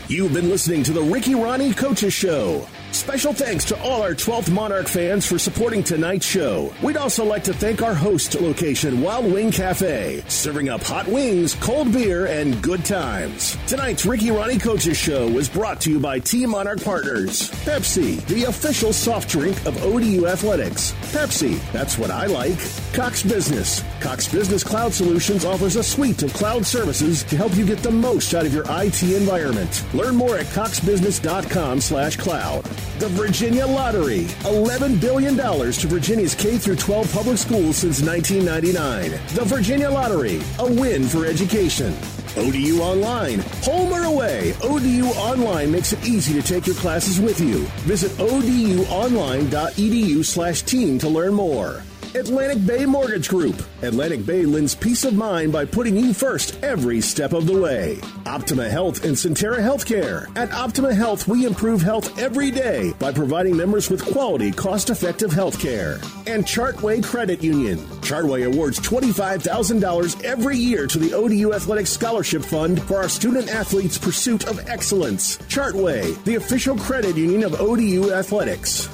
You've 0.06 0.34
been 0.34 0.50
listening 0.50 0.82
to 0.82 0.92
the 0.92 1.00
Ricky 1.00 1.32
Rahne 1.32 1.74
Coaches 1.74 2.12
Show. 2.12 2.66
Special 2.94 3.32
thanks 3.32 3.64
to 3.66 3.80
all 3.82 4.02
our 4.02 4.14
12th 4.14 4.52
Monarch 4.52 4.86
fans 4.86 5.26
for 5.26 5.36
supporting 5.36 5.82
tonight's 5.82 6.24
show. 6.24 6.72
We'd 6.80 6.96
also 6.96 7.24
like 7.24 7.42
to 7.44 7.52
thank 7.52 7.82
our 7.82 7.92
host 7.92 8.40
location, 8.40 9.02
Wild 9.02 9.30
Wing 9.30 9.50
Cafe, 9.50 10.22
serving 10.28 10.68
up 10.68 10.80
hot 10.80 11.08
wings, 11.08 11.54
cold 11.56 11.92
beer, 11.92 12.26
and 12.26 12.62
good 12.62 12.84
times. 12.84 13.58
Tonight's 13.66 14.06
Ricky 14.06 14.28
Rahne 14.28 14.62
Coaches 14.62 14.96
Show 14.96 15.28
was 15.28 15.48
brought 15.48 15.80
to 15.82 15.90
you 15.90 15.98
by 15.98 16.20
Team 16.20 16.50
Monarch 16.50 16.84
Partners. 16.84 17.50
Pepsi, 17.64 18.24
the 18.26 18.44
official 18.44 18.92
soft 18.92 19.28
drink 19.28 19.56
of 19.66 19.82
ODU 19.82 20.28
Athletics. 20.28 20.92
Pepsi, 21.12 21.60
that's 21.72 21.98
what 21.98 22.12
I 22.12 22.26
like. 22.26 22.58
Cox 22.92 23.24
Business. 23.24 23.82
Cox 24.00 24.28
Business 24.28 24.62
Cloud 24.62 24.94
Solutions 24.94 25.44
offers 25.44 25.74
a 25.74 25.82
suite 25.82 26.22
of 26.22 26.32
cloud 26.32 26.64
services 26.64 27.24
to 27.24 27.36
help 27.36 27.56
you 27.56 27.66
get 27.66 27.78
the 27.78 27.90
most 27.90 28.34
out 28.34 28.46
of 28.46 28.54
your 28.54 28.64
IT 28.68 29.02
environment. 29.02 29.84
Learn 29.94 30.14
more 30.14 30.38
at 30.38 30.46
coxbusiness.com 30.46 31.80
slash 31.80 32.16
cloud. 32.16 32.64
The 32.98 33.08
Virginia 33.08 33.66
Lottery. 33.66 34.24
$11 34.44 35.00
billion 35.00 35.36
to 35.36 35.86
Virginia's 35.86 36.34
K 36.34 36.58
through 36.58 36.76
12 36.76 37.12
public 37.12 37.38
schools 37.38 37.76
since 37.76 38.02
1999. 38.02 39.10
The 39.34 39.44
Virginia 39.44 39.90
Lottery. 39.90 40.40
A 40.58 40.72
win 40.72 41.04
for 41.04 41.26
education. 41.26 41.94
ODU 42.36 42.80
Online. 42.80 43.40
Home 43.62 43.92
or 43.92 44.02
away, 44.04 44.54
ODU 44.62 45.06
Online 45.16 45.70
makes 45.70 45.92
it 45.92 46.04
easy 46.04 46.32
to 46.34 46.42
take 46.42 46.66
your 46.66 46.74
classes 46.76 47.20
with 47.20 47.40
you. 47.40 47.60
Visit 47.86 48.10
oduonline.edu 48.12 50.24
slash 50.24 50.62
team 50.62 50.98
to 50.98 51.08
learn 51.08 51.34
more. 51.34 51.82
Atlantic 52.16 52.64
Bay 52.64 52.86
Mortgage 52.86 53.28
Group. 53.28 53.60
Atlantic 53.82 54.24
Bay 54.24 54.46
lends 54.46 54.72
peace 54.72 55.04
of 55.04 55.14
mind 55.14 55.52
by 55.52 55.64
putting 55.64 55.96
you 55.96 56.14
first 56.14 56.56
every 56.62 57.00
step 57.00 57.32
of 57.32 57.44
the 57.44 57.60
way. 57.60 57.98
Optima 58.24 58.68
Health 58.68 59.04
and 59.04 59.16
Sentara 59.16 59.58
Healthcare. 59.58 60.30
At 60.36 60.52
Optima 60.52 60.94
Health, 60.94 61.26
we 61.26 61.44
improve 61.44 61.82
health 61.82 62.16
every 62.16 62.52
day 62.52 62.92
by 63.00 63.10
providing 63.10 63.56
members 63.56 63.90
with 63.90 64.04
quality, 64.04 64.52
cost 64.52 64.90
effective 64.90 65.32
health 65.32 65.58
care. 65.58 65.94
And 66.28 66.44
Chartway 66.44 67.02
Credit 67.02 67.42
Union. 67.42 67.78
Chartway 68.00 68.46
awards 68.46 68.78
$25,000 68.78 70.22
every 70.22 70.56
year 70.56 70.86
to 70.86 70.98
the 71.00 71.14
ODU 71.14 71.52
Athletics 71.52 71.90
Scholarship 71.90 72.44
Fund 72.44 72.80
for 72.84 72.98
our 72.98 73.08
student 73.08 73.48
athletes' 73.48 73.98
pursuit 73.98 74.46
of 74.46 74.68
excellence. 74.68 75.38
Chartway, 75.48 76.22
the 76.22 76.36
official 76.36 76.76
credit 76.76 77.16
union 77.16 77.42
of 77.42 77.60
ODU 77.60 78.12
Athletics. 78.12 78.88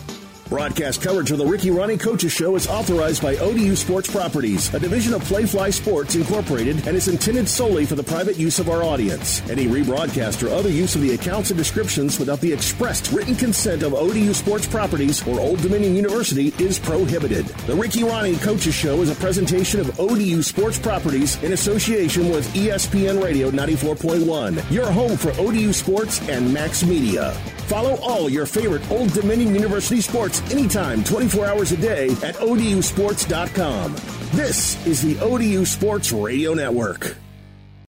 Broadcast 0.50 1.00
coverage 1.00 1.30
of 1.30 1.38
the 1.38 1.46
Ricky 1.46 1.70
Rahne 1.70 1.98
Coaches 2.00 2.32
Show 2.32 2.56
is 2.56 2.66
authorized 2.66 3.22
by 3.22 3.36
ODU 3.36 3.76
Sports 3.76 4.10
Properties, 4.10 4.74
a 4.74 4.80
division 4.80 5.14
of 5.14 5.22
Playfly 5.22 5.72
Sports 5.72 6.16
Incorporated, 6.16 6.88
and 6.88 6.96
is 6.96 7.06
intended 7.06 7.48
solely 7.48 7.86
for 7.86 7.94
the 7.94 8.02
private 8.02 8.36
use 8.36 8.58
of 8.58 8.68
our 8.68 8.82
audience. 8.82 9.48
Any 9.48 9.68
rebroadcast 9.68 10.44
or 10.44 10.52
other 10.52 10.68
use 10.68 10.96
of 10.96 11.02
the 11.02 11.14
accounts 11.14 11.50
and 11.50 11.56
descriptions 11.56 12.18
without 12.18 12.40
the 12.40 12.52
expressed 12.52 13.12
written 13.12 13.36
consent 13.36 13.84
of 13.84 13.94
ODU 13.94 14.34
Sports 14.34 14.66
Properties 14.66 15.24
or 15.24 15.38
Old 15.38 15.62
Dominion 15.62 15.94
University 15.94 16.52
is 16.58 16.80
prohibited. 16.80 17.46
The 17.68 17.76
Ricky 17.76 18.00
Rahne 18.00 18.42
Coaches 18.42 18.74
Show 18.74 19.02
is 19.02 19.10
a 19.10 19.14
presentation 19.14 19.78
of 19.78 20.00
ODU 20.00 20.42
Sports 20.42 20.80
Properties 20.80 21.40
in 21.44 21.52
association 21.52 22.28
with 22.28 22.52
ESPN 22.54 23.22
Radio 23.22 23.52
94.1, 23.52 24.68
your 24.68 24.90
home 24.90 25.16
for 25.16 25.30
ODU 25.40 25.72
Sports 25.72 26.20
and 26.28 26.52
Max 26.52 26.82
Media. 26.82 27.40
Follow 27.70 27.94
all 28.02 28.28
your 28.28 28.46
favorite 28.46 28.82
Old 28.90 29.12
Dominion 29.12 29.54
University 29.54 30.00
sports 30.00 30.40
anytime, 30.50 31.04
24 31.04 31.46
hours 31.46 31.70
a 31.70 31.76
day 31.76 32.08
at 32.24 32.34
ODUsports.com. 32.34 33.94
This 34.32 34.84
is 34.88 35.00
the 35.02 35.16
ODU 35.20 35.64
Sports 35.64 36.10
Radio 36.10 36.52
Network. 36.52 37.16